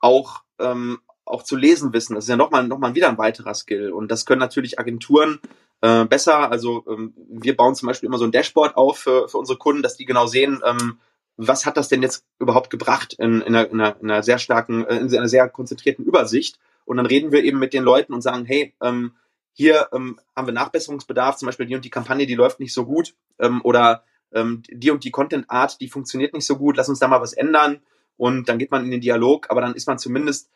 auch, 0.00 0.42
ähm, 0.58 0.98
auch 1.24 1.42
zu 1.42 1.56
lesen 1.56 1.92
wissen. 1.92 2.14
Das 2.14 2.24
ist 2.24 2.30
ja 2.30 2.36
nochmal 2.36 2.66
noch 2.66 2.78
mal 2.78 2.94
wieder 2.94 3.08
ein 3.08 3.18
weiterer 3.18 3.54
Skill. 3.54 3.92
Und 3.92 4.10
das 4.10 4.26
können 4.26 4.40
natürlich 4.40 4.78
Agenturen 4.78 5.40
äh, 5.80 6.04
besser. 6.04 6.50
Also 6.50 6.84
ähm, 6.88 7.14
wir 7.28 7.56
bauen 7.56 7.74
zum 7.74 7.86
Beispiel 7.86 8.08
immer 8.08 8.18
so 8.18 8.24
ein 8.24 8.32
Dashboard 8.32 8.76
auf 8.76 8.98
für, 8.98 9.28
für 9.28 9.38
unsere 9.38 9.58
Kunden, 9.58 9.82
dass 9.82 9.96
die 9.96 10.04
genau 10.04 10.26
sehen, 10.26 10.60
ähm, 10.64 10.98
was 11.36 11.66
hat 11.66 11.76
das 11.76 11.88
denn 11.88 12.02
jetzt 12.02 12.24
überhaupt 12.38 12.68
gebracht 12.68 13.14
in, 13.14 13.40
in, 13.40 13.54
einer, 13.54 13.70
in, 13.70 13.80
einer, 13.80 14.00
in 14.00 14.10
einer 14.10 14.22
sehr 14.22 14.38
starken, 14.38 14.84
äh, 14.86 14.96
in 14.96 15.14
einer 15.14 15.28
sehr 15.28 15.48
konzentrierten 15.48 16.04
Übersicht. 16.04 16.58
Und 16.84 16.96
dann 16.96 17.06
reden 17.06 17.32
wir 17.32 17.44
eben 17.44 17.58
mit 17.58 17.72
den 17.72 17.84
Leuten 17.84 18.12
und 18.12 18.22
sagen, 18.22 18.44
hey, 18.44 18.74
ähm, 18.82 19.12
hier 19.52 19.88
ähm, 19.92 20.20
haben 20.34 20.46
wir 20.46 20.54
Nachbesserungsbedarf, 20.54 21.36
zum 21.36 21.46
Beispiel 21.46 21.66
die 21.66 21.74
und 21.74 21.84
die 21.84 21.90
Kampagne, 21.90 22.26
die 22.26 22.34
läuft 22.34 22.60
nicht 22.60 22.72
so 22.72 22.84
gut 22.84 23.14
ähm, 23.38 23.60
oder 23.62 24.04
ähm, 24.32 24.62
die 24.70 24.90
und 24.90 25.04
die 25.04 25.10
Content-Art, 25.10 25.80
die 25.80 25.88
funktioniert 25.88 26.32
nicht 26.32 26.46
so 26.46 26.56
gut, 26.56 26.76
lass 26.76 26.88
uns 26.88 26.98
da 26.98 27.08
mal 27.08 27.20
was 27.20 27.32
ändern 27.32 27.80
und 28.16 28.48
dann 28.48 28.58
geht 28.58 28.70
man 28.70 28.84
in 28.84 28.90
den 28.90 29.00
Dialog, 29.00 29.50
aber 29.50 29.60
dann 29.60 29.74
ist 29.74 29.86
man 29.86 29.98
zumindest, 29.98 30.50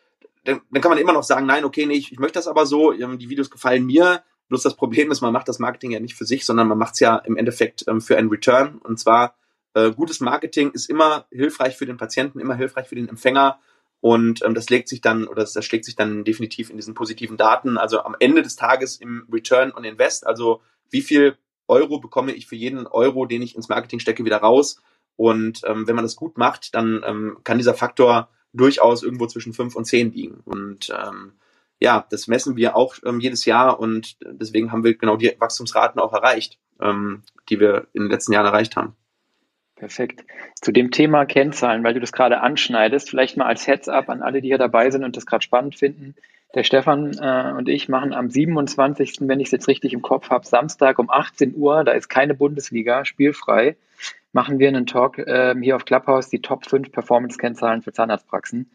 dann, 0.44 0.60
dann 0.70 0.82
kann 0.82 0.90
man 0.90 0.98
immer 0.98 1.12
noch 1.12 1.22
sagen, 1.22 1.46
nein, 1.46 1.64
okay, 1.64 1.86
nee, 1.86 1.94
ich, 1.94 2.12
ich 2.12 2.18
möchte 2.18 2.38
das 2.38 2.48
aber 2.48 2.66
so, 2.66 2.92
ähm, 2.92 3.18
die 3.18 3.28
Videos 3.28 3.50
gefallen 3.50 3.84
mir, 3.84 4.22
bloß 4.53 4.62
das 4.62 4.76
Problem 4.76 5.11
ist, 5.11 5.22
man 5.22 5.32
macht 5.32 5.48
das 5.48 5.59
Marketing 5.59 5.92
ja 5.92 6.00
nicht 6.00 6.14
für 6.14 6.26
sich, 6.26 6.44
sondern 6.44 6.68
man 6.68 6.76
macht 6.76 6.92
es 6.92 7.00
ja 7.00 7.16
im 7.16 7.38
Endeffekt 7.38 7.86
ähm, 7.88 8.03
für 8.03 8.18
einen 8.18 8.28
Return 8.28 8.76
und 8.84 8.98
zwar 8.98 9.34
äh, 9.72 9.90
gutes 9.92 10.20
Marketing 10.20 10.72
ist 10.72 10.90
immer 10.90 11.24
hilfreich 11.30 11.78
für 11.78 11.86
den 11.86 11.96
Patienten, 11.96 12.38
immer 12.38 12.55
hilfreich 12.55 12.86
für 12.86 12.94
den 12.94 13.09
Empfänger 13.09 13.59
und 14.00 14.44
ähm, 14.44 14.53
das 14.53 14.68
legt 14.68 14.90
sich 14.90 15.00
dann 15.00 15.26
oder 15.26 15.40
das, 15.40 15.55
das 15.55 15.64
schlägt 15.64 15.86
sich 15.86 15.96
dann 15.96 16.24
definitiv 16.24 16.68
in 16.68 16.76
diesen 16.76 16.92
positiven 16.92 17.38
Daten. 17.38 17.78
Also 17.78 18.03
am 18.03 18.14
Ende 18.18 18.42
des 18.42 18.57
Tages 18.57 18.96
im 18.96 19.26
Return 19.32 19.72
on 19.72 19.84
Invest, 19.84 20.26
also 20.26 20.61
wie 20.90 21.00
viel 21.00 21.38
Euro 21.66 21.98
bekomme 21.98 22.32
ich 22.32 22.46
für 22.46 22.57
jeden 22.57 22.86
Euro, 22.86 23.24
den 23.24 23.40
ich 23.40 23.57
ins 23.57 23.70
Marketing 23.70 24.00
stecke, 24.00 24.26
wieder 24.26 24.36
raus. 24.36 24.82
Und 25.16 25.62
ähm, 25.64 25.86
wenn 25.88 25.96
man 25.96 26.05
das 26.05 26.16
gut 26.16 26.36
macht, 26.36 26.74
dann 26.74 27.03
ähm, 27.07 27.38
kann 27.42 27.57
dieser 27.57 27.72
Faktor 27.72 28.28
durchaus 28.53 29.03
irgendwo 29.03 29.26
zwischen 29.28 29.55
fünf 29.55 29.76
und 29.76 29.86
zehn 29.86 30.12
liegen. 30.12 30.40
Und 30.44 30.90
ähm, 30.90 31.32
ja, 31.82 32.06
das 32.10 32.28
messen 32.28 32.56
wir 32.56 32.76
auch 32.76 32.96
ähm, 33.04 33.20
jedes 33.20 33.44
Jahr 33.44 33.80
und 33.80 34.16
deswegen 34.20 34.72
haben 34.72 34.84
wir 34.84 34.96
genau 34.96 35.16
die 35.16 35.34
Wachstumsraten 35.38 36.00
auch 36.00 36.12
erreicht, 36.12 36.58
ähm, 36.80 37.22
die 37.48 37.58
wir 37.60 37.88
in 37.92 38.02
den 38.04 38.10
letzten 38.10 38.32
Jahren 38.32 38.46
erreicht 38.46 38.76
haben. 38.76 38.94
Perfekt. 39.74 40.24
Zu 40.60 40.70
dem 40.70 40.92
Thema 40.92 41.26
Kennzahlen, 41.26 41.82
weil 41.82 41.94
du 41.94 42.00
das 42.00 42.12
gerade 42.12 42.40
anschneidest, 42.40 43.10
vielleicht 43.10 43.36
mal 43.36 43.46
als 43.46 43.66
Heads-up 43.66 44.08
an 44.10 44.22
alle, 44.22 44.40
die 44.40 44.48
hier 44.48 44.58
dabei 44.58 44.90
sind 44.90 45.02
und 45.02 45.16
das 45.16 45.26
gerade 45.26 45.42
spannend 45.42 45.76
finden. 45.76 46.14
Der 46.54 46.62
Stefan 46.62 47.18
äh, 47.18 47.52
und 47.56 47.68
ich 47.68 47.88
machen 47.88 48.12
am 48.12 48.30
27., 48.30 49.16
wenn 49.22 49.40
ich 49.40 49.48
es 49.48 49.52
jetzt 49.52 49.66
richtig 49.66 49.92
im 49.92 50.02
Kopf 50.02 50.30
habe, 50.30 50.46
Samstag 50.46 51.00
um 51.00 51.10
18 51.10 51.56
Uhr, 51.56 51.82
da 51.82 51.92
ist 51.92 52.08
keine 52.08 52.34
Bundesliga, 52.34 53.04
spielfrei, 53.04 53.76
machen 54.32 54.60
wir 54.60 54.68
einen 54.68 54.86
Talk 54.86 55.18
äh, 55.18 55.54
hier 55.60 55.74
auf 55.74 55.84
Clubhouse, 55.84 56.28
die 56.28 56.42
Top 56.42 56.66
5 56.66 56.92
Performance-Kennzahlen 56.92 57.82
für 57.82 57.92
Zahnarztpraxen. 57.92 58.70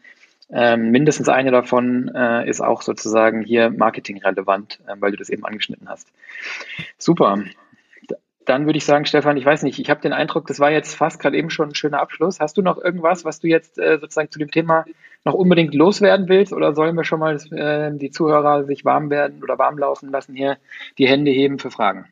Ähm, 0.50 0.90
mindestens 0.90 1.28
eine 1.28 1.50
davon 1.50 2.10
äh, 2.14 2.48
ist 2.48 2.60
auch 2.60 2.82
sozusagen 2.82 3.42
hier 3.42 3.70
marketingrelevant, 3.70 4.80
äh, 4.86 4.94
weil 4.98 5.10
du 5.10 5.18
das 5.18 5.28
eben 5.28 5.44
angeschnitten 5.44 5.88
hast. 5.88 6.08
Super 6.96 7.38
dann 8.48 8.64
würde 8.64 8.78
ich 8.78 8.84
sagen, 8.84 9.04
Stefan, 9.04 9.36
ich 9.36 9.44
weiß 9.44 9.62
nicht, 9.62 9.78
ich 9.78 9.90
habe 9.90 10.00
den 10.00 10.14
Eindruck, 10.14 10.46
das 10.46 10.58
war 10.58 10.70
jetzt 10.70 10.94
fast 10.94 11.20
gerade 11.20 11.36
eben 11.36 11.50
schon 11.50 11.68
ein 11.68 11.74
schöner 11.74 12.00
Abschluss. 12.00 12.40
Hast 12.40 12.56
du 12.56 12.62
noch 12.62 12.78
irgendwas, 12.78 13.24
was 13.24 13.40
du 13.40 13.46
jetzt 13.46 13.78
äh, 13.78 13.98
sozusagen 14.00 14.30
zu 14.30 14.38
dem 14.38 14.50
Thema 14.50 14.86
noch 15.24 15.34
unbedingt 15.34 15.74
loswerden 15.74 16.28
willst 16.28 16.52
oder 16.54 16.74
sollen 16.74 16.96
wir 16.96 17.04
schon 17.04 17.20
mal 17.20 17.36
äh, 17.52 17.96
die 17.96 18.10
Zuhörer 18.10 18.64
sich 18.64 18.84
warm 18.86 19.10
werden 19.10 19.42
oder 19.42 19.58
warm 19.58 19.76
laufen 19.76 20.10
lassen 20.10 20.34
hier, 20.34 20.56
die 20.96 21.06
Hände 21.06 21.30
heben 21.30 21.58
für 21.58 21.70
Fragen? 21.70 22.06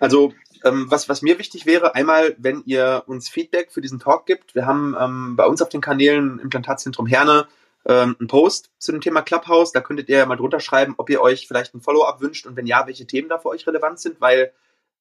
Also 0.00 0.32
ähm, 0.64 0.86
was, 0.88 1.10
was 1.10 1.20
mir 1.20 1.38
wichtig 1.38 1.66
wäre, 1.66 1.94
einmal, 1.94 2.34
wenn 2.38 2.62
ihr 2.64 3.02
uns 3.06 3.28
Feedback 3.28 3.70
für 3.70 3.82
diesen 3.82 3.98
Talk 3.98 4.24
gibt. 4.24 4.54
Wir 4.54 4.64
haben 4.64 4.96
ähm, 4.98 5.36
bei 5.36 5.44
uns 5.44 5.60
auf 5.60 5.68
den 5.68 5.82
Kanälen 5.82 6.38
Implantatzentrum 6.38 7.06
Herne 7.06 7.46
ähm, 7.86 8.16
einen 8.18 8.28
Post 8.28 8.70
zu 8.78 8.92
dem 8.92 9.00
Thema 9.00 9.22
Clubhouse. 9.22 9.72
Da 9.72 9.80
könntet 9.80 10.08
ihr 10.08 10.24
mal 10.26 10.36
drunter 10.36 10.60
schreiben, 10.60 10.94
ob 10.98 11.10
ihr 11.10 11.20
euch 11.20 11.46
vielleicht 11.48 11.74
ein 11.74 11.80
Follow-up 11.80 12.20
wünscht 12.20 12.46
und 12.46 12.56
wenn 12.56 12.66
ja, 12.66 12.86
welche 12.86 13.06
Themen 13.06 13.28
da 13.28 13.38
für 13.38 13.48
euch 13.48 13.66
relevant 13.66 14.00
sind, 14.00 14.20
weil 14.20 14.52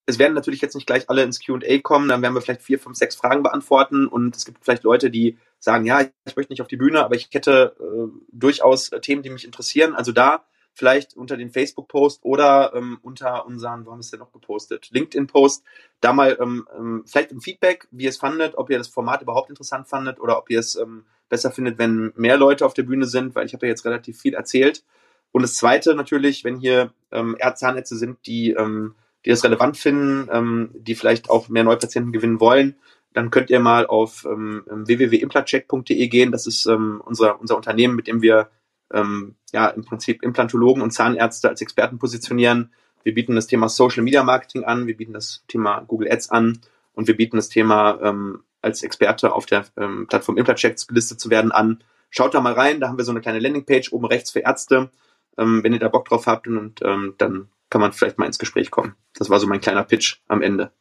es 0.05 0.19
werden 0.19 0.33
natürlich 0.33 0.61
jetzt 0.61 0.75
nicht 0.75 0.87
gleich 0.87 1.09
alle 1.09 1.23
ins 1.23 1.39
QA 1.39 1.79
kommen, 1.81 2.09
dann 2.09 2.21
werden 2.21 2.33
wir 2.33 2.41
vielleicht 2.41 2.63
vier, 2.63 2.79
fünf, 2.79 2.97
sechs 2.97 3.15
Fragen 3.15 3.43
beantworten 3.43 4.07
und 4.07 4.35
es 4.35 4.45
gibt 4.45 4.63
vielleicht 4.63 4.83
Leute, 4.83 5.11
die 5.11 5.37
sagen, 5.59 5.85
ja, 5.85 6.01
ich 6.25 6.35
möchte 6.35 6.51
nicht 6.51 6.61
auf 6.61 6.67
die 6.67 6.77
Bühne, 6.77 7.03
aber 7.03 7.15
ich 7.15 7.29
hätte 7.31 7.75
äh, 7.79 8.07
durchaus 8.31 8.89
Themen, 9.01 9.21
die 9.21 9.29
mich 9.29 9.45
interessieren. 9.45 9.93
Also 9.93 10.11
da 10.11 10.43
vielleicht 10.81 11.15
unter 11.15 11.37
den 11.37 11.51
Facebook-Post 11.51 12.21
oder 12.23 12.73
ähm, 12.75 12.97
unter 13.03 13.45
unseren, 13.45 13.85
wo 13.85 13.91
haben 13.91 14.01
wir 14.01 14.19
noch 14.19 14.31
gepostet? 14.31 14.89
LinkedIn-Post, 14.91 15.63
da 15.99 16.11
mal 16.11 16.35
ähm, 16.41 16.67
ähm, 16.75 17.03
vielleicht 17.05 17.31
ein 17.31 17.39
Feedback, 17.39 17.87
wie 17.91 18.05
ihr 18.05 18.09
es 18.09 18.17
fandet, 18.17 18.55
ob 18.55 18.71
ihr 18.71 18.79
das 18.79 18.87
Format 18.87 19.21
überhaupt 19.21 19.51
interessant 19.51 19.87
fandet 19.87 20.19
oder 20.19 20.39
ob 20.39 20.49
ihr 20.49 20.59
es 20.59 20.75
ähm, 20.75 21.05
besser 21.29 21.51
findet, 21.51 21.77
wenn 21.77 22.11
mehr 22.15 22.37
Leute 22.37 22.65
auf 22.65 22.73
der 22.73 22.81
Bühne 22.81 23.05
sind, 23.05 23.35
weil 23.35 23.45
ich 23.45 23.53
habe 23.53 23.67
ja 23.67 23.69
jetzt 23.69 23.85
relativ 23.85 24.19
viel 24.19 24.33
erzählt. 24.33 24.83
Und 25.31 25.43
das 25.43 25.53
Zweite 25.53 25.93
natürlich, 25.93 26.43
wenn 26.43 26.57
hier 26.57 26.91
ähm, 27.11 27.37
Zahnärzte 27.55 27.95
sind, 27.95 28.25
die 28.25 28.51
ähm, 28.51 28.95
die 29.23 29.29
das 29.29 29.43
relevant 29.43 29.77
finden, 29.77 30.27
ähm, 30.31 30.71
die 30.73 30.95
vielleicht 30.95 31.29
auch 31.29 31.47
mehr 31.47 31.63
Neupatienten 31.63 32.11
gewinnen 32.11 32.39
wollen, 32.39 32.75
dann 33.13 33.29
könnt 33.29 33.49
ihr 33.49 33.59
mal 33.59 33.85
auf 33.85 34.25
ähm, 34.25 34.63
www.implantcheck.de 34.65 36.07
gehen. 36.07 36.31
Das 36.31 36.47
ist 36.47 36.65
ähm, 36.65 37.01
unser, 37.05 37.39
unser 37.39 37.57
Unternehmen, 37.57 37.95
mit 37.95 38.07
dem 38.07 38.21
wir 38.21 38.49
ähm, 38.93 39.35
ja 39.51 39.67
im 39.67 39.85
Prinzip 39.85 40.23
Implantologen 40.23 40.81
und 40.81 40.91
Zahnärzte 40.91 41.49
als 41.49 41.61
Experten 41.61 41.99
positionieren. 41.99 42.71
Wir 43.03 43.13
bieten 43.13 43.35
das 43.35 43.47
Thema 43.47 43.69
Social 43.69 44.03
Media 44.03 44.23
Marketing 44.23 44.63
an, 44.63 44.87
wir 44.87 44.95
bieten 44.95 45.13
das 45.13 45.43
Thema 45.47 45.81
Google 45.87 46.11
Ads 46.11 46.29
an 46.29 46.61
und 46.93 47.07
wir 47.07 47.17
bieten 47.17 47.37
das 47.37 47.49
Thema 47.49 47.99
ähm, 48.01 48.43
als 48.61 48.83
Experte 48.83 49.33
auf 49.33 49.45
der 49.45 49.65
ähm, 49.77 50.07
Plattform 50.07 50.37
Implantcheck 50.37 50.75
gelistet 50.87 51.19
zu 51.19 51.29
werden 51.29 51.51
an. 51.51 51.83
schaut 52.09 52.33
da 52.33 52.41
mal 52.41 52.53
rein, 52.53 52.79
da 52.79 52.89
haben 52.89 52.97
wir 52.97 53.05
so 53.05 53.11
eine 53.11 53.21
kleine 53.21 53.39
Landingpage 53.39 53.91
oben 53.91 54.05
rechts 54.05 54.31
für 54.31 54.39
Ärzte, 54.39 54.91
ähm, 55.37 55.63
wenn 55.63 55.73
ihr 55.73 55.79
da 55.79 55.87
Bock 55.87 56.05
drauf 56.05 56.27
habt 56.27 56.47
und, 56.47 56.57
und 56.57 56.81
ähm, 56.83 57.15
dann 57.17 57.49
kann 57.69 57.81
man 57.81 57.93
vielleicht 57.93 58.19
mal 58.19 58.25
ins 58.25 58.37
Gespräch 58.37 58.69
kommen. 58.69 58.95
Das 59.15 59.29
war 59.29 59.39
so 59.39 59.47
mein 59.47 59.61
kleiner 59.61 59.83
Pitch 59.83 60.17
am 60.27 60.41
Ende. 60.41 60.71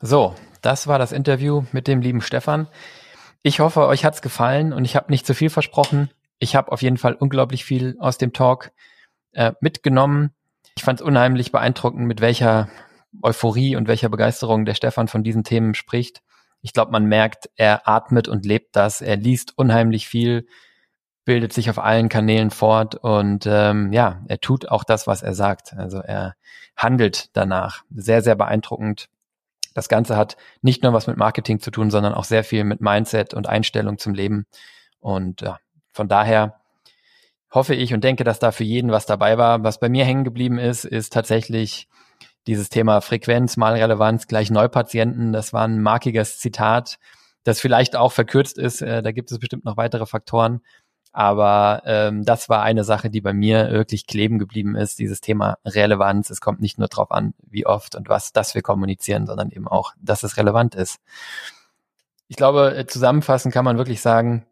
So, 0.00 0.34
das 0.60 0.86
war 0.86 0.98
das 0.98 1.12
Interview 1.12 1.64
mit 1.72 1.86
dem 1.86 2.02
lieben 2.02 2.20
Stefan. 2.20 2.68
Ich 3.42 3.60
hoffe, 3.60 3.86
euch 3.86 4.04
hat's 4.04 4.20
gefallen 4.20 4.72
und 4.72 4.84
ich 4.84 4.96
habe 4.96 5.10
nicht 5.10 5.24
zu 5.26 5.32
viel 5.32 5.48
versprochen. 5.48 6.10
Ich 6.38 6.54
habe 6.54 6.72
auf 6.72 6.82
jeden 6.82 6.98
Fall 6.98 7.14
unglaublich 7.14 7.64
viel 7.64 7.96
aus 7.98 8.18
dem 8.18 8.32
Talk 8.32 8.72
äh, 9.32 9.52
mitgenommen. 9.60 10.32
Ich 10.76 10.84
fand 10.84 11.00
es 11.00 11.06
unheimlich 11.06 11.52
beeindruckend, 11.52 12.06
mit 12.06 12.20
welcher 12.20 12.68
Euphorie 13.22 13.76
und 13.76 13.88
welcher 13.88 14.08
Begeisterung 14.08 14.64
der 14.64 14.74
Stefan 14.74 15.08
von 15.08 15.22
diesen 15.22 15.44
Themen 15.44 15.74
spricht. 15.74 16.22
Ich 16.62 16.72
glaube, 16.72 16.92
man 16.92 17.06
merkt, 17.06 17.48
er 17.56 17.88
atmet 17.88 18.28
und 18.28 18.44
lebt 18.44 18.76
das. 18.76 19.00
Er 19.00 19.16
liest 19.16 19.56
unheimlich 19.56 20.08
viel, 20.08 20.46
bildet 21.24 21.52
sich 21.52 21.70
auf 21.70 21.78
allen 21.78 22.08
Kanälen 22.08 22.50
fort 22.50 22.94
und 22.94 23.46
ähm, 23.46 23.92
ja, 23.92 24.22
er 24.28 24.40
tut 24.40 24.68
auch 24.68 24.84
das, 24.84 25.06
was 25.06 25.22
er 25.22 25.34
sagt. 25.34 25.74
Also 25.74 25.98
er 25.98 26.34
handelt 26.76 27.36
danach. 27.36 27.84
Sehr, 27.94 28.22
sehr 28.22 28.36
beeindruckend. 28.36 29.08
Das 29.74 29.88
Ganze 29.88 30.16
hat 30.16 30.36
nicht 30.62 30.82
nur 30.82 30.92
was 30.92 31.06
mit 31.06 31.16
Marketing 31.16 31.60
zu 31.60 31.70
tun, 31.70 31.90
sondern 31.90 32.14
auch 32.14 32.24
sehr 32.24 32.44
viel 32.44 32.64
mit 32.64 32.80
Mindset 32.80 33.34
und 33.34 33.48
Einstellung 33.48 33.98
zum 33.98 34.14
Leben. 34.14 34.46
Und 35.00 35.42
ja, 35.42 35.58
von 35.96 36.08
daher 36.08 36.60
hoffe 37.50 37.74
ich 37.74 37.94
und 37.94 38.04
denke, 38.04 38.22
dass 38.22 38.38
da 38.38 38.52
für 38.52 38.64
jeden 38.64 38.92
was 38.92 39.06
dabei 39.06 39.38
war. 39.38 39.64
Was 39.64 39.80
bei 39.80 39.88
mir 39.88 40.04
hängen 40.04 40.24
geblieben 40.24 40.58
ist, 40.58 40.84
ist 40.84 41.12
tatsächlich 41.12 41.88
dieses 42.46 42.68
Thema 42.68 43.00
Frequenz 43.00 43.56
mal 43.56 43.72
Relevanz 43.72 44.28
gleich 44.28 44.50
Neupatienten. 44.50 45.32
Das 45.32 45.52
war 45.52 45.66
ein 45.66 45.82
markiges 45.82 46.38
Zitat, 46.38 46.98
das 47.44 47.60
vielleicht 47.60 47.96
auch 47.96 48.12
verkürzt 48.12 48.58
ist. 48.58 48.82
Äh, 48.82 49.02
da 49.02 49.10
gibt 49.10 49.32
es 49.32 49.38
bestimmt 49.38 49.64
noch 49.64 49.76
weitere 49.76 50.06
Faktoren. 50.06 50.60
Aber 51.12 51.82
ähm, 51.86 52.26
das 52.26 52.50
war 52.50 52.62
eine 52.62 52.84
Sache, 52.84 53.08
die 53.08 53.22
bei 53.22 53.32
mir 53.32 53.70
wirklich 53.70 54.06
kleben 54.06 54.38
geblieben 54.38 54.76
ist, 54.76 54.98
dieses 54.98 55.22
Thema 55.22 55.56
Relevanz. 55.64 56.28
Es 56.28 56.42
kommt 56.42 56.60
nicht 56.60 56.78
nur 56.78 56.88
darauf 56.88 57.10
an, 57.10 57.32
wie 57.42 57.64
oft 57.64 57.94
und 57.94 58.10
was 58.10 58.32
das 58.32 58.54
wir 58.54 58.60
kommunizieren, 58.60 59.26
sondern 59.26 59.50
eben 59.50 59.66
auch, 59.66 59.94
dass 59.98 60.24
es 60.24 60.36
relevant 60.36 60.74
ist. 60.74 61.00
Ich 62.28 62.36
glaube, 62.36 62.76
äh, 62.76 62.86
zusammenfassend 62.86 63.54
kann 63.54 63.64
man 63.64 63.78
wirklich 63.78 64.02
sagen, 64.02 64.44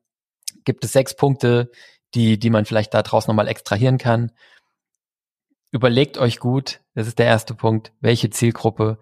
gibt 0.64 0.84
es 0.84 0.92
sechs 0.92 1.14
Punkte, 1.14 1.70
die, 2.14 2.38
die 2.38 2.50
man 2.50 2.64
vielleicht 2.64 2.94
da 2.94 3.02
draußen 3.02 3.30
nochmal 3.30 3.48
extrahieren 3.48 3.98
kann. 3.98 4.32
Überlegt 5.70 6.18
euch 6.18 6.38
gut, 6.38 6.80
das 6.94 7.06
ist 7.06 7.18
der 7.18 7.26
erste 7.26 7.54
Punkt, 7.54 7.92
welche 8.00 8.30
Zielgruppe 8.30 8.98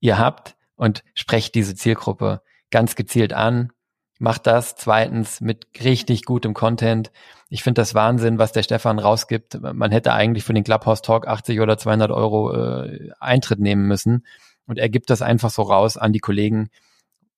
ihr 0.00 0.18
habt 0.18 0.56
und 0.74 1.02
sprecht 1.14 1.54
diese 1.54 1.74
Zielgruppe 1.74 2.42
ganz 2.70 2.96
gezielt 2.96 3.32
an. 3.32 3.72
Macht 4.18 4.46
das 4.46 4.76
zweitens 4.76 5.42
mit 5.42 5.66
richtig 5.84 6.24
gutem 6.24 6.54
Content. 6.54 7.12
Ich 7.50 7.62
finde 7.62 7.82
das 7.82 7.94
Wahnsinn, 7.94 8.38
was 8.38 8.52
der 8.52 8.62
Stefan 8.62 8.98
rausgibt. 8.98 9.60
Man 9.60 9.90
hätte 9.90 10.14
eigentlich 10.14 10.44
für 10.44 10.54
den 10.54 10.64
Clubhouse 10.64 11.02
Talk 11.02 11.28
80 11.28 11.60
oder 11.60 11.76
200 11.76 12.10
Euro 12.10 12.54
äh, 12.54 13.10
Eintritt 13.20 13.60
nehmen 13.60 13.86
müssen. 13.86 14.26
Und 14.66 14.78
er 14.78 14.88
gibt 14.88 15.10
das 15.10 15.20
einfach 15.20 15.50
so 15.50 15.62
raus 15.62 15.98
an 15.98 16.14
die 16.14 16.18
Kollegen, 16.18 16.70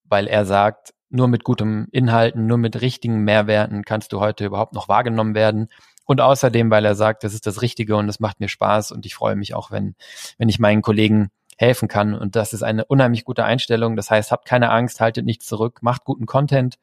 weil 0.05 0.29
er 0.29 0.45
sagt, 0.45 0.95
nur 1.11 1.29
mit 1.29 1.45
gutem 1.45 1.89
Inhalten, 1.91 2.47
nur 2.47 2.59
mit 2.59 2.81
richtigen 2.81 3.21
Mehrwerten 3.21 3.85
kannst 3.85 4.13
du 4.13 4.21
heute 4.21 4.45
überhaupt 4.45 4.75
noch 4.75 4.89
wahrgenommen 4.89 5.35
werden. 5.35 5.69
Und 6.05 6.21
außerdem, 6.21 6.71
weil 6.71 6.85
er 6.85 6.95
sagt, 6.95 7.25
das 7.25 7.35
ist 7.35 7.47
das 7.47 7.61
Richtige 7.61 7.97
und 7.97 8.09
es 8.09 8.21
macht 8.21 8.41
mir 8.41 8.49
Spaß 8.49 8.93
und 8.93 9.05
ich 9.05 9.15
freue 9.15 9.37
mich 9.37 9.55
auch, 9.55 9.71
wenn, 9.71 9.95
wenn 10.39 10.49
ich 10.49 10.59
meinen 10.59 10.83
Kollegen 10.83 11.31
helfen 11.59 11.89
kann. 11.89 12.15
Und 12.15 12.37
das 12.37 12.53
ist 12.53 12.63
eine 12.63 12.85
unheimlich 12.85 13.25
gute 13.25 13.45
Einstellung. 13.45 13.97
Das 13.97 14.11
heißt, 14.11 14.31
habt 14.31 14.47
keine 14.47 14.71
Angst, 14.71 15.01
haltet 15.01 15.27
nichts 15.27 15.47
zurück, 15.47 15.81
macht 15.83 16.05
guten 16.05 16.25
Content 16.25 16.79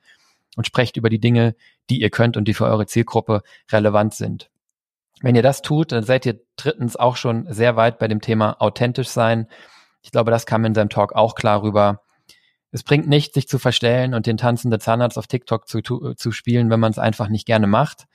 und 0.56 0.68
sprecht 0.68 0.98
über 0.98 1.10
die 1.10 1.20
Dinge, 1.20 1.56
die 1.90 2.02
ihr 2.02 2.10
könnt 2.10 2.38
und 2.38 2.48
die 2.48 2.54
für 2.54 2.66
eure 2.66 2.86
Zielgruppe 2.86 3.42
relevant 3.72 4.14
sind. 4.14 4.50
Wenn 5.22 5.36
ihr 5.36 5.44
das 5.44 5.62
tut, 5.62 5.92
dann 5.92 6.04
seid 6.04 6.26
ihr 6.26 6.40
drittens 6.56 6.96
auch 6.96 7.16
schon 7.16 7.52
sehr 7.52 7.76
weit 7.76 8.00
bei 8.00 8.08
dem 8.08 8.22
Thema 8.22 8.62
authentisch 8.62 9.08
sein. 9.08 9.48
Ich 10.02 10.12
glaube, 10.12 10.30
das 10.30 10.46
kam 10.46 10.66
in 10.66 10.76
seinem 10.76 10.90
Talk 10.90 11.14
auch 11.14 11.36
klar 11.36 11.64
rüber 11.64 12.02
es 12.76 12.84
bringt 12.84 13.08
nichts, 13.08 13.34
sich 13.34 13.48
zu 13.48 13.58
verstellen 13.58 14.14
und 14.14 14.26
den 14.26 14.36
tanzenden 14.36 14.82
Zahnarzt 14.82 15.18
auf 15.18 15.28
TikTok 15.28 15.66
zu, 15.66 15.80
zu 15.80 16.32
spielen, 16.34 16.70
wenn 16.70 16.82
man 16.82 16.92
es 16.92 17.00
einfach 17.00 17.30
nicht 17.30 17.46
gerne 17.46 17.68
macht. 17.68 18.06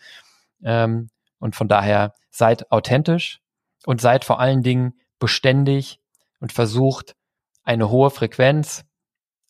Ähm, 0.62 1.08
und 1.38 1.56
von 1.56 1.66
daher 1.66 2.12
seid 2.28 2.70
authentisch 2.70 3.40
und 3.86 4.02
seid 4.02 4.22
vor 4.22 4.38
allen 4.38 4.62
Dingen 4.62 4.92
beständig 5.18 5.98
und 6.40 6.52
versucht 6.52 7.16
eine 7.62 7.88
hohe 7.88 8.10
Frequenz 8.10 8.84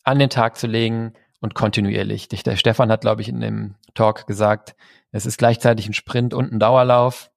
an 0.05 0.17
den 0.17 0.29
Tag 0.29 0.55
zu 0.55 0.67
legen 0.67 1.11
und 1.41 1.55
kontinuierlich. 1.55 2.29
Der 2.29 2.55
Stefan 2.55 2.89
hat, 2.89 3.01
glaube 3.01 3.21
ich, 3.21 3.27
in 3.27 3.41
dem 3.41 3.75
Talk 3.93 4.27
gesagt, 4.27 4.77
es 5.11 5.25
ist 5.25 5.37
gleichzeitig 5.37 5.89
ein 5.89 5.93
Sprint 5.93 6.33
und 6.33 6.53
ein 6.53 6.59
Dauerlauf. 6.59 7.31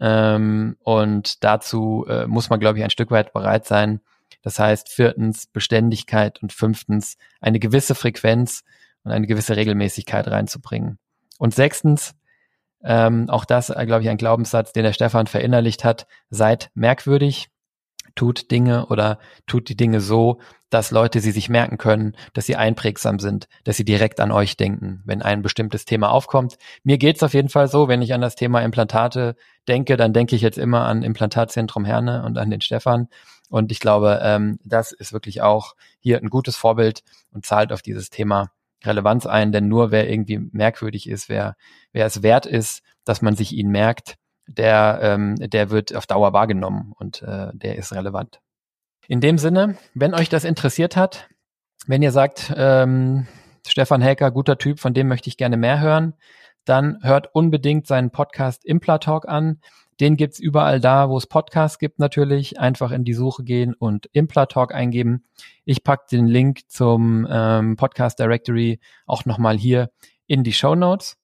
Ähm, 0.00 0.76
und 0.80 1.44
dazu 1.44 2.04
äh, 2.08 2.26
muss 2.26 2.50
man, 2.50 2.58
glaube 2.58 2.78
ich, 2.78 2.84
ein 2.84 2.90
Stück 2.90 3.12
weit 3.12 3.32
bereit 3.32 3.64
sein, 3.64 4.00
das 4.42 4.58
heißt 4.58 4.88
viertens 4.88 5.46
Beständigkeit 5.46 6.42
und 6.42 6.52
fünftens 6.52 7.16
eine 7.40 7.58
gewisse 7.58 7.94
Frequenz 7.94 8.62
und 9.04 9.12
eine 9.12 9.26
gewisse 9.26 9.56
Regelmäßigkeit 9.56 10.28
reinzubringen. 10.28 10.98
Und 11.38 11.54
sechstens, 11.54 12.14
ähm, 12.84 13.30
auch 13.30 13.44
das, 13.44 13.70
äh, 13.70 13.86
glaube 13.86 14.02
ich, 14.02 14.08
ein 14.08 14.16
Glaubenssatz, 14.16 14.72
den 14.72 14.84
der 14.84 14.92
Stefan 14.92 15.26
verinnerlicht 15.26 15.84
hat, 15.84 16.06
seid 16.30 16.70
merkwürdig, 16.74 17.48
tut 18.14 18.50
Dinge 18.50 18.86
oder 18.86 19.18
tut 19.46 19.68
die 19.68 19.76
Dinge 19.76 20.00
so, 20.00 20.40
dass 20.70 20.90
Leute 20.90 21.20
sie 21.20 21.30
sich 21.30 21.48
merken 21.48 21.78
können, 21.78 22.16
dass 22.32 22.46
sie 22.46 22.56
einprägsam 22.56 23.18
sind, 23.18 23.48
dass 23.64 23.76
sie 23.76 23.84
direkt 23.84 24.20
an 24.20 24.32
euch 24.32 24.56
denken, 24.56 25.02
wenn 25.04 25.22
ein 25.22 25.42
bestimmtes 25.42 25.84
Thema 25.84 26.10
aufkommt. 26.10 26.56
Mir 26.82 26.98
geht's 26.98 27.22
auf 27.22 27.34
jeden 27.34 27.48
Fall 27.48 27.68
so, 27.68 27.88
wenn 27.88 28.02
ich 28.02 28.14
an 28.14 28.20
das 28.20 28.36
Thema 28.36 28.60
Implantate 28.60 29.36
denke, 29.68 29.96
dann 29.96 30.12
denke 30.12 30.34
ich 30.34 30.42
jetzt 30.42 30.58
immer 30.58 30.86
an 30.86 31.02
Implantatzentrum 31.02 31.84
Herne 31.84 32.24
und 32.24 32.38
an 32.38 32.50
den 32.50 32.60
Stefan. 32.60 33.08
Und 33.52 33.70
ich 33.70 33.80
glaube, 33.80 34.18
ähm, 34.22 34.58
das 34.64 34.92
ist 34.92 35.12
wirklich 35.12 35.42
auch 35.42 35.74
hier 35.98 36.16
ein 36.16 36.30
gutes 36.30 36.56
Vorbild 36.56 37.02
und 37.32 37.44
zahlt 37.44 37.70
auf 37.70 37.82
dieses 37.82 38.08
Thema 38.08 38.50
Relevanz 38.82 39.26
ein, 39.26 39.52
denn 39.52 39.68
nur 39.68 39.90
wer 39.90 40.10
irgendwie 40.10 40.38
merkwürdig 40.38 41.06
ist, 41.06 41.28
wer, 41.28 41.56
wer 41.92 42.06
es 42.06 42.22
wert 42.22 42.46
ist, 42.46 42.82
dass 43.04 43.20
man 43.20 43.36
sich 43.36 43.52
ihn 43.52 43.68
merkt, 43.68 44.16
der, 44.46 45.00
ähm, 45.02 45.34
der 45.36 45.68
wird 45.68 45.94
auf 45.94 46.06
Dauer 46.06 46.32
wahrgenommen 46.32 46.94
und 46.96 47.20
äh, 47.20 47.48
der 47.52 47.76
ist 47.76 47.92
relevant. 47.92 48.40
In 49.06 49.20
dem 49.20 49.36
Sinne, 49.36 49.76
wenn 49.92 50.14
euch 50.14 50.30
das 50.30 50.44
interessiert 50.44 50.96
hat, 50.96 51.28
wenn 51.86 52.00
ihr 52.00 52.10
sagt, 52.10 52.54
ähm, 52.56 53.26
Stefan 53.66 54.00
Helker, 54.00 54.30
guter 54.30 54.56
Typ, 54.56 54.80
von 54.80 54.94
dem 54.94 55.08
möchte 55.08 55.28
ich 55.28 55.36
gerne 55.36 55.58
mehr 55.58 55.78
hören, 55.78 56.14
dann 56.64 57.00
hört 57.02 57.34
unbedingt 57.34 57.86
seinen 57.86 58.12
Podcast 58.12 58.64
Implatalk 58.64 59.28
an. 59.28 59.60
Den 60.02 60.16
gibt's 60.16 60.40
überall 60.40 60.80
da, 60.80 61.08
wo 61.08 61.16
es 61.16 61.28
Podcasts 61.28 61.78
gibt 61.78 62.00
natürlich. 62.00 62.58
Einfach 62.58 62.90
in 62.90 63.04
die 63.04 63.14
Suche 63.14 63.44
gehen 63.44 63.72
und 63.72 64.06
Implatalk 64.12 64.74
eingeben. 64.74 65.22
Ich 65.64 65.84
pack 65.84 66.08
den 66.08 66.26
Link 66.26 66.68
zum 66.68 67.24
ähm, 67.30 67.76
Podcast 67.76 68.18
Directory 68.18 68.80
auch 69.06 69.26
nochmal 69.26 69.56
hier 69.56 69.90
in 70.26 70.42
die 70.42 70.54
Show 70.54 70.74
Notes. 70.74 71.18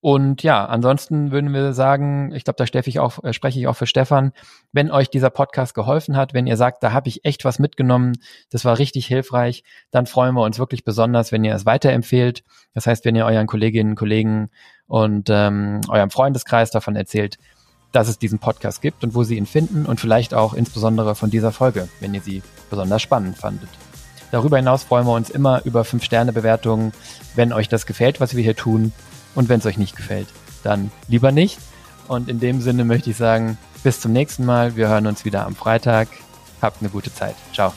Und 0.00 0.42
ja, 0.42 0.64
ansonsten 0.64 1.32
würden 1.32 1.52
wir 1.52 1.74
sagen, 1.74 2.32
ich 2.32 2.44
glaube, 2.44 2.56
da 2.56 2.66
spreche 2.66 2.88
ich, 2.88 2.98
auch, 2.98 3.22
äh, 3.24 3.34
spreche 3.34 3.58
ich 3.58 3.66
auch 3.66 3.76
für 3.76 3.86
Stefan, 3.86 4.32
wenn 4.72 4.90
euch 4.90 5.10
dieser 5.10 5.28
Podcast 5.28 5.74
geholfen 5.74 6.16
hat, 6.16 6.32
wenn 6.32 6.46
ihr 6.46 6.56
sagt, 6.56 6.82
da 6.82 6.92
habe 6.92 7.10
ich 7.10 7.26
echt 7.26 7.44
was 7.44 7.58
mitgenommen, 7.58 8.14
das 8.48 8.64
war 8.64 8.78
richtig 8.78 9.06
hilfreich, 9.06 9.64
dann 9.90 10.06
freuen 10.06 10.34
wir 10.34 10.44
uns 10.44 10.58
wirklich 10.58 10.82
besonders, 10.82 11.30
wenn 11.30 11.44
ihr 11.44 11.54
es 11.54 11.66
weiterempfehlt. 11.66 12.42
Das 12.72 12.86
heißt, 12.86 13.04
wenn 13.04 13.16
ihr 13.16 13.26
euren 13.26 13.46
Kolleginnen, 13.46 13.96
Kollegen 13.96 14.48
und 14.86 15.28
ähm, 15.28 15.82
eurem 15.88 16.10
Freundeskreis 16.10 16.70
davon 16.70 16.96
erzählt, 16.96 17.36
dass 17.92 18.08
es 18.08 18.18
diesen 18.18 18.38
Podcast 18.38 18.82
gibt 18.82 19.02
und 19.04 19.14
wo 19.14 19.24
Sie 19.24 19.36
ihn 19.36 19.46
finden 19.46 19.86
und 19.86 20.00
vielleicht 20.00 20.34
auch 20.34 20.54
insbesondere 20.54 21.14
von 21.14 21.30
dieser 21.30 21.52
Folge, 21.52 21.88
wenn 22.00 22.14
ihr 22.14 22.20
sie 22.20 22.42
besonders 22.70 23.02
spannend 23.02 23.38
fandet. 23.38 23.70
Darüber 24.30 24.58
hinaus 24.58 24.84
freuen 24.84 25.06
wir 25.06 25.14
uns 25.14 25.30
immer 25.30 25.64
über 25.64 25.82
5-Sterne-Bewertungen, 25.82 26.92
wenn 27.34 27.52
euch 27.52 27.68
das 27.68 27.86
gefällt, 27.86 28.20
was 28.20 28.36
wir 28.36 28.42
hier 28.42 28.56
tun. 28.56 28.92
Und 29.34 29.48
wenn 29.48 29.60
es 29.60 29.66
euch 29.66 29.78
nicht 29.78 29.96
gefällt, 29.96 30.28
dann 30.62 30.90
lieber 31.06 31.32
nicht. 31.32 31.58
Und 32.08 32.28
in 32.28 32.40
dem 32.40 32.60
Sinne 32.60 32.84
möchte 32.84 33.10
ich 33.10 33.16
sagen, 33.16 33.56
bis 33.82 34.00
zum 34.00 34.12
nächsten 34.12 34.44
Mal. 34.44 34.76
Wir 34.76 34.88
hören 34.88 35.06
uns 35.06 35.24
wieder 35.24 35.46
am 35.46 35.54
Freitag. 35.54 36.08
Habt 36.60 36.82
eine 36.82 36.90
gute 36.90 37.12
Zeit. 37.12 37.36
Ciao. 37.54 37.72